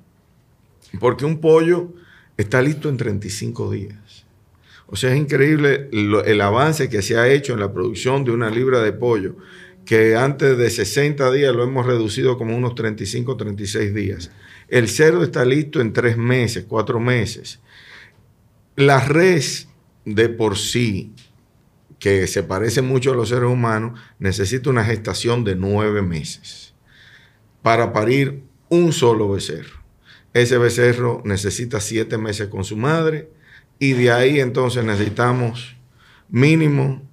Porque 1.01 1.25
un 1.25 1.41
pollo 1.41 1.95
está 2.37 2.61
listo 2.61 2.91
en 2.91 2.99
35 2.99 3.71
días. 3.71 4.27
O 4.87 4.97
sea, 4.97 5.13
es 5.13 5.17
increíble 5.17 5.89
el 5.93 6.41
avance 6.43 6.91
que 6.91 7.01
se 7.01 7.17
ha 7.17 7.27
hecho 7.27 7.55
en 7.55 7.61
la 7.61 7.73
producción 7.73 8.23
de 8.23 8.33
una 8.33 8.51
libra 8.51 8.83
de 8.83 8.93
pollo, 8.93 9.37
que 9.87 10.17
antes 10.17 10.59
de 10.59 10.69
60 10.69 11.31
días 11.31 11.55
lo 11.55 11.63
hemos 11.63 11.87
reducido 11.87 12.37
como 12.37 12.57
unos 12.57 12.75
35, 12.75 13.37
36 13.37 13.95
días. 13.95 14.31
El 14.69 14.89
cerdo 14.89 15.23
está 15.23 15.45
listo 15.45 15.81
en 15.81 15.93
tres 15.93 16.19
meses, 16.19 16.65
cuatro 16.69 16.99
meses. 16.99 17.61
La 18.75 19.01
res 19.01 19.69
de 20.05 20.29
por 20.29 20.59
sí, 20.59 21.13
que 22.01 22.27
se 22.27 22.43
parece 22.43 22.83
mucho 22.83 23.13
a 23.13 23.17
los 23.17 23.29
seres 23.29 23.49
humanos, 23.49 23.99
necesita 24.19 24.69
una 24.71 24.85
gestación 24.85 25.45
de 25.45 25.55
nueve 25.55 26.03
meses 26.03 26.75
para 27.63 27.93
parir 27.93 28.43
un 28.69 28.93
solo 28.93 29.31
becerro. 29.31 29.83
Ese 30.35 30.59
becerro 30.59 31.23
necesita 31.25 31.81
siete 31.81 32.19
meses 32.19 32.49
con 32.49 32.65
su 32.65 32.77
madre 32.77 33.31
y 33.79 33.93
de 33.93 34.11
ahí 34.11 34.41
entonces 34.41 34.85
necesitamos 34.85 35.77
mínimo, 36.29 37.06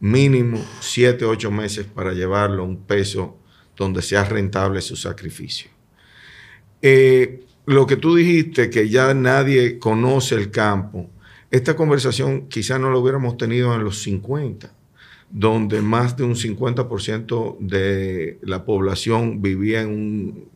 mínimo 0.00 0.62
siete, 0.80 1.24
ocho 1.24 1.50
meses 1.50 1.86
para 1.86 2.12
llevarlo 2.12 2.62
a 2.62 2.66
un 2.66 2.84
peso 2.84 3.38
donde 3.76 4.02
sea 4.02 4.24
rentable 4.24 4.80
su 4.80 4.96
sacrificio. 4.96 5.70
Eh, 6.82 7.44
lo 7.66 7.86
que 7.86 7.96
tú 7.96 8.14
dijiste, 8.14 8.70
que 8.70 8.88
ya 8.88 9.14
nadie 9.14 9.78
conoce 9.78 10.34
el 10.34 10.50
campo, 10.50 11.08
esta 11.50 11.76
conversación 11.76 12.48
quizá 12.48 12.78
no 12.78 12.90
lo 12.90 13.00
hubiéramos 13.00 13.36
tenido 13.36 13.74
en 13.74 13.84
los 13.84 14.02
50, 14.02 14.72
donde 15.30 15.80
más 15.82 16.16
de 16.16 16.24
un 16.24 16.34
50% 16.34 17.58
de 17.60 18.38
la 18.42 18.64
población 18.64 19.42
vivía 19.42 19.82
en 19.82 19.88
un 19.88 20.48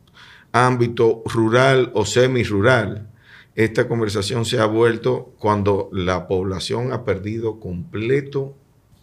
ámbito 0.51 1.23
rural 1.25 1.91
o 1.93 2.05
semi-rural 2.05 3.09
esta 3.55 3.87
conversación 3.87 4.43
se 4.43 4.59
ha 4.59 4.65
vuelto 4.65 5.33
cuando 5.39 5.89
la 5.93 6.27
población 6.27 6.91
ha 6.91 7.05
perdido 7.05 7.61
completo 7.61 8.53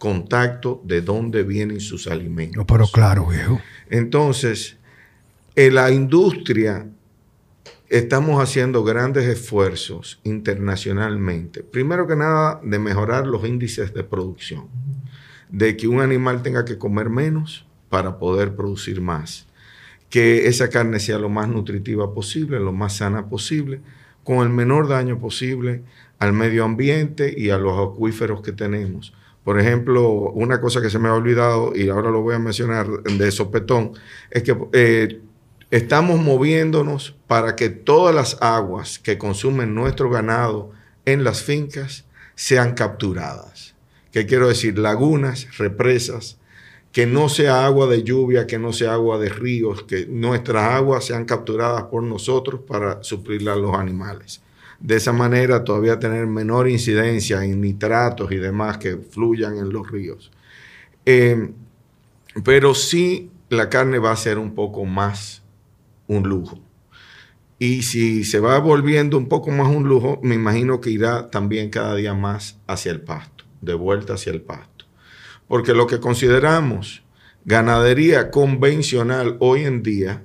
contacto 0.03 0.81
de 0.83 0.99
dónde 0.99 1.43
vienen 1.43 1.79
sus 1.79 2.07
alimentos. 2.07 2.57
No, 2.57 2.67
pero 2.67 2.87
claro, 2.87 3.27
viejo. 3.27 3.61
Entonces, 3.89 4.75
en 5.55 5.75
la 5.75 5.91
industria 5.91 6.89
estamos 7.87 8.43
haciendo 8.43 8.83
grandes 8.83 9.25
esfuerzos 9.29 10.19
internacionalmente. 10.25 11.63
Primero 11.63 12.05
que 12.05 12.17
nada, 12.17 12.59
de 12.61 12.79
mejorar 12.79 13.25
los 13.25 13.47
índices 13.47 13.93
de 13.93 14.03
producción, 14.03 14.67
de 15.47 15.77
que 15.77 15.87
un 15.87 16.01
animal 16.01 16.43
tenga 16.43 16.65
que 16.65 16.77
comer 16.77 17.09
menos 17.09 17.65
para 17.87 18.19
poder 18.19 18.57
producir 18.57 18.99
más, 18.99 19.47
que 20.09 20.47
esa 20.47 20.69
carne 20.69 20.99
sea 20.99 21.17
lo 21.17 21.29
más 21.29 21.47
nutritiva 21.47 22.13
posible, 22.13 22.59
lo 22.59 22.73
más 22.73 22.97
sana 22.97 23.29
posible 23.29 23.79
con 24.25 24.45
el 24.45 24.49
menor 24.49 24.89
daño 24.89 25.17
posible 25.17 25.83
al 26.19 26.33
medio 26.33 26.65
ambiente 26.65 27.33
y 27.37 27.51
a 27.51 27.57
los 27.57 27.79
acuíferos 27.79 28.41
que 28.41 28.51
tenemos. 28.51 29.13
Por 29.43 29.59
ejemplo, 29.59 30.31
una 30.31 30.61
cosa 30.61 30.81
que 30.81 30.89
se 30.89 30.99
me 30.99 31.09
ha 31.09 31.13
olvidado 31.13 31.75
y 31.75 31.89
ahora 31.89 32.09
lo 32.09 32.21
voy 32.21 32.35
a 32.35 32.39
mencionar 32.39 32.87
de 33.03 33.31
sopetón, 33.31 33.91
es 34.31 34.43
que 34.43 34.55
eh, 34.71 35.19
estamos 35.69 36.21
moviéndonos 36.21 37.15
para 37.27 37.55
que 37.55 37.69
todas 37.69 38.15
las 38.15 38.37
aguas 38.41 38.99
que 38.99 39.17
consumen 39.17 39.75
nuestro 39.75 40.09
ganado 40.09 40.71
en 41.05 41.23
las 41.23 41.43
fincas 41.43 42.05
sean 42.35 42.73
capturadas. 42.73 43.75
¿Qué 44.11 44.25
quiero 44.25 44.47
decir? 44.47 44.77
Lagunas, 44.77 45.57
represas, 45.57 46.37
que 46.93 47.07
no 47.07 47.27
sea 47.27 47.65
agua 47.65 47.87
de 47.87 48.03
lluvia, 48.03 48.45
que 48.45 48.59
no 48.59 48.71
sea 48.71 48.93
agua 48.93 49.17
de 49.17 49.27
ríos, 49.27 49.83
que 49.83 50.05
nuestras 50.05 50.73
aguas 50.73 51.05
sean 51.05 51.25
capturadas 51.25 51.85
por 51.85 52.03
nosotros 52.03 52.61
para 52.67 53.01
suplirla 53.03 53.53
a 53.53 53.57
los 53.57 53.75
animales. 53.75 54.41
De 54.83 54.97
esa 54.97 55.13
manera 55.13 55.63
todavía 55.63 55.97
tener 55.97 56.27
menor 56.27 56.69
incidencia 56.69 57.41
en 57.45 57.61
nitratos 57.61 58.33
y 58.33 58.35
demás 58.35 58.77
que 58.77 58.97
fluyan 58.97 59.57
en 59.57 59.69
los 59.69 59.89
ríos. 59.89 60.29
Em, 61.05 61.53
pero 62.43 62.75
sí 62.75 63.31
la 63.47 63.69
carne 63.69 63.97
va 63.97 64.11
a 64.11 64.17
ser 64.17 64.37
un 64.37 64.53
poco 64.53 64.83
más 64.83 65.41
un 66.07 66.27
lujo. 66.27 66.59
Y 67.59 67.83
si 67.83 68.25
se 68.25 68.41
va 68.41 68.59
volviendo 68.59 69.17
un 69.17 69.29
poco 69.29 69.51
más 69.51 69.69
un 69.69 69.87
lujo, 69.87 70.19
me 70.21 70.35
imagino 70.35 70.81
que 70.81 70.89
irá 70.89 71.29
también 71.29 71.69
cada 71.69 71.95
día 71.95 72.13
más 72.13 72.57
hacia 72.67 72.91
el 72.91 72.99
pasto, 72.99 73.45
de 73.61 73.75
vuelta 73.75 74.15
hacia 74.15 74.33
el 74.33 74.41
pasto. 74.41 74.83
Porque 75.47 75.73
lo 75.73 75.87
que 75.87 76.01
consideramos 76.01 77.03
ganadería 77.45 78.31
convencional 78.31 79.37
hoy 79.39 79.63
en 79.63 79.81
día, 79.81 80.23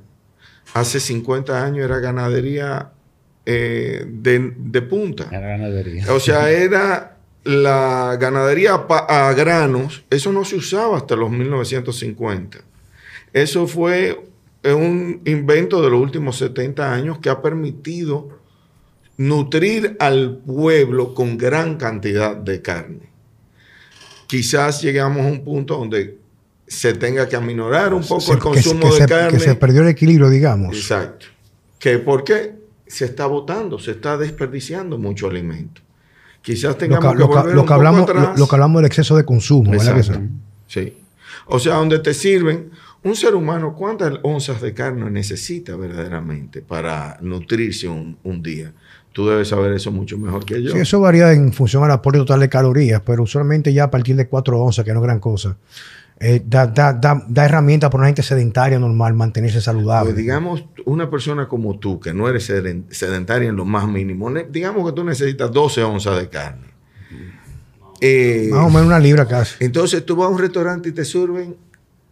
hace 0.75 0.99
50 0.99 1.65
años 1.65 1.85
era 1.85 2.01
ganadería 2.01 2.91
eh, 3.51 4.05
de, 4.07 4.83
punta. 4.83 5.29
Era 5.31 5.49
ganadería. 5.49 6.13
O 6.13 6.21
sea, 6.21 6.51
era 6.67 7.17
la 7.45 8.17
ganadería 8.21 8.75
a 8.75 9.33
granos, 9.33 10.05
eso 10.11 10.33
no 10.33 10.45
se 10.45 10.57
usaba 10.57 10.99
hasta 10.99 11.17
los 11.17 11.31
1950. 11.31 12.59
Eso 13.33 13.67
fue 13.67 14.21
un 14.65 15.23
invento 15.25 15.81
de 15.81 15.91
los 15.91 16.01
últimos 16.01 16.37
70 16.37 16.93
años 16.93 17.19
que 17.21 17.31
ha 17.31 17.41
permitido 17.41 18.41
nutrir 19.17 19.97
al 19.99 20.39
pueblo 20.45 21.15
con 21.15 21.39
gran 21.39 21.77
cantidad 21.77 22.37
de 22.37 22.61
carne 22.61 23.09
quizás 24.29 24.83
llegamos 24.83 25.27
a 25.27 25.29
un 25.29 25.43
punto 25.43 25.77
donde 25.77 26.19
se 26.69 26.93
tenga 26.93 27.29
que 27.29 27.35
aminorar 27.35 27.93
un 27.95 28.07
poco 28.07 28.33
el 28.35 28.39
consumo 28.39 28.95
de 28.95 29.07
carne. 29.07 29.39
Que 29.39 29.45
se 29.45 29.55
perdió 29.57 29.83
el 29.83 29.89
equilibrio, 29.89 30.31
digamos. 30.31 30.77
Exacto. 30.77 31.27
Que 31.81 31.99
porque 31.99 32.53
se 32.89 33.05
está 33.05 33.27
botando, 33.27 33.79
se 33.79 33.93
está 33.93 34.17
desperdiciando 34.17 34.99
mucho 34.99 35.29
alimento. 35.29 35.83
Quizás 36.43 36.79
tengamos 36.79 37.15
que, 37.15 37.23
volver 37.23 37.55
lo, 37.55 37.67
que 37.67 37.73
hablamos, 37.73 38.09
Lo, 38.37 38.49
que 38.49 38.55
hablamos 38.55 38.81
del 38.81 38.87
exceso 38.87 39.17
de 39.17 39.25
consumo, 39.25 39.73
¿verdad? 39.73 40.21
sí. 40.67 40.95
O 41.47 41.59
sea, 41.59 41.75
donde 41.75 41.99
te 41.99 42.15
sirven 42.15 42.71
un 43.03 43.17
ser 43.17 43.35
humano, 43.35 43.75
¿cuántas 43.75 44.15
onzas 44.23 44.61
de 44.61 44.75
carne 44.75 45.11
necesita 45.11 45.77
verdaderamente 45.77 46.63
para 46.63 47.19
nutrirse 47.21 47.89
un, 47.89 48.19
un 48.23 48.43
día? 48.43 48.73
Tú 49.13 49.27
debes 49.29 49.49
saber 49.49 49.73
eso 49.73 49.91
mucho 49.91 50.19
mejor 50.19 50.45
que 50.45 50.63
yo. 50.63 50.71
Sí, 50.71 50.79
eso 50.79 51.01
varía 51.01 51.33
en 51.33 51.53
función 51.53 51.85
al 51.85 51.91
aporte 51.91 52.19
total 52.19 52.41
de 52.41 52.49
calorías, 52.49 53.03
pero 53.05 53.23
usualmente 53.23 53.73
ya 53.73 53.85
a 53.85 53.91
partir 53.91 54.17
de 54.17 54.29
4 54.29 54.61
onzas, 54.61 54.85
que 54.85 54.93
no 54.93 55.01
es 55.01 55.05
gran 55.05 55.21
cosa, 55.21 55.57
eh, 56.21 56.43
da, 56.45 56.67
da, 56.67 56.93
da, 56.93 57.23
da 57.29 57.45
herramientas 57.45 57.91
para 57.91 58.01
una 58.01 58.09
gente 58.09 58.23
sedentaria 58.23 58.79
normal 58.79 59.15
mantenerse 59.15 59.61
saludable. 59.61 60.11
Pues 60.11 60.17
digamos, 60.17 60.65
una 60.85 61.09
persona 61.09 61.47
como 61.47 61.79
tú, 61.79 62.01
que 62.01 62.13
no 62.13 62.29
eres 62.29 62.51
sedentaria 62.91 63.49
en 63.49 63.57
lo 63.57 63.65
más 63.65 63.87
mínimo, 63.87 64.31
digamos 64.51 64.85
que 64.87 64.93
tú 64.93 65.05
necesitas 65.05 65.53
12 65.53 65.85
onzas 65.85 66.19
de 66.19 66.29
carne. 66.29 66.67
Eh, 68.01 68.49
más 68.51 68.67
o 68.67 68.71
menos 68.71 68.87
una 68.87 68.99
libra 68.99 69.27
casi. 69.27 69.65
Entonces 69.65 70.05
tú 70.05 70.17
vas 70.17 70.27
a 70.27 70.31
un 70.31 70.39
restaurante 70.39 70.89
y 70.89 70.93
te 70.93 71.05
sirven 71.05 71.57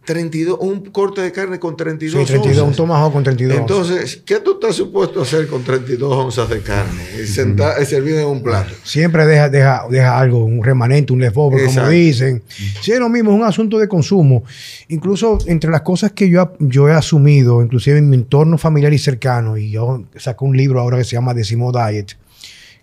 32, 0.07 0.57
un 0.61 0.85
corte 0.85 1.19
de 1.19 1.33
carne 1.33 1.59
con 1.59 1.75
32 1.75 2.25
sí, 2.25 2.33
32, 2.33 2.65
un 2.65 2.73
tomahawk 2.73 3.11
con 3.11 3.23
32 3.25 3.57
Entonces, 3.57 4.21
¿qué 4.25 4.39
tú 4.39 4.53
estás 4.53 4.73
supuesto 4.73 5.19
a 5.19 5.23
hacer 5.23 5.47
con 5.47 5.65
32 5.65 6.09
onzas 6.09 6.49
de 6.49 6.61
carne? 6.61 7.03
Sentar, 7.25 7.85
servido 7.85 8.21
en 8.21 8.27
un 8.27 8.41
plato. 8.41 8.73
Siempre 8.83 9.25
deja, 9.25 9.49
deja, 9.49 9.83
deja 9.89 10.17
algo, 10.17 10.45
un 10.45 10.63
remanente, 10.63 11.11
un 11.11 11.19
leftover, 11.19 11.65
como 11.65 11.89
dicen. 11.89 12.41
Sí, 12.81 12.93
es 12.93 12.99
lo 12.99 13.09
mismo, 13.09 13.31
es 13.31 13.35
un 13.35 13.43
asunto 13.43 13.77
de 13.79 13.89
consumo. 13.89 14.43
Incluso 14.87 15.39
entre 15.45 15.69
las 15.69 15.81
cosas 15.81 16.13
que 16.13 16.29
yo, 16.29 16.53
yo 16.59 16.87
he 16.87 16.93
asumido, 16.93 17.61
inclusive 17.61 17.97
en 17.97 18.09
mi 18.09 18.15
entorno 18.15 18.57
familiar 18.57 18.93
y 18.93 18.99
cercano, 18.99 19.57
y 19.57 19.71
yo 19.71 20.05
saco 20.15 20.45
un 20.45 20.55
libro 20.55 20.79
ahora 20.79 20.97
que 20.97 21.03
se 21.03 21.17
llama 21.17 21.33
Decimo 21.33 21.73
Diet, 21.73 22.13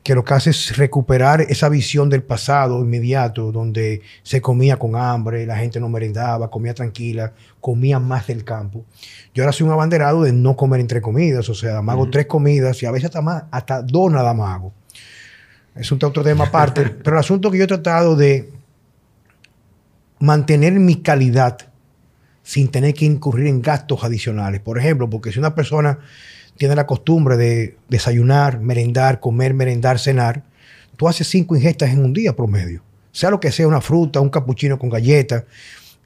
que 0.05 0.15
lo 0.15 0.23
que 0.23 0.35
hace 0.35 0.51
es 0.51 0.77
recuperar 0.77 1.41
esa 1.41 1.71
visión 1.71 2.11
del 2.11 2.23
pasado 2.23 2.79
inmediato, 2.81 3.51
donde 3.51 4.03
se 4.23 4.43
comía 4.43 4.77
con 4.77 4.97
hambre, 4.97 5.47
la 5.47 5.57
gente 5.57 5.81
no 5.81 5.89
merendaba, 5.89 6.51
comía 6.51 6.75
tranquila, 6.75 7.33
comía 7.59 7.99
más 7.99 8.27
del 8.27 8.45
campo. 8.45 8.85
Yo 9.35 9.43
ahora 9.43 9.53
soy 9.53 9.67
un 9.67 9.73
abanderado 9.73 10.23
de 10.23 10.33
no 10.35 10.57
comer 10.57 10.81
entre 10.81 11.01
comidas, 11.01 11.49
o 11.49 11.55
sea, 11.55 11.81
me 11.81 11.91
hago 11.93 12.11
tres 12.11 12.27
comidas 12.27 12.83
y 12.83 12.87
a 12.87 12.91
veces 12.91 13.07
hasta, 13.07 13.23
más, 13.23 13.45
hasta 13.51 13.81
dos 13.81 14.13
nada 14.13 14.35
más 14.35 14.55
hago. 14.55 14.75
Es 15.75 15.91
un 15.91 15.99
otro 16.05 16.23
tema 16.23 16.45
aparte, 16.45 16.85
pero 17.03 17.17
el 17.17 17.21
asunto 17.21 17.51
que 17.51 17.57
yo 17.57 17.65
he 17.65 17.69
tratado 17.69 18.15
de 18.15 18.53
mantener 20.19 20.75
mi 20.75 20.97
calidad 20.97 21.57
sin 22.43 22.69
tener 22.69 22.93
que 22.93 23.07
incurrir 23.07 23.47
en 23.47 23.63
gastos 23.63 24.05
adicionales. 24.05 24.61
Por 24.61 24.79
ejemplo, 24.79 25.09
porque 25.09 25.33
si 25.33 25.39
una 25.39 25.55
persona 25.55 25.99
tiene 26.57 26.75
la 26.75 26.87
costumbre 26.87 27.37
de 27.37 27.77
desayunar, 27.89 28.61
merendar, 28.61 29.21
comer, 29.21 29.55
merendar, 29.55 29.99
cenar, 29.99 30.43
tú 30.97 31.09
haces 31.09 31.29
cinco 31.29 31.57
ingestas 31.57 31.91
en 31.91 32.05
un 32.05 32.13
día 32.13 32.37
promedio. 32.37 32.83
Sea 33.13 33.31
lo 33.31 33.41
que 33.41 33.53
sea, 33.53 33.69
una 33.69 33.81
fruta, 33.81 34.21
un 34.21 34.31
capuchino 34.31 34.79
con 34.79 34.91
galleta. 34.91 35.45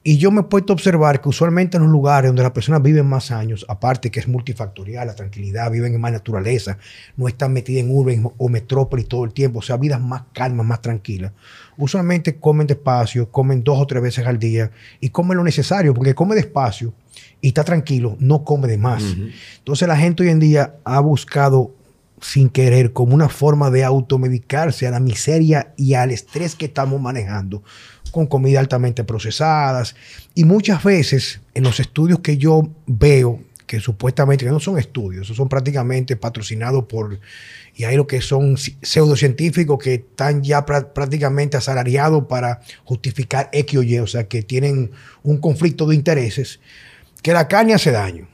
Y 0.02 0.16
yo 0.16 0.30
me 0.30 0.40
he 0.40 0.44
puesto 0.44 0.72
a 0.72 0.74
observar 0.74 1.20
que 1.20 1.28
usualmente 1.28 1.76
en 1.76 1.82
los 1.82 1.92
lugares 1.92 2.28
donde 2.28 2.42
las 2.42 2.52
personas 2.52 2.82
viven 2.82 3.04
más 3.06 3.30
años, 3.30 3.66
aparte 3.68 4.10
que 4.10 4.20
es 4.20 4.28
multifactorial, 4.28 5.06
la 5.06 5.14
tranquilidad, 5.14 5.70
viven 5.70 5.92
en 5.94 6.00
más 6.00 6.12
naturaleza, 6.12 6.78
no 7.16 7.28
están 7.28 7.52
metidas 7.52 7.84
en 7.84 7.94
urbe 7.94 8.22
o 8.38 8.48
metrópolis 8.48 9.08
todo 9.08 9.24
el 9.24 9.32
tiempo, 9.32 9.58
o 9.58 9.62
sea, 9.62 9.76
vidas 9.76 10.00
más 10.00 10.22
calmas, 10.32 10.64
más 10.64 10.80
tranquilas. 10.80 11.32
Usualmente 11.76 12.36
comen 12.36 12.66
despacio, 12.66 13.30
comen 13.30 13.62
dos 13.64 13.78
o 13.78 13.86
tres 13.86 14.02
veces 14.02 14.26
al 14.26 14.38
día 14.38 14.70
y 15.00 15.10
comen 15.10 15.36
lo 15.36 15.44
necesario, 15.44 15.92
porque 15.92 16.14
come 16.14 16.36
despacio 16.36 16.94
y 17.40 17.48
está 17.48 17.64
tranquilo, 17.64 18.16
no 18.18 18.44
come 18.44 18.68
de 18.68 18.78
más. 18.78 19.02
Entonces 19.58 19.86
la 19.86 19.96
gente 19.96 20.22
hoy 20.22 20.30
en 20.30 20.40
día 20.40 20.74
ha 20.84 21.00
buscado 21.00 21.74
sin 22.20 22.48
querer 22.48 22.92
como 22.92 23.14
una 23.14 23.28
forma 23.28 23.70
de 23.70 23.84
automedicarse 23.84 24.86
a 24.86 24.90
la 24.90 25.00
miseria 25.00 25.72
y 25.76 25.94
al 25.94 26.10
estrés 26.10 26.54
que 26.54 26.66
estamos 26.66 27.00
manejando 27.00 27.62
con 28.10 28.26
comida 28.26 28.60
altamente 28.60 29.04
procesadas. 29.04 29.94
Y 30.34 30.44
muchas 30.44 30.82
veces 30.82 31.40
en 31.54 31.64
los 31.64 31.80
estudios 31.80 32.20
que 32.20 32.36
yo 32.36 32.68
veo, 32.86 33.40
que 33.66 33.80
supuestamente 33.80 34.46
no 34.46 34.60
son 34.60 34.78
estudios, 34.78 35.26
son 35.26 35.48
prácticamente 35.48 36.16
patrocinados 36.16 36.84
por, 36.84 37.20
y 37.74 37.84
hay 37.84 37.96
lo 37.96 38.06
que 38.06 38.22
son 38.22 38.56
pseudocientíficos 38.56 39.78
que 39.78 39.94
están 39.94 40.42
ya 40.42 40.64
prácticamente 40.64 41.58
asalariados 41.58 42.24
para 42.24 42.60
justificar 42.84 43.50
X 43.52 43.78
o 43.78 43.82
Y, 43.82 43.98
o 43.98 44.06
sea, 44.06 44.26
que 44.26 44.42
tienen 44.42 44.90
un 45.22 45.36
conflicto 45.38 45.86
de 45.86 45.96
intereses, 45.96 46.60
que 47.22 47.32
la 47.32 47.48
carne 47.48 47.74
hace 47.74 47.90
daño. 47.90 48.28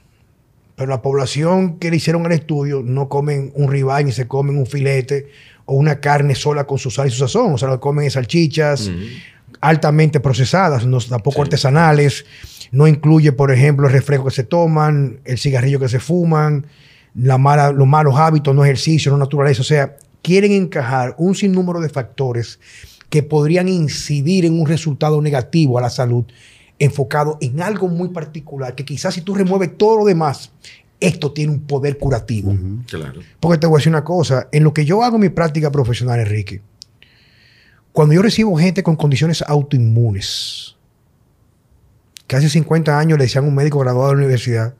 Pero 0.75 0.89
la 0.89 1.01
población 1.01 1.79
que 1.79 1.89
le 1.89 1.97
hicieron 1.97 2.25
el 2.25 2.33
estudio 2.33 2.81
no 2.83 3.07
comen 3.07 3.51
un 3.55 3.71
ribeye 3.71 4.03
ni 4.03 4.11
se 4.11 4.27
comen 4.27 4.57
un 4.57 4.65
filete 4.65 5.27
o 5.65 5.75
una 5.75 5.99
carne 5.99 6.35
sola 6.35 6.65
con 6.65 6.77
su 6.77 6.91
sal 6.91 7.07
y 7.07 7.11
su 7.11 7.19
sazón. 7.19 7.53
O 7.53 7.57
sea, 7.57 7.69
lo 7.69 7.79
comen 7.79 8.11
salchichas, 8.11 8.91
altamente 9.61 10.19
procesadas, 10.19 10.85
no, 10.85 10.99
tampoco 10.99 11.41
artesanales. 11.41 12.25
No 12.71 12.87
incluye, 12.87 13.31
por 13.31 13.51
ejemplo, 13.51 13.87
el 13.87 13.93
refresco 13.93 14.25
que 14.25 14.31
se 14.31 14.43
toman, 14.43 15.19
el 15.23 15.37
cigarrillo 15.37 15.79
que 15.79 15.87
se 15.87 15.99
fuman, 15.99 16.65
la 17.15 17.37
mala, 17.37 17.71
los 17.71 17.87
malos 17.87 18.15
hábitos, 18.17 18.53
no 18.53 18.65
ejercicio, 18.65 19.11
no 19.11 19.17
naturaleza. 19.17 19.61
O 19.61 19.65
sea, 19.65 19.95
quieren 20.21 20.51
encajar 20.51 21.15
un 21.17 21.35
sinnúmero 21.35 21.79
de 21.79 21.87
factores 21.87 22.59
que 23.09 23.23
podrían 23.23 23.69
incidir 23.69 24.45
en 24.45 24.59
un 24.59 24.67
resultado 24.67 25.21
negativo 25.21 25.77
a 25.77 25.81
la 25.81 25.89
salud, 25.89 26.25
enfocado 26.79 27.37
en 27.41 27.61
algo 27.61 27.87
muy 27.87 28.09
particular, 28.09 28.75
que 28.75 28.85
quizás 28.85 29.13
si 29.13 29.21
tú 29.21 29.33
remueves 29.33 29.77
todo 29.77 29.97
lo 29.97 30.05
demás, 30.05 30.51
esto 30.99 31.31
tiene 31.31 31.53
un 31.53 31.61
poder 31.61 31.97
curativo. 31.97 32.55
Claro. 32.87 33.21
Porque 33.39 33.57
te 33.57 33.67
voy 33.67 33.77
a 33.77 33.79
decir 33.79 33.91
una 33.91 34.03
cosa, 34.03 34.47
en 34.51 34.63
lo 34.63 34.73
que 34.73 34.85
yo 34.85 35.03
hago 35.03 35.17
mi 35.17 35.29
práctica 35.29 35.71
profesional, 35.71 36.19
Enrique, 36.19 36.61
cuando 37.91 38.13
yo 38.13 38.21
recibo 38.21 38.57
gente 38.57 38.83
con 38.83 38.95
condiciones 38.95 39.41
autoinmunes, 39.41 40.75
que 42.27 42.35
hace 42.35 42.49
50 42.49 42.97
años 42.97 43.17
le 43.17 43.25
decían 43.25 43.45
a 43.45 43.47
un 43.47 43.55
médico 43.55 43.79
graduado 43.79 44.09
de 44.09 44.15
la 44.15 44.19
universidad 44.23 44.73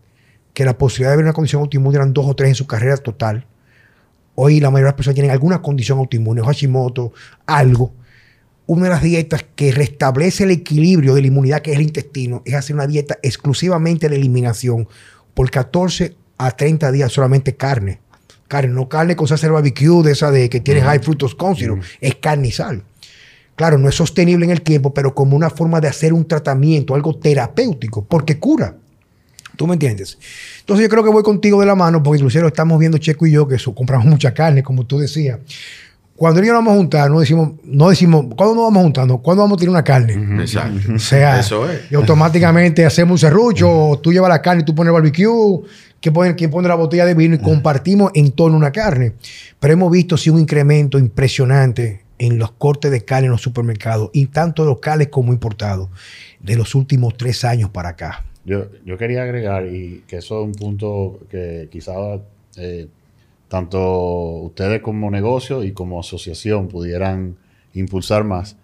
que 0.53 0.65
la 0.65 0.77
posibilidad 0.77 1.11
de 1.11 1.17
ver 1.17 1.25
una 1.25 1.33
condición 1.33 1.61
autoinmune 1.61 1.97
eran 1.97 2.13
dos 2.13 2.25
o 2.25 2.35
tres 2.35 2.49
en 2.49 2.55
su 2.55 2.65
carrera 2.65 2.97
total. 2.97 3.45
Hoy 4.35 4.59
la 4.59 4.69
mayoría 4.69 4.85
de 4.85 4.91
las 4.91 4.95
personas 4.95 5.15
tienen 5.15 5.31
alguna 5.31 5.61
condición 5.61 5.99
autoinmune, 5.99 6.41
Hashimoto, 6.41 7.13
algo. 7.45 7.93
Una 8.68 8.86
de 8.86 8.89
las 8.89 9.03
dietas 9.03 9.45
que 9.55 9.72
restablece 9.72 10.43
el 10.43 10.51
equilibrio 10.51 11.13
de 11.13 11.22
la 11.22 11.28
inmunidad, 11.28 11.61
que 11.61 11.72
es 11.72 11.78
el 11.78 11.84
intestino, 11.84 12.41
es 12.45 12.55
hacer 12.55 12.76
una 12.76 12.88
dieta 12.88 13.20
exclusivamente 13.22 14.09
de 14.09 14.16
eliminación 14.16 14.88
por 15.34 15.51
14 15.51 16.16
a 16.38 16.51
30 16.51 16.91
días 16.91 17.11
solamente 17.11 17.55
carne. 17.55 17.99
Carne, 18.47 18.74
no 18.74 18.89
carne 18.89 19.16
con 19.16 19.28
salsa 19.28 19.49
barbecue 19.49 20.03
de 20.03 20.11
esa 20.11 20.32
de 20.32 20.49
que 20.49 20.59
tiene 20.59 20.82
high 20.82 20.99
fructose 20.99 21.36
corn 21.36 21.82
es 21.99 22.16
carne 22.16 22.47
y 22.47 22.51
sal. 22.51 22.84
Claro, 23.55 23.78
no 23.78 23.88
es 23.88 23.95
sostenible 23.95 24.45
en 24.45 24.51
el 24.51 24.61
tiempo, 24.61 24.93
pero 24.93 25.16
como 25.16 25.36
una 25.36 25.49
forma 25.49 25.80
de 25.80 25.88
hacer 25.88 26.13
un 26.13 26.28
tratamiento, 26.28 26.93
algo 26.93 27.16
terapéutico, 27.16 28.03
porque 28.03 28.38
cura. 28.38 28.76
¿Tú 29.55 29.68
me 29.68 29.74
entiendes? 29.74 30.18
Entonces 30.59 30.84
yo 30.84 30.89
creo 30.89 31.03
que 31.03 31.09
voy 31.09 31.24
contigo 31.24 31.61
de 31.61 31.66
la 31.66 31.76
mano, 31.76 32.03
porque 32.03 32.18
inclusive 32.18 32.41
lo 32.41 32.49
estamos 32.49 32.78
viendo 32.78 32.97
Checo 32.97 33.26
y 33.26 33.32
yo, 33.32 33.47
que 33.47 33.57
compramos 33.74 34.05
mucha 34.05 34.34
carne, 34.34 34.61
como 34.61 34.86
tú 34.86 34.99
decías. 34.99 35.39
Cuando 36.16 36.41
nos 36.41 36.49
vamos 36.51 36.74
a 36.74 36.78
juntar, 36.78 37.11
no 37.11 37.20
decimos, 37.20 37.51
no 37.66 37.89
decimos, 37.89 38.26
¿cuándo 38.38 38.55
nos 38.55 38.63
vamos 38.66 38.84
juntando? 38.84 39.18
¿Cuándo 39.18 39.43
vamos 39.43 39.57
a 39.57 39.59
tirar 39.59 39.72
una 39.72 39.84
carne? 39.84 40.13
Exacto. 40.41 40.93
O 40.95 40.99
sea, 40.99 41.39
Eso 41.39 41.70
es. 41.70 41.91
y 41.91 41.95
automáticamente 41.95 42.86
hacemos 42.86 43.11
un 43.13 43.18
serrucho, 43.18 43.99
tú 44.01 44.13
llevas 44.13 44.30
la 44.30 44.41
carne 44.41 44.61
y 44.61 44.66
tú 44.66 44.74
pones 44.74 44.89
el 44.89 44.93
barbecue, 44.93 45.61
que 45.99 46.11
pone, 46.13 46.34
quien 46.36 46.51
pone 46.51 46.70
la 46.70 46.76
botella 46.76 47.05
de 47.05 47.16
vino 47.16 47.36
y 47.36 47.39
compartimos 47.39 48.11
en 48.13 48.32
torno 48.32 48.55
a 48.55 48.59
una 48.59 48.72
carne. 48.72 49.13
Pero 49.59 49.74
hemos 49.74 49.91
visto 49.91 50.16
sí 50.16 50.30
un 50.30 50.39
incremento 50.39 50.99
impresionante 50.99 52.05
en 52.18 52.38
los 52.38 52.51
cortes 52.53 52.91
de 52.91 53.03
carne 53.03 53.26
en 53.26 53.32
los 53.32 53.41
supermercados, 53.41 54.09
y 54.13 54.28
tanto 54.28 54.63
locales 54.63 55.09
como 55.09 55.34
importados, 55.34 55.89
de 56.39 56.55
los 56.55 56.76
últimos 56.76 57.18
tres 57.18 57.43
años 57.43 57.72
para 57.72 57.89
acá. 57.89 58.24
Yo, 58.45 58.68
yo 58.86 58.97
quería 58.97 59.24
agregar, 59.24 59.66
y 59.66 60.03
que 60.07 60.18
eso 60.18 60.39
es 60.39 60.45
un 60.45 60.53
punto 60.53 61.20
que 61.30 61.68
quizás 61.70 62.22
eh, 62.55 62.88
tanto 63.47 63.79
ustedes 64.41 64.81
como 64.81 65.09
negocio 65.11 65.63
y 65.63 65.71
como 65.71 65.99
asociación 65.99 66.67
pudieran 66.67 67.37
impulsar 67.73 68.23
más, 68.23 68.57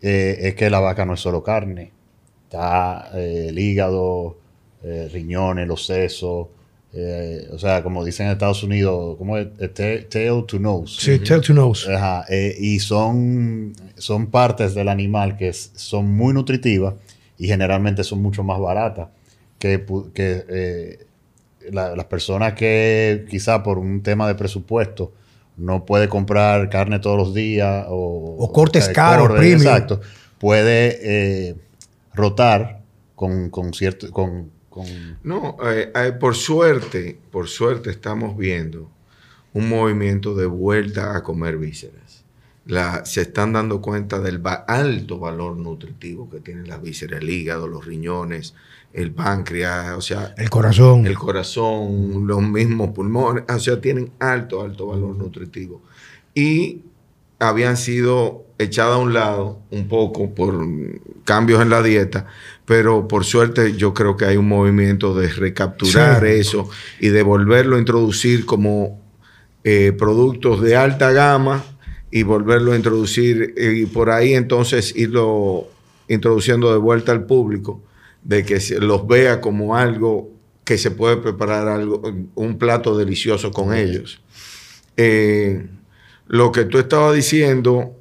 eh, 0.00 0.38
es 0.42 0.54
que 0.54 0.70
la 0.70 0.80
vaca 0.80 1.04
no 1.04 1.14
es 1.14 1.20
solo 1.20 1.42
carne. 1.42 1.92
Está 2.44 3.10
eh, 3.14 3.46
el 3.48 3.58
hígado, 3.58 4.38
riñones, 5.12 5.68
los 5.68 5.86
sesos, 5.86 6.48
eh, 6.94 7.48
o 7.50 7.58
sea, 7.58 7.82
como 7.82 8.04
dicen 8.04 8.26
en 8.26 8.32
Estados 8.32 8.62
Unidos, 8.62 9.16
como 9.16 9.38
es? 9.38 9.48
Tail 9.72 10.44
to 10.46 10.58
nose. 10.58 11.00
Sí, 11.00 11.18
tail 11.20 11.40
to 11.40 11.54
nose. 11.54 11.88
Eh, 12.28 12.54
y 12.58 12.78
son, 12.80 13.72
son 13.96 14.26
partes 14.26 14.74
del 14.74 14.88
animal 14.88 15.36
que 15.36 15.52
son 15.52 16.14
muy 16.14 16.34
nutritivas 16.34 16.94
y 17.38 17.46
generalmente 17.46 18.04
son 18.04 18.20
mucho 18.20 18.44
más 18.44 18.60
baratas 18.60 19.08
que, 19.58 19.84
que 20.12 21.06
eh, 21.64 21.70
las 21.72 22.04
personas 22.06 22.54
que 22.54 23.26
quizá 23.30 23.62
por 23.62 23.78
un 23.78 24.02
tema 24.02 24.26
de 24.28 24.34
presupuesto 24.34 25.12
no 25.56 25.84
puede 25.84 26.08
comprar 26.08 26.70
carne 26.70 26.98
todos 26.98 27.16
los 27.16 27.34
días 27.34 27.86
o, 27.88 28.36
o 28.38 28.52
cortes 28.52 28.88
caros, 28.88 29.30
Exacto. 29.42 30.00
Puede 30.38 31.56
rotar 32.14 32.82
con, 33.14 33.50
con 33.50 33.72
cierto... 33.72 34.10
Con, 34.10 34.50
no, 35.22 35.56
eh, 35.64 35.92
eh, 35.94 36.12
por 36.12 36.34
suerte, 36.34 37.18
por 37.30 37.48
suerte 37.48 37.90
estamos 37.90 38.36
viendo 38.36 38.90
un 39.52 39.68
movimiento 39.68 40.34
de 40.34 40.46
vuelta 40.46 41.16
a 41.16 41.22
comer 41.22 41.58
vísceras. 41.58 42.24
se 43.04 43.20
están 43.22 43.52
dando 43.52 43.82
cuenta 43.82 44.18
del 44.18 44.40
alto 44.66 45.18
valor 45.18 45.56
nutritivo 45.56 46.30
que 46.30 46.40
tienen 46.40 46.68
las 46.68 46.80
vísceras, 46.80 47.20
el 47.20 47.28
hígado, 47.28 47.68
los 47.68 47.84
riñones, 47.84 48.54
el 48.92 49.12
páncreas, 49.12 49.96
o 49.96 50.00
sea... 50.00 50.34
El 50.36 50.50
corazón. 50.50 51.06
El 51.06 51.18
corazón, 51.18 52.26
los 52.26 52.42
mismos 52.42 52.90
pulmones, 52.90 53.44
o 53.48 53.58
sea, 53.58 53.80
tienen 53.80 54.10
alto, 54.18 54.62
alto 54.62 54.86
valor 54.86 55.16
nutritivo. 55.16 55.82
Y 56.34 56.82
habían 57.38 57.76
sido 57.76 58.44
echadas 58.58 58.94
a 58.94 58.98
un 58.98 59.12
lado 59.12 59.58
un 59.70 59.88
poco 59.88 60.34
por 60.34 60.66
cambios 61.24 61.60
en 61.62 61.70
la 61.70 61.82
dieta, 61.82 62.26
pero 62.64 63.08
por 63.08 63.24
suerte 63.24 63.76
yo 63.76 63.92
creo 63.94 64.16
que 64.16 64.24
hay 64.24 64.36
un 64.36 64.48
movimiento 64.48 65.14
de 65.14 65.28
recapturar 65.28 66.24
eso 66.24 66.68
y 67.00 67.08
de 67.08 67.22
volverlo 67.22 67.76
a 67.76 67.78
introducir 67.78 68.46
como 68.46 69.00
eh, 69.64 69.92
productos 69.96 70.60
de 70.60 70.76
alta 70.76 71.12
gama 71.12 71.64
y 72.10 72.22
volverlo 72.22 72.72
a 72.72 72.76
introducir 72.76 73.54
y 73.56 73.86
por 73.86 74.10
ahí 74.10 74.34
entonces 74.34 74.94
irlo 74.94 75.66
introduciendo 76.08 76.70
de 76.72 76.78
vuelta 76.78 77.12
al 77.12 77.24
público, 77.24 77.80
de 78.24 78.44
que 78.44 78.60
se 78.60 78.80
los 78.80 79.06
vea 79.06 79.40
como 79.40 79.76
algo 79.76 80.30
que 80.64 80.78
se 80.78 80.90
puede 80.90 81.16
preparar 81.16 81.68
algo, 81.68 82.02
un 82.34 82.58
plato 82.58 82.96
delicioso 82.96 83.50
con 83.50 83.74
ellos. 83.74 84.22
Eh, 84.96 85.66
lo 86.28 86.52
que 86.52 86.64
tú 86.64 86.78
estabas 86.78 87.14
diciendo 87.14 87.96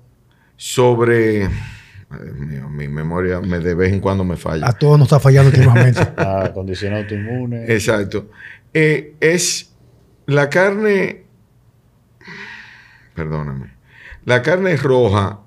sobre 0.57 1.49
mi 2.69 2.87
memoria 2.87 3.39
me, 3.39 3.59
de 3.59 3.73
vez 3.73 3.93
en 3.93 3.99
cuando 3.99 4.23
me 4.23 4.37
falla. 4.37 4.67
A 4.67 4.73
todos 4.73 4.99
nos 4.99 5.07
está 5.07 5.19
fallando 5.19 5.49
últimamente. 5.55 5.99
La 6.17 6.51
condición 6.53 6.93
autoinmune. 6.93 7.65
Exacto. 7.71 8.29
Eh, 8.73 9.15
es 9.19 9.73
la 10.25 10.49
carne, 10.49 11.25
perdóname, 13.15 13.73
la 14.23 14.41
carne 14.41 14.77
roja 14.77 15.41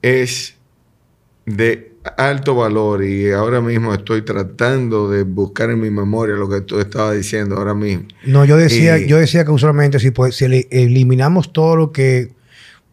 es 0.00 0.56
de 1.44 1.91
alto 2.16 2.54
valor 2.54 3.04
y 3.04 3.30
ahora 3.30 3.60
mismo 3.60 3.94
estoy 3.94 4.22
tratando 4.22 5.10
de 5.10 5.22
buscar 5.22 5.70
en 5.70 5.80
mi 5.80 5.90
memoria 5.90 6.34
lo 6.34 6.48
que 6.48 6.60
tú 6.60 6.80
estabas 6.80 7.16
diciendo 7.16 7.56
ahora 7.56 7.74
mismo. 7.74 8.06
No, 8.24 8.44
yo 8.44 8.56
decía, 8.56 8.98
yo 8.98 9.18
decía 9.18 9.44
que 9.44 9.50
usualmente 9.50 9.98
si, 9.98 10.10
pues, 10.10 10.36
si 10.36 10.44
eliminamos 10.70 11.52
todo 11.52 11.76
lo 11.76 11.92
que 11.92 12.32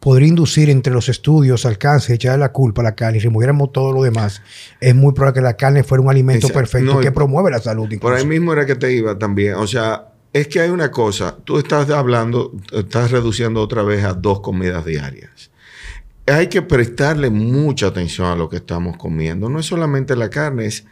podría 0.00 0.28
inducir 0.28 0.70
entre 0.70 0.92
los 0.92 1.08
estudios 1.08 1.66
al 1.66 1.76
cáncer, 1.76 2.14
echarle 2.14 2.38
la 2.38 2.52
culpa 2.52 2.80
a 2.80 2.84
la 2.84 2.94
carne 2.94 3.18
y 3.18 3.20
removiéramos 3.20 3.72
todo 3.72 3.92
lo 3.92 4.02
demás, 4.02 4.42
es 4.80 4.94
muy 4.94 5.12
probable 5.12 5.40
que 5.40 5.42
la 5.42 5.56
carne 5.56 5.84
fuera 5.84 6.02
un 6.02 6.10
alimento 6.10 6.48
perfecto 6.48 7.00
que 7.00 7.12
promueve 7.12 7.50
la 7.50 7.60
salud. 7.60 7.88
Por 8.00 8.14
ahí 8.14 8.26
mismo 8.26 8.52
era 8.52 8.64
que 8.64 8.76
te 8.76 8.92
iba 8.92 9.18
también. 9.18 9.54
O 9.54 9.66
sea, 9.66 10.06
es 10.32 10.48
que 10.48 10.60
hay 10.60 10.70
una 10.70 10.90
cosa, 10.90 11.36
tú 11.44 11.58
estás 11.58 11.90
hablando, 11.90 12.52
estás 12.72 13.10
reduciendo 13.10 13.60
otra 13.60 13.82
vez 13.82 14.04
a 14.04 14.14
dos 14.14 14.40
comidas 14.40 14.84
diarias. 14.84 15.50
Hay 16.30 16.48
que 16.48 16.62
prestarle 16.62 17.30
mucha 17.30 17.88
atención 17.88 18.26
a 18.28 18.36
lo 18.36 18.48
que 18.48 18.56
estamos 18.56 18.96
comiendo. 18.96 19.48
No 19.48 19.60
es 19.60 19.66
solamente 19.66 20.16
la 20.16 20.30
carne, 20.30 20.66
es 20.66 20.84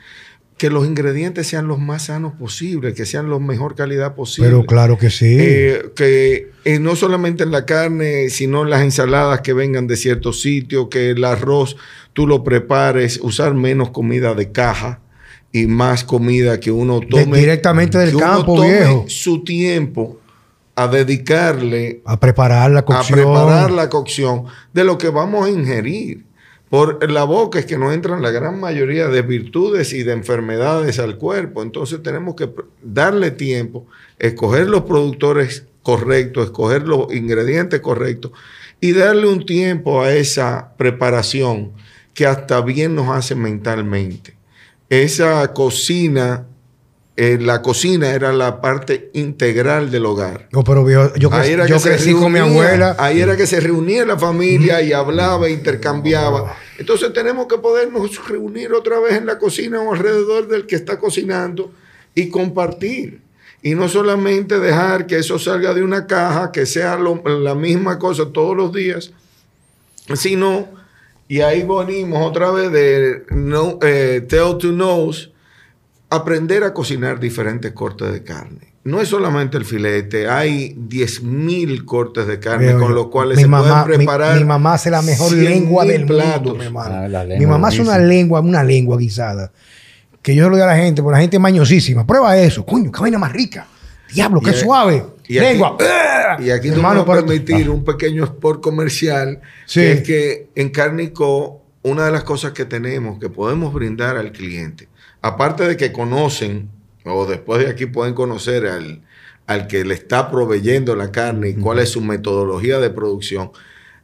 que 0.58 0.70
los 0.70 0.86
ingredientes 0.86 1.46
sean 1.46 1.68
los 1.68 1.78
más 1.78 2.06
sanos 2.06 2.34
posibles, 2.34 2.94
que 2.94 3.06
sean 3.06 3.30
los 3.30 3.40
mejor 3.40 3.76
calidad 3.76 4.16
posible. 4.16 4.50
Pero 4.50 4.66
claro 4.66 4.98
que 4.98 5.08
sí. 5.08 5.36
Eh, 5.38 5.92
que 5.94 6.50
eh, 6.64 6.80
no 6.80 6.96
solamente 6.96 7.44
en 7.44 7.52
la 7.52 7.64
carne, 7.64 8.28
sino 8.28 8.64
en 8.64 8.70
las 8.70 8.82
ensaladas 8.82 9.40
que 9.40 9.52
vengan 9.52 9.86
de 9.86 9.96
ciertos 9.96 10.42
sitios, 10.42 10.88
que 10.90 11.10
el 11.10 11.24
arroz 11.24 11.76
tú 12.12 12.26
lo 12.26 12.42
prepares, 12.42 13.20
usar 13.22 13.54
menos 13.54 13.90
comida 13.90 14.34
de 14.34 14.50
caja 14.50 15.00
y 15.52 15.66
más 15.66 16.02
comida 16.02 16.58
que 16.58 16.72
uno 16.72 17.00
tome. 17.00 17.38
directamente 17.38 17.96
del 17.98 18.10
que 18.10 18.16
uno 18.16 18.26
campo, 18.26 18.56
tome 18.56 18.74
viejo. 18.74 19.04
su 19.06 19.44
tiempo 19.44 20.18
a 20.78 20.86
dedicarle 20.86 22.02
A 22.04 22.20
preparar 22.20 22.70
la 22.70 22.84
cocción. 22.84 23.18
a 23.18 23.22
preparar 23.22 23.70
la 23.72 23.88
cocción 23.88 24.44
de 24.72 24.84
lo 24.84 24.96
que 24.96 25.08
vamos 25.08 25.46
a 25.46 25.50
ingerir. 25.50 26.24
Por 26.70 27.10
la 27.10 27.24
boca 27.24 27.58
es 27.58 27.66
que 27.66 27.78
nos 27.78 27.92
entran 27.94 28.22
la 28.22 28.30
gran 28.30 28.60
mayoría 28.60 29.08
de 29.08 29.22
virtudes 29.22 29.92
y 29.92 30.04
de 30.04 30.12
enfermedades 30.12 30.98
al 30.98 31.16
cuerpo. 31.16 31.62
Entonces 31.62 32.02
tenemos 32.02 32.36
que 32.36 32.48
darle 32.82 33.30
tiempo, 33.32 33.86
escoger 34.18 34.68
los 34.68 34.82
productores 34.82 35.64
correctos, 35.82 36.44
escoger 36.44 36.86
los 36.86 37.12
ingredientes 37.12 37.80
correctos 37.80 38.32
y 38.80 38.92
darle 38.92 39.26
un 39.26 39.46
tiempo 39.46 40.02
a 40.02 40.12
esa 40.12 40.74
preparación 40.76 41.72
que 42.14 42.26
hasta 42.26 42.60
bien 42.60 42.94
nos 42.94 43.08
hace 43.08 43.34
mentalmente. 43.34 44.36
Esa 44.90 45.52
cocina, 45.54 46.46
eh, 47.20 47.36
la 47.40 47.62
cocina 47.62 48.10
era 48.12 48.32
la 48.32 48.60
parte 48.60 49.10
integral 49.12 49.90
del 49.90 50.06
hogar. 50.06 50.48
No, 50.52 50.62
pero 50.62 50.88
yo, 50.88 51.02
Ahí 51.32 51.40
crecí, 51.40 51.52
era 51.52 51.66
yo 51.66 51.76
que 51.78 51.82
crecí 51.82 52.12
con 52.14 52.30
mi 52.32 52.38
abuela. 52.38 52.94
Ahí 52.98 53.20
era 53.20 53.36
que 53.36 53.46
se 53.46 53.58
reunía 53.58 54.06
la 54.06 54.16
familia 54.16 54.80
y 54.82 54.92
hablaba, 54.92 55.48
e 55.48 55.50
intercambiaba. 55.50 56.54
Entonces 56.78 57.12
tenemos 57.12 57.46
que 57.48 57.58
podernos 57.58 58.24
reunir 58.28 58.72
otra 58.72 59.00
vez 59.00 59.14
en 59.14 59.26
la 59.26 59.36
cocina 59.38 59.80
o 59.80 59.92
alrededor 59.94 60.46
del 60.46 60.66
que 60.66 60.76
está 60.76 60.98
cocinando 61.00 61.72
y 62.14 62.28
compartir. 62.28 63.20
Y 63.62 63.74
no 63.74 63.88
solamente 63.88 64.60
dejar 64.60 65.06
que 65.08 65.16
eso 65.18 65.40
salga 65.40 65.74
de 65.74 65.82
una 65.82 66.06
caja, 66.06 66.52
que 66.52 66.66
sea 66.66 66.96
lo- 66.96 67.20
la 67.26 67.56
misma 67.56 67.98
cosa 67.98 68.26
todos 68.32 68.56
los 68.56 68.72
días, 68.72 69.10
sino, 70.14 70.68
y 71.26 71.40
ahí 71.40 71.64
venimos 71.66 72.24
otra 72.24 72.50
vez 72.52 72.70
de 72.70 73.24
no, 73.30 73.78
eh, 73.82 74.24
tell 74.28 74.56
to 74.58 74.68
nose, 74.72 75.30
aprender 76.10 76.64
a 76.64 76.72
cocinar 76.72 77.20
diferentes 77.20 77.72
cortes 77.72 78.12
de 78.12 78.22
carne. 78.22 78.72
No 78.84 79.00
es 79.00 79.08
solamente 79.08 79.58
el 79.58 79.66
filete, 79.66 80.28
hay 80.28 80.74
10.000 80.74 81.84
cortes 81.84 82.26
de 82.26 82.38
carne 82.38 82.66
Viejo, 82.68 82.80
con 82.80 82.94
los 82.94 83.08
cuales 83.08 83.36
mi 83.36 83.42
se 83.42 83.48
mamá, 83.48 83.84
pueden 83.84 83.98
preparar. 84.00 84.34
Mi, 84.34 84.40
mi 84.40 84.46
mamá 84.46 84.74
hace 84.74 84.90
la 84.90 85.02
mejor 85.02 85.30
100.000 85.32 85.36
lengua 85.42 85.84
del 85.84 86.06
mundo, 86.06 86.54
mi 86.54 86.64
hermano. 86.64 87.18
Ah, 87.18 87.24
mi 87.38 87.44
mamá 87.46 87.68
hace 87.68 87.82
una 87.82 87.98
lengua, 87.98 88.40
una 88.40 88.64
lengua 88.64 88.96
guisada. 88.96 89.52
Que 90.22 90.34
yo 90.34 90.48
lo 90.48 90.56
digo 90.56 90.64
a 90.66 90.70
la 90.70 90.76
gente, 90.78 91.02
porque 91.02 91.16
la 91.16 91.20
gente 91.20 91.36
es 91.36 91.40
mañosísima. 91.42 92.06
Prueba 92.06 92.36
eso. 92.38 92.64
Coño, 92.64 92.90
qué 92.90 93.00
vaina 93.00 93.18
más 93.18 93.32
rica. 93.32 93.66
Diablo, 94.12 94.40
qué 94.40 94.50
Y 94.50 94.54
a- 94.54 94.56
suave. 94.56 95.04
y 95.26 95.38
aquí- 95.38 95.46
lengua. 95.48 95.76
¡Ah! 95.80 96.38
Y 96.40 96.50
aquí 96.50 96.68
Hermano, 96.68 97.00
nos 97.00 97.08
va 97.08 97.12
a 97.12 97.16
pero- 97.16 97.26
permitir 97.26 97.68
un 97.68 97.84
pequeño 97.84 98.24
sport 98.24 98.62
comercial, 98.62 99.40
Sí. 99.66 99.80
que 99.80 99.92
es 99.92 100.02
que 100.02 100.48
en 100.54 100.70
Cárnico, 100.70 101.62
una 101.82 102.06
de 102.06 102.12
las 102.12 102.24
cosas 102.24 102.52
que 102.52 102.64
tenemos, 102.64 103.18
que 103.18 103.28
podemos 103.28 103.72
brindar 103.74 104.16
al 104.16 104.32
cliente, 104.32 104.88
aparte 105.28 105.66
de 105.66 105.76
que 105.76 105.92
conocen, 105.92 106.68
o 107.04 107.26
después 107.26 107.64
de 107.64 107.70
aquí 107.70 107.86
pueden 107.86 108.14
conocer 108.14 108.66
al, 108.66 109.02
al 109.46 109.66
que 109.66 109.84
le 109.84 109.94
está 109.94 110.30
proveyendo 110.30 110.94
la 110.96 111.10
carne 111.12 111.50
y 111.50 111.54
cuál 111.54 111.78
es 111.78 111.90
su 111.90 112.00
metodología 112.00 112.78
de 112.80 112.90
producción, 112.90 113.50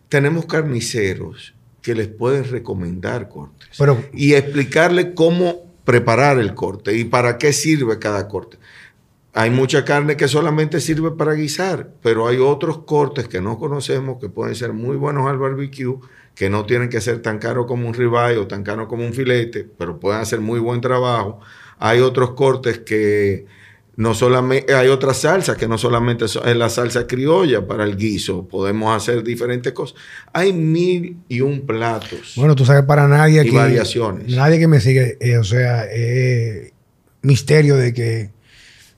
tenemos 0.08 0.46
carniceros 0.46 1.54
que 1.82 1.94
les 1.94 2.08
pueden 2.08 2.44
recomendar 2.50 3.28
cortes 3.28 3.68
Pero- 3.76 4.02
y 4.12 4.34
explicarle 4.34 5.12
cómo 5.14 5.64
preparar 5.84 6.38
el 6.38 6.54
corte 6.54 6.96
y 6.96 7.04
para 7.04 7.36
qué 7.36 7.52
sirve 7.52 7.98
cada 7.98 8.26
corte. 8.28 8.56
Hay 9.34 9.50
mucha 9.50 9.84
carne 9.84 10.16
que 10.16 10.28
solamente 10.28 10.80
sirve 10.80 11.10
para 11.10 11.34
guisar, 11.34 11.90
pero 12.02 12.28
hay 12.28 12.38
otros 12.38 12.78
cortes 12.84 13.26
que 13.28 13.40
no 13.40 13.58
conocemos 13.58 14.18
que 14.20 14.28
pueden 14.28 14.54
ser 14.54 14.72
muy 14.72 14.96
buenos 14.96 15.28
al 15.28 15.38
barbecue, 15.38 15.96
que 16.34 16.50
no 16.50 16.64
tienen 16.66 16.88
que 16.88 17.00
ser 17.00 17.20
tan 17.22 17.38
caros 17.38 17.66
como 17.66 17.86
un 17.88 17.94
ribeye 17.94 18.36
o 18.38 18.46
tan 18.46 18.62
caro 18.64 18.88
como 18.88 19.04
un 19.06 19.12
filete, 19.14 19.66
pero 19.78 20.00
pueden 20.00 20.20
hacer 20.20 20.40
muy 20.40 20.58
buen 20.60 20.80
trabajo. 20.80 21.40
Hay 21.78 22.00
otros 22.00 22.30
cortes 22.32 22.80
que 22.80 23.46
no 23.96 24.12
solamente, 24.14 24.74
hay 24.74 24.88
otras 24.88 25.18
salsas 25.18 25.56
que 25.56 25.68
no 25.68 25.78
solamente 25.78 26.26
son- 26.26 26.48
es 26.48 26.56
la 26.56 26.68
salsa 26.68 27.06
criolla 27.06 27.64
para 27.64 27.84
el 27.84 27.96
guiso, 27.96 28.48
podemos 28.48 28.96
hacer 28.96 29.22
diferentes 29.22 29.72
cosas. 29.72 29.96
Hay 30.32 30.52
mil 30.52 31.18
y 31.28 31.40
un 31.40 31.60
platos. 31.64 32.32
Bueno, 32.34 32.56
tú 32.56 32.64
sabes, 32.64 32.82
para 32.84 33.06
nadie 33.06 33.44
Y 33.46 33.50
variaciones. 33.50 34.34
Nadie 34.34 34.58
que 34.58 34.66
me 34.66 34.80
sigue, 34.80 35.16
eh, 35.20 35.38
o 35.38 35.44
sea, 35.44 35.84
es 35.84 36.72
misterio 37.22 37.76
de 37.76 37.92
que 37.94 38.30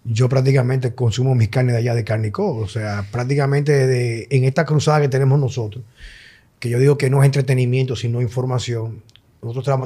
yo 0.04 0.28
prácticamente 0.30 0.94
consumo 0.94 1.34
mis 1.34 1.48
carnes 1.48 1.74
de 1.74 1.80
allá 1.80 1.94
de 1.94 2.04
Carnicó. 2.04 2.56
O 2.56 2.66
sea, 2.68 3.04
prácticamente 3.12 3.86
de- 3.86 4.26
en 4.30 4.44
esta 4.44 4.64
cruzada 4.64 5.02
que 5.02 5.08
tenemos 5.08 5.38
nosotros, 5.38 5.84
que 6.60 6.68
yo 6.70 6.78
digo 6.78 6.96
que 6.98 7.10
no 7.10 7.22
es 7.22 7.26
entretenimiento, 7.26 7.96
sino 7.96 8.20
información, 8.22 9.02
nosotros 9.42 9.78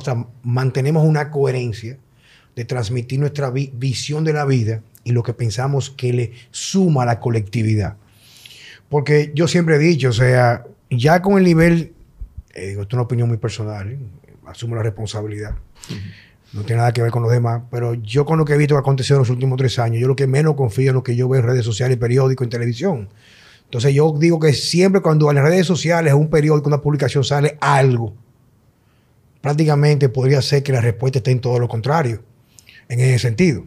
mantenemos 0.42 1.04
una 1.04 1.30
coherencia 1.30 1.98
de 2.56 2.64
transmitir 2.64 3.18
nuestra 3.20 3.50
vi- 3.50 3.72
visión 3.74 4.24
de 4.24 4.32
la 4.32 4.44
vida 4.44 4.82
y 5.04 5.12
lo 5.12 5.22
que 5.22 5.34
pensamos 5.34 5.90
que 5.90 6.12
le 6.12 6.32
suma 6.50 7.02
a 7.02 7.06
la 7.06 7.20
colectividad. 7.20 7.96
Porque 8.88 9.32
yo 9.34 9.46
siempre 9.48 9.76
he 9.76 9.78
dicho, 9.78 10.08
o 10.08 10.12
sea, 10.12 10.64
ya 10.90 11.22
con 11.22 11.38
el 11.38 11.44
nivel, 11.44 11.92
eh, 12.54 12.68
digo, 12.68 12.82
esto 12.82 12.94
es 12.94 12.98
una 12.98 13.02
opinión 13.02 13.28
muy 13.28 13.38
personal, 13.38 13.90
¿eh? 13.92 13.98
asumo 14.46 14.74
la 14.74 14.82
responsabilidad. 14.82 15.54
No 16.52 16.62
tiene 16.62 16.78
nada 16.78 16.92
que 16.92 17.00
ver 17.02 17.12
con 17.12 17.22
los 17.22 17.30
demás, 17.30 17.62
pero 17.70 17.94
yo 17.94 18.24
con 18.24 18.36
lo 18.38 18.44
que 18.44 18.54
he 18.54 18.56
visto 18.56 18.74
que 18.74 18.78
ha 18.78 18.80
acontecido 18.80 19.16
en 19.18 19.20
los 19.20 19.30
últimos 19.30 19.56
tres 19.56 19.78
años, 19.78 20.00
yo 20.00 20.08
lo 20.08 20.16
que 20.16 20.26
menos 20.26 20.56
confío 20.56 20.90
en 20.90 20.94
lo 20.96 21.04
que 21.04 21.14
yo 21.14 21.28
veo 21.28 21.40
en 21.40 21.46
redes 21.46 21.64
sociales, 21.64 21.96
periódicos, 21.98 22.44
en 22.44 22.50
televisión. 22.50 23.08
Entonces 23.70 23.94
yo 23.94 24.12
digo 24.18 24.40
que 24.40 24.52
siempre 24.52 25.00
cuando 25.00 25.30
en 25.30 25.36
las 25.36 25.44
redes 25.44 25.64
sociales, 25.64 26.12
un 26.12 26.28
periódico, 26.28 26.66
una 26.66 26.82
publicación 26.82 27.22
sale 27.22 27.56
algo, 27.60 28.16
prácticamente 29.40 30.08
podría 30.08 30.42
ser 30.42 30.64
que 30.64 30.72
la 30.72 30.80
respuesta 30.80 31.20
esté 31.20 31.30
en 31.30 31.40
todo 31.40 31.60
lo 31.60 31.68
contrario, 31.68 32.20
en 32.88 32.98
ese 32.98 33.20
sentido. 33.20 33.64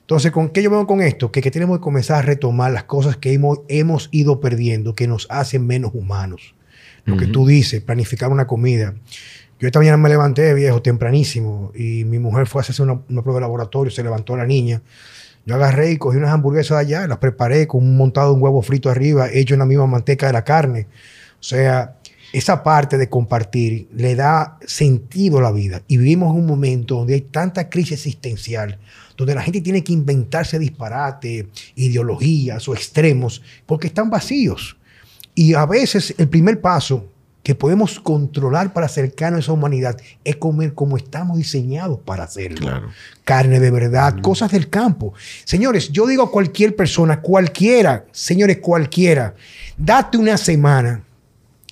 Entonces, 0.00 0.32
¿con 0.32 0.48
qué 0.48 0.64
yo 0.64 0.70
vengo 0.70 0.88
con 0.88 1.00
esto? 1.00 1.30
Que, 1.30 1.42
que 1.42 1.52
tenemos 1.52 1.78
que 1.78 1.82
comenzar 1.82 2.18
a 2.18 2.22
retomar 2.22 2.72
las 2.72 2.82
cosas 2.84 3.18
que 3.18 3.32
hemos, 3.34 3.60
hemos 3.68 4.08
ido 4.10 4.40
perdiendo, 4.40 4.96
que 4.96 5.06
nos 5.06 5.28
hacen 5.30 5.64
menos 5.64 5.92
humanos. 5.94 6.56
Lo 7.04 7.16
que 7.16 7.28
tú 7.28 7.46
dices, 7.46 7.80
planificar 7.82 8.32
una 8.32 8.48
comida. 8.48 8.96
Yo 9.60 9.68
esta 9.68 9.78
mañana 9.78 9.96
me 9.96 10.08
levanté, 10.08 10.54
viejo, 10.54 10.82
tempranísimo, 10.82 11.70
y 11.72 12.04
mi 12.04 12.18
mujer 12.18 12.48
fue 12.48 12.58
a 12.58 12.62
hacerse 12.62 12.82
una, 12.82 13.00
una 13.08 13.22
prueba 13.22 13.38
de 13.38 13.42
laboratorio, 13.42 13.92
se 13.92 14.02
levantó 14.02 14.36
la 14.36 14.44
niña. 14.44 14.82
Yo 15.46 15.54
agarré 15.54 15.92
y 15.92 15.96
cogí 15.96 16.18
unas 16.18 16.32
hamburguesas 16.32 16.76
allá, 16.76 17.06
las 17.06 17.18
preparé 17.18 17.68
con 17.68 17.82
un 17.84 17.96
montado 17.96 18.30
de 18.30 18.34
un 18.34 18.42
huevo 18.42 18.62
frito 18.62 18.90
arriba, 18.90 19.30
hecho 19.32 19.54
en 19.54 19.60
la 19.60 19.66
misma 19.66 19.86
manteca 19.86 20.26
de 20.26 20.32
la 20.32 20.42
carne. 20.42 20.88
O 21.38 21.42
sea, 21.44 21.96
esa 22.32 22.64
parte 22.64 22.98
de 22.98 23.08
compartir 23.08 23.88
le 23.94 24.16
da 24.16 24.58
sentido 24.66 25.38
a 25.38 25.42
la 25.42 25.52
vida. 25.52 25.82
Y 25.86 25.98
vivimos 25.98 26.34
en 26.34 26.40
un 26.40 26.46
momento 26.46 26.96
donde 26.96 27.14
hay 27.14 27.20
tanta 27.20 27.70
crisis 27.70 27.92
existencial, 27.92 28.80
donde 29.16 29.36
la 29.36 29.42
gente 29.42 29.60
tiene 29.60 29.84
que 29.84 29.92
inventarse 29.92 30.58
disparate, 30.58 31.48
ideologías 31.76 32.68
o 32.68 32.74
extremos, 32.74 33.40
porque 33.66 33.86
están 33.86 34.10
vacíos. 34.10 34.76
Y 35.36 35.54
a 35.54 35.64
veces 35.64 36.12
el 36.18 36.28
primer 36.28 36.60
paso 36.60 37.12
que 37.46 37.54
podemos 37.54 38.00
controlar 38.00 38.72
para 38.72 38.86
acercarnos 38.86 39.38
a 39.38 39.40
esa 39.42 39.52
humanidad 39.52 39.96
es 40.24 40.34
comer 40.34 40.74
como 40.74 40.96
estamos 40.96 41.36
diseñados 41.36 42.00
para 42.00 42.24
hacerlo. 42.24 42.58
Claro. 42.58 42.88
Carne 43.22 43.60
de 43.60 43.70
verdad, 43.70 44.20
cosas 44.20 44.50
del 44.50 44.68
campo. 44.68 45.14
Señores, 45.44 45.92
yo 45.92 46.08
digo 46.08 46.24
a 46.24 46.32
cualquier 46.32 46.74
persona, 46.74 47.20
cualquiera, 47.20 48.04
señores, 48.10 48.58
cualquiera, 48.58 49.36
date 49.76 50.18
una 50.18 50.38
semana 50.38 51.04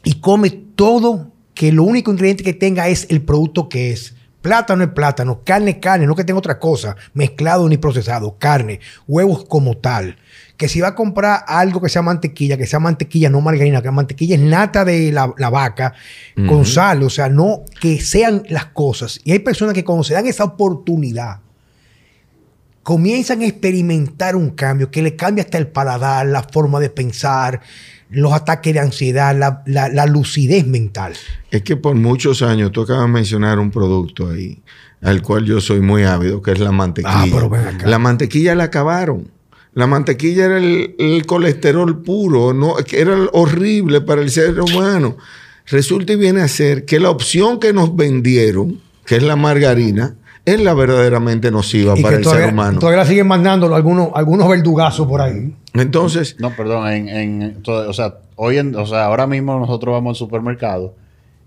y 0.04 0.20
come 0.20 0.50
todo 0.76 1.32
que 1.54 1.72
lo 1.72 1.82
único 1.82 2.12
ingrediente 2.12 2.44
que 2.44 2.54
tenga 2.54 2.86
es 2.86 3.08
el 3.10 3.22
producto 3.22 3.68
que 3.68 3.90
es. 3.90 4.14
Plátano 4.42 4.84
es 4.84 4.90
plátano, 4.90 5.40
carne 5.42 5.72
es 5.72 5.78
carne, 5.78 6.06
no 6.06 6.14
que 6.14 6.22
tenga 6.22 6.38
otra 6.38 6.60
cosa, 6.60 6.94
mezclado 7.14 7.68
ni 7.68 7.78
procesado, 7.78 8.36
carne, 8.38 8.78
huevos 9.08 9.44
como 9.46 9.76
tal. 9.76 10.18
Que 10.56 10.68
si 10.68 10.80
va 10.80 10.88
a 10.88 10.94
comprar 10.94 11.40
algo 11.48 11.80
que 11.80 11.88
sea 11.88 12.00
mantequilla, 12.02 12.56
que 12.56 12.66
sea 12.66 12.78
mantequilla, 12.78 13.28
no 13.28 13.40
margarina, 13.40 13.80
que 13.82 13.86
la 13.88 13.92
mantequilla 13.92 14.36
es 14.36 14.40
nata 14.40 14.84
de 14.84 15.10
la, 15.10 15.34
la 15.36 15.50
vaca, 15.50 15.94
con 16.48 16.64
sal, 16.64 17.02
o 17.02 17.10
sea, 17.10 17.28
no 17.28 17.64
que 17.80 18.00
sean 18.00 18.44
las 18.48 18.66
cosas. 18.66 19.20
Y 19.24 19.32
hay 19.32 19.40
personas 19.40 19.74
que 19.74 19.82
cuando 19.84 20.04
se 20.04 20.14
dan 20.14 20.26
esa 20.26 20.44
oportunidad, 20.44 21.40
comienzan 22.82 23.40
a 23.42 23.46
experimentar 23.46 24.36
un 24.36 24.50
cambio 24.50 24.90
que 24.90 25.02
le 25.02 25.16
cambia 25.16 25.44
hasta 25.44 25.58
el 25.58 25.66
paladar, 25.68 26.26
la 26.26 26.42
forma 26.42 26.80
de 26.80 26.90
pensar, 26.90 27.60
los 28.10 28.32
ataques 28.32 28.74
de 28.74 28.80
ansiedad, 28.80 29.36
la, 29.36 29.62
la- 29.66 29.88
la 29.88 30.06
lucidez 30.06 30.66
mental. 30.66 31.14
Es 31.50 31.62
que 31.62 31.76
por 31.76 31.94
muchos 31.96 32.42
años, 32.42 32.72
tú 32.72 32.82
acabas 32.82 33.06
de 33.06 33.08
mencionar 33.12 33.58
un 33.58 33.70
producto 33.70 34.28
ahí, 34.30 34.62
al 35.00 35.22
cual 35.22 35.46
yo 35.46 35.60
soy 35.60 35.80
muy 35.80 36.04
ávido, 36.04 36.42
que 36.42 36.52
es 36.52 36.58
la 36.60 36.72
mantequilla. 36.72 37.22
Ah, 37.22 37.26
pero 37.32 37.48
ven 37.48 37.66
acá. 37.66 37.86
La 37.86 37.98
mantequilla 37.98 38.54
la 38.54 38.64
acabaron. 38.64 39.30
La 39.74 39.86
mantequilla 39.86 40.44
era 40.46 40.58
el, 40.58 40.94
el 40.98 41.26
colesterol 41.26 42.02
puro, 42.02 42.52
no, 42.54 42.76
era 42.92 43.16
horrible 43.32 44.00
para 44.00 44.22
el 44.22 44.30
ser 44.30 44.58
humano. 44.60 45.16
Resulta 45.66 46.12
y 46.12 46.16
viene 46.16 46.42
a 46.42 46.48
ser 46.48 46.84
que 46.84 47.00
la 47.00 47.10
opción 47.10 47.58
que 47.58 47.72
nos 47.72 47.96
vendieron, 47.96 48.80
que 49.06 49.16
es 49.16 49.22
la 49.22 49.34
margarina, 49.36 50.14
es 50.44 50.60
la 50.60 50.74
verdaderamente 50.74 51.50
nociva 51.50 51.94
Y 51.98 52.02
para 52.02 52.12
que 52.12 52.18
el 52.18 52.22
todavía, 52.22 52.44
ser 52.44 52.52
humano. 52.54 52.78
todavía 52.78 53.04
siguen 53.06 53.26
mandando 53.26 53.74
algunos, 53.74 54.10
algunos 54.14 54.48
verdugazos 54.48 55.08
por 55.08 55.20
ahí. 55.22 55.54
Entonces, 55.72 56.36
No, 56.38 56.54
perdón, 56.54 56.86
en, 56.88 57.08
en 57.08 57.62
todo- 57.62 57.88
o 57.88 57.92
sea, 57.94 58.18
hoy 58.36 58.58
en, 58.58 58.76
o 58.76 58.86
sea, 58.86 59.06
ahora 59.06 59.26
mismo 59.26 59.58
nosotros 59.58 59.92
vamos 59.94 60.10
al 60.10 60.16
supermercado 60.16 60.94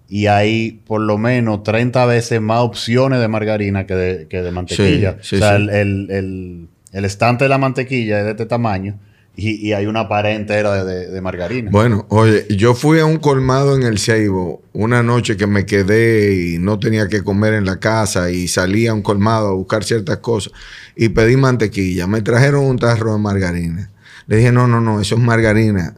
y 0.09 0.25
hay 0.27 0.81
por 0.87 0.99
lo 0.99 1.17
menos 1.17 1.61
30 1.63 2.05
veces 2.07 2.41
más 2.41 2.61
opciones 2.61 3.19
de 3.21 3.27
margarina 3.27 3.85
que 3.85 3.93
de, 3.95 4.27
que 4.27 4.41
de 4.41 4.51
mantequilla. 4.51 5.17
Sí, 5.21 5.29
sí, 5.29 5.35
o 5.35 5.39
sea, 5.39 5.57
sí. 5.57 5.63
el, 5.63 5.69
el, 5.69 6.07
el- 6.11 6.67
el 6.97 7.05
estante 7.05 7.45
de 7.45 7.49
la 7.49 7.57
mantequilla 7.57 8.19
es 8.19 8.25
de 8.25 8.31
este 8.31 8.45
tamaño 8.45 8.97
y, 9.35 9.51
y 9.67 9.73
hay 9.73 9.85
una 9.85 10.07
pared 10.09 10.35
entera 10.35 10.83
de, 10.83 10.91
de- 10.91 11.11
de 11.11 11.21
margarina. 11.21 11.69
Bueno, 11.71 12.05
oye, 12.09 12.47
yo 12.49 12.73
fui 12.73 12.99
a 12.99 13.05
un 13.05 13.17
colmado 13.17 13.75
en 13.75 13.83
el 13.83 13.99
Ceibo 13.99 14.63
una 14.73 15.03
noche 15.03 15.37
que 15.37 15.45
me 15.45 15.65
quedé 15.65 16.33
y 16.35 16.57
no 16.57 16.79
tenía 16.79 17.07
que 17.07 17.23
comer 17.23 17.53
en 17.53 17.65
la 17.65 17.79
casa 17.79 18.31
y 18.31 18.47
salí 18.47 18.87
a 18.87 18.93
un 18.95 19.03
colmado 19.03 19.49
a 19.49 19.53
buscar 19.53 19.83
ciertas 19.83 20.17
cosas 20.17 20.53
y 20.95 21.09
pedí 21.09 21.37
mantequilla. 21.37 22.07
Me 22.07 22.21
trajeron 22.21 22.65
un 22.65 22.77
tarro 22.79 23.13
de 23.13 23.19
margarina. 23.19 23.91
Le 24.25 24.37
dije, 24.37 24.51
no, 24.51 24.67
no, 24.67 24.81
no, 24.81 24.99
eso 24.99 25.15
es 25.15 25.21
margarina. 25.21 25.95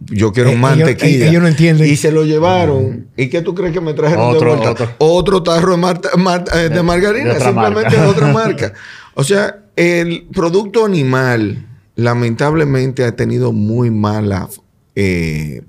Yo 0.00 0.34
quiero 0.34 0.50
Eh, 0.50 0.52
ellos- 0.52 0.60
mantequilla. 0.62 1.24
eh, 1.24 1.28
ellos 1.30 1.40
no 1.42 1.48
entienden. 1.48 1.88
Y 1.90 1.96
se 1.96 2.12
lo 2.12 2.24
llevaron. 2.24 3.06
¿Y 3.16 3.28
qué 3.30 3.40
tú 3.40 3.54
crees 3.54 3.72
que 3.72 3.80
me 3.80 3.94
trajeron 3.94 4.26
Otro- 4.36 4.50
de 4.50 4.56
vuelta? 4.60 4.70
otro. 4.72 4.90
Otro 4.98 5.42
tarro 5.42 5.70
de, 5.72 5.78
mar- 5.78 6.00
mar- 6.18 6.44
eh, 6.54 6.58
de 6.58 6.68
De- 6.68 6.82
margarina, 6.82 7.30
de 7.30 7.36
otra 7.36 7.46
simplemente 7.48 7.96
marca. 7.96 8.02
de 8.02 8.08
otra 8.08 8.26
marca. 8.32 8.72
O 9.14 9.24
sea, 9.24 9.60
el 9.76 10.26
producto 10.32 10.84
animal 10.84 11.66
lamentablemente 11.96 13.04
ha 13.04 13.14
tenido 13.16 13.52
muy 13.52 13.90
mala 13.90 14.48
eh, 14.94 15.62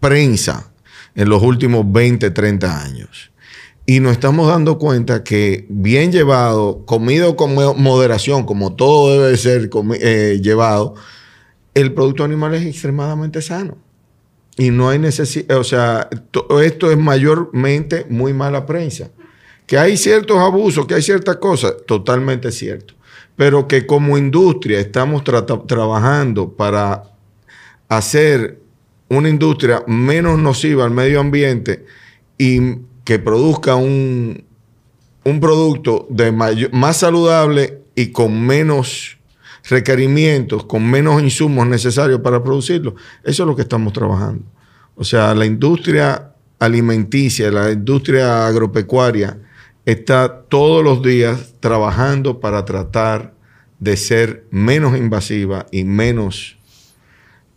prensa 0.00 0.72
en 1.14 1.28
los 1.28 1.42
últimos 1.42 1.90
20, 1.90 2.30
30 2.30 2.82
años. 2.82 3.30
Y 3.86 4.00
nos 4.00 4.12
estamos 4.12 4.46
dando 4.46 4.78
cuenta 4.78 5.24
que 5.24 5.66
bien 5.68 6.12
llevado, 6.12 6.84
comido 6.86 7.34
con 7.36 7.54
mo- 7.54 7.74
moderación, 7.74 8.44
como 8.44 8.74
todo 8.76 9.20
debe 9.20 9.36
ser 9.36 9.68
eh, 10.00 10.38
llevado, 10.42 10.94
el 11.74 11.92
producto 11.92 12.24
animal 12.24 12.54
es 12.54 12.64
extremadamente 12.66 13.42
sano. 13.42 13.78
Y 14.56 14.70
no 14.70 14.90
hay 14.90 14.98
necesidad, 14.98 15.58
o 15.58 15.64
sea, 15.64 16.08
to- 16.30 16.60
esto 16.60 16.90
es 16.90 16.98
mayormente 16.98 18.06
muy 18.08 18.32
mala 18.32 18.66
prensa. 18.66 19.10
Que 19.70 19.78
hay 19.78 19.96
ciertos 19.96 20.36
abusos, 20.38 20.84
que 20.84 20.96
hay 20.96 21.02
ciertas 21.02 21.36
cosas, 21.36 21.74
totalmente 21.86 22.50
cierto. 22.50 22.94
Pero 23.36 23.68
que 23.68 23.86
como 23.86 24.18
industria 24.18 24.80
estamos 24.80 25.22
trabajando 25.22 26.54
para 26.54 27.04
hacer 27.88 28.58
una 29.08 29.28
industria 29.28 29.84
menos 29.86 30.40
nociva 30.40 30.84
al 30.84 30.90
medio 30.90 31.20
ambiente 31.20 31.84
y 32.36 32.78
que 33.04 33.20
produzca 33.20 33.76
un, 33.76 34.42
un 35.22 35.38
producto 35.38 36.04
de 36.10 36.32
más 36.32 36.96
saludable 36.96 37.84
y 37.94 38.08
con 38.08 38.44
menos 38.44 39.18
requerimientos, 39.68 40.64
con 40.64 40.84
menos 40.90 41.22
insumos 41.22 41.68
necesarios 41.68 42.20
para 42.22 42.42
producirlo. 42.42 42.96
Eso 43.22 43.44
es 43.44 43.46
lo 43.46 43.54
que 43.54 43.62
estamos 43.62 43.92
trabajando. 43.92 44.42
O 44.96 45.04
sea, 45.04 45.32
la 45.32 45.46
industria 45.46 46.32
alimenticia, 46.58 47.52
la 47.52 47.70
industria 47.70 48.48
agropecuaria 48.48 49.38
está 49.92 50.42
todos 50.48 50.84
los 50.84 51.02
días 51.02 51.54
trabajando 51.60 52.40
para 52.40 52.64
tratar 52.64 53.32
de 53.78 53.96
ser 53.96 54.44
menos 54.50 54.96
invasiva 54.96 55.66
y 55.70 55.84
menos 55.84 56.58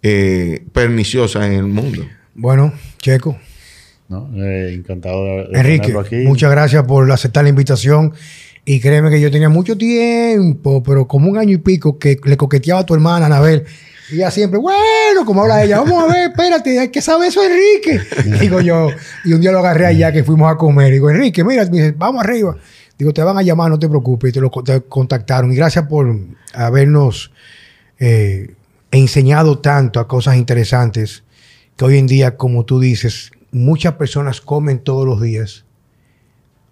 eh, 0.02 0.66
perniciosa 0.72 1.46
en 1.46 1.54
el 1.54 1.66
mundo. 1.66 2.06
Bueno, 2.34 2.74
Checo, 3.00 3.38
¿no? 4.10 4.30
Eh, 4.36 4.74
encantado 4.74 5.24
de, 5.24 5.48
de 5.50 5.60
Enrique, 5.60 5.94
aquí. 6.00 6.16
muchas 6.18 6.52
gracias 6.52 6.84
por 6.84 7.10
aceptar 7.12 7.44
la 7.44 7.50
invitación. 7.50 8.14
Y 8.66 8.80
créeme 8.80 9.10
que 9.10 9.20
yo 9.20 9.30
tenía 9.30 9.50
mucho 9.50 9.78
tiempo, 9.78 10.82
pero 10.84 11.06
como 11.06 11.30
un 11.30 11.38
año 11.38 11.52
y 11.52 11.58
pico, 11.58 12.00
que 12.00 12.18
le 12.24 12.38
coqueteaba 12.38 12.82
a 12.82 12.86
tu 12.86 12.94
hermana, 12.94 13.26
Anabel. 13.26 13.66
Y 14.14 14.18
ella 14.18 14.30
siempre, 14.30 14.60
bueno, 14.60 15.26
como 15.26 15.42
habla 15.42 15.64
ella, 15.64 15.80
vamos 15.80 16.04
a 16.04 16.14
ver, 16.14 16.30
espérate, 16.30 16.80
hay 16.80 16.90
que 16.90 17.02
saber 17.02 17.30
eso, 17.30 17.42
Enrique. 17.44 18.00
Digo 18.40 18.62
yo, 18.62 18.90
y 19.26 19.34
un 19.34 19.42
día 19.42 19.52
lo 19.52 19.58
agarré 19.58 19.88
allá 19.88 20.12
que 20.12 20.24
fuimos 20.24 20.52
a 20.52 20.56
comer. 20.56 20.92
Digo, 20.92 21.10
Enrique, 21.10 21.44
mira, 21.44 21.66
me 21.66 21.78
dice, 21.78 21.96
vamos 21.98 22.24
arriba. 22.24 22.56
Digo, 22.96 23.12
te 23.12 23.24
van 23.24 23.40
a 23.40 23.42
llamar, 23.42 23.72
no 23.72 23.80
te 23.80 23.90
preocupes. 23.90 24.30
Y 24.30 24.34
te 24.34 24.40
lo 24.40 24.52
te 24.52 24.82
contactaron. 24.82 25.52
Y 25.52 25.56
gracias 25.56 25.88
por 25.88 26.16
habernos 26.54 27.32
eh, 27.98 28.54
enseñado 28.92 29.58
tanto 29.58 30.00
a 30.00 30.08
cosas 30.08 30.36
interesantes 30.36 31.24
que 31.76 31.86
hoy 31.86 31.98
en 31.98 32.06
día, 32.06 32.38
como 32.38 32.66
tú 32.66 32.80
dices, 32.80 33.32
muchas 33.52 33.94
personas 33.94 34.42
comen 34.42 34.78
todos 34.78 35.08
los 35.08 35.22
días 35.22 35.66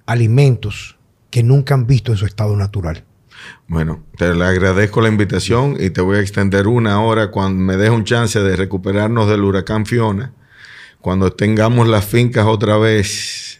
alimentos 0.06 0.98
que 1.32 1.42
nunca 1.42 1.74
han 1.74 1.88
visto 1.88 2.12
en 2.12 2.20
su 2.20 2.28
estado 2.28 2.56
natural. 2.56 3.04
Bueno, 3.68 4.04
te 4.18 4.34
le 4.34 4.44
agradezco 4.44 5.02
la 5.02 5.10
invitación 5.10 5.78
y 5.80 5.90
te 5.90 6.02
voy 6.02 6.18
a 6.18 6.22
extender 6.22 6.68
una 6.68 7.02
hora 7.02 7.32
cuando 7.32 7.64
me 7.64 7.78
des 7.78 7.90
un 7.90 8.04
chance 8.04 8.40
de 8.40 8.56
recuperarnos 8.56 9.30
del 9.30 9.44
huracán 9.44 9.86
Fiona, 9.86 10.34
cuando 11.00 11.32
tengamos 11.32 11.88
las 11.88 12.06
fincas 12.06 12.46
otra 12.46 12.78
vez 12.78 13.60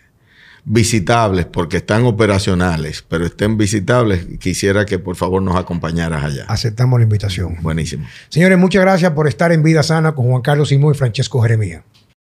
visitables, 0.64 1.46
porque 1.46 1.78
están 1.78 2.06
operacionales, 2.06 3.04
pero 3.08 3.26
estén 3.26 3.58
visitables, 3.58 4.28
quisiera 4.40 4.86
que 4.86 5.00
por 5.00 5.16
favor 5.16 5.42
nos 5.42 5.56
acompañaras 5.56 6.24
allá. 6.24 6.46
Aceptamos 6.48 7.00
la 7.00 7.04
invitación. 7.04 7.58
Buenísimo. 7.62 8.06
Señores, 8.30 8.58
muchas 8.58 8.82
gracias 8.82 9.12
por 9.12 9.28
estar 9.28 9.52
en 9.52 9.64
Vida 9.64 9.82
Sana 9.84 10.14
con 10.14 10.28
Juan 10.28 10.42
Carlos 10.42 10.70
Simón 10.70 10.94
y 10.94 10.98
Francesco 10.98 11.42
Jeremía. 11.42 11.84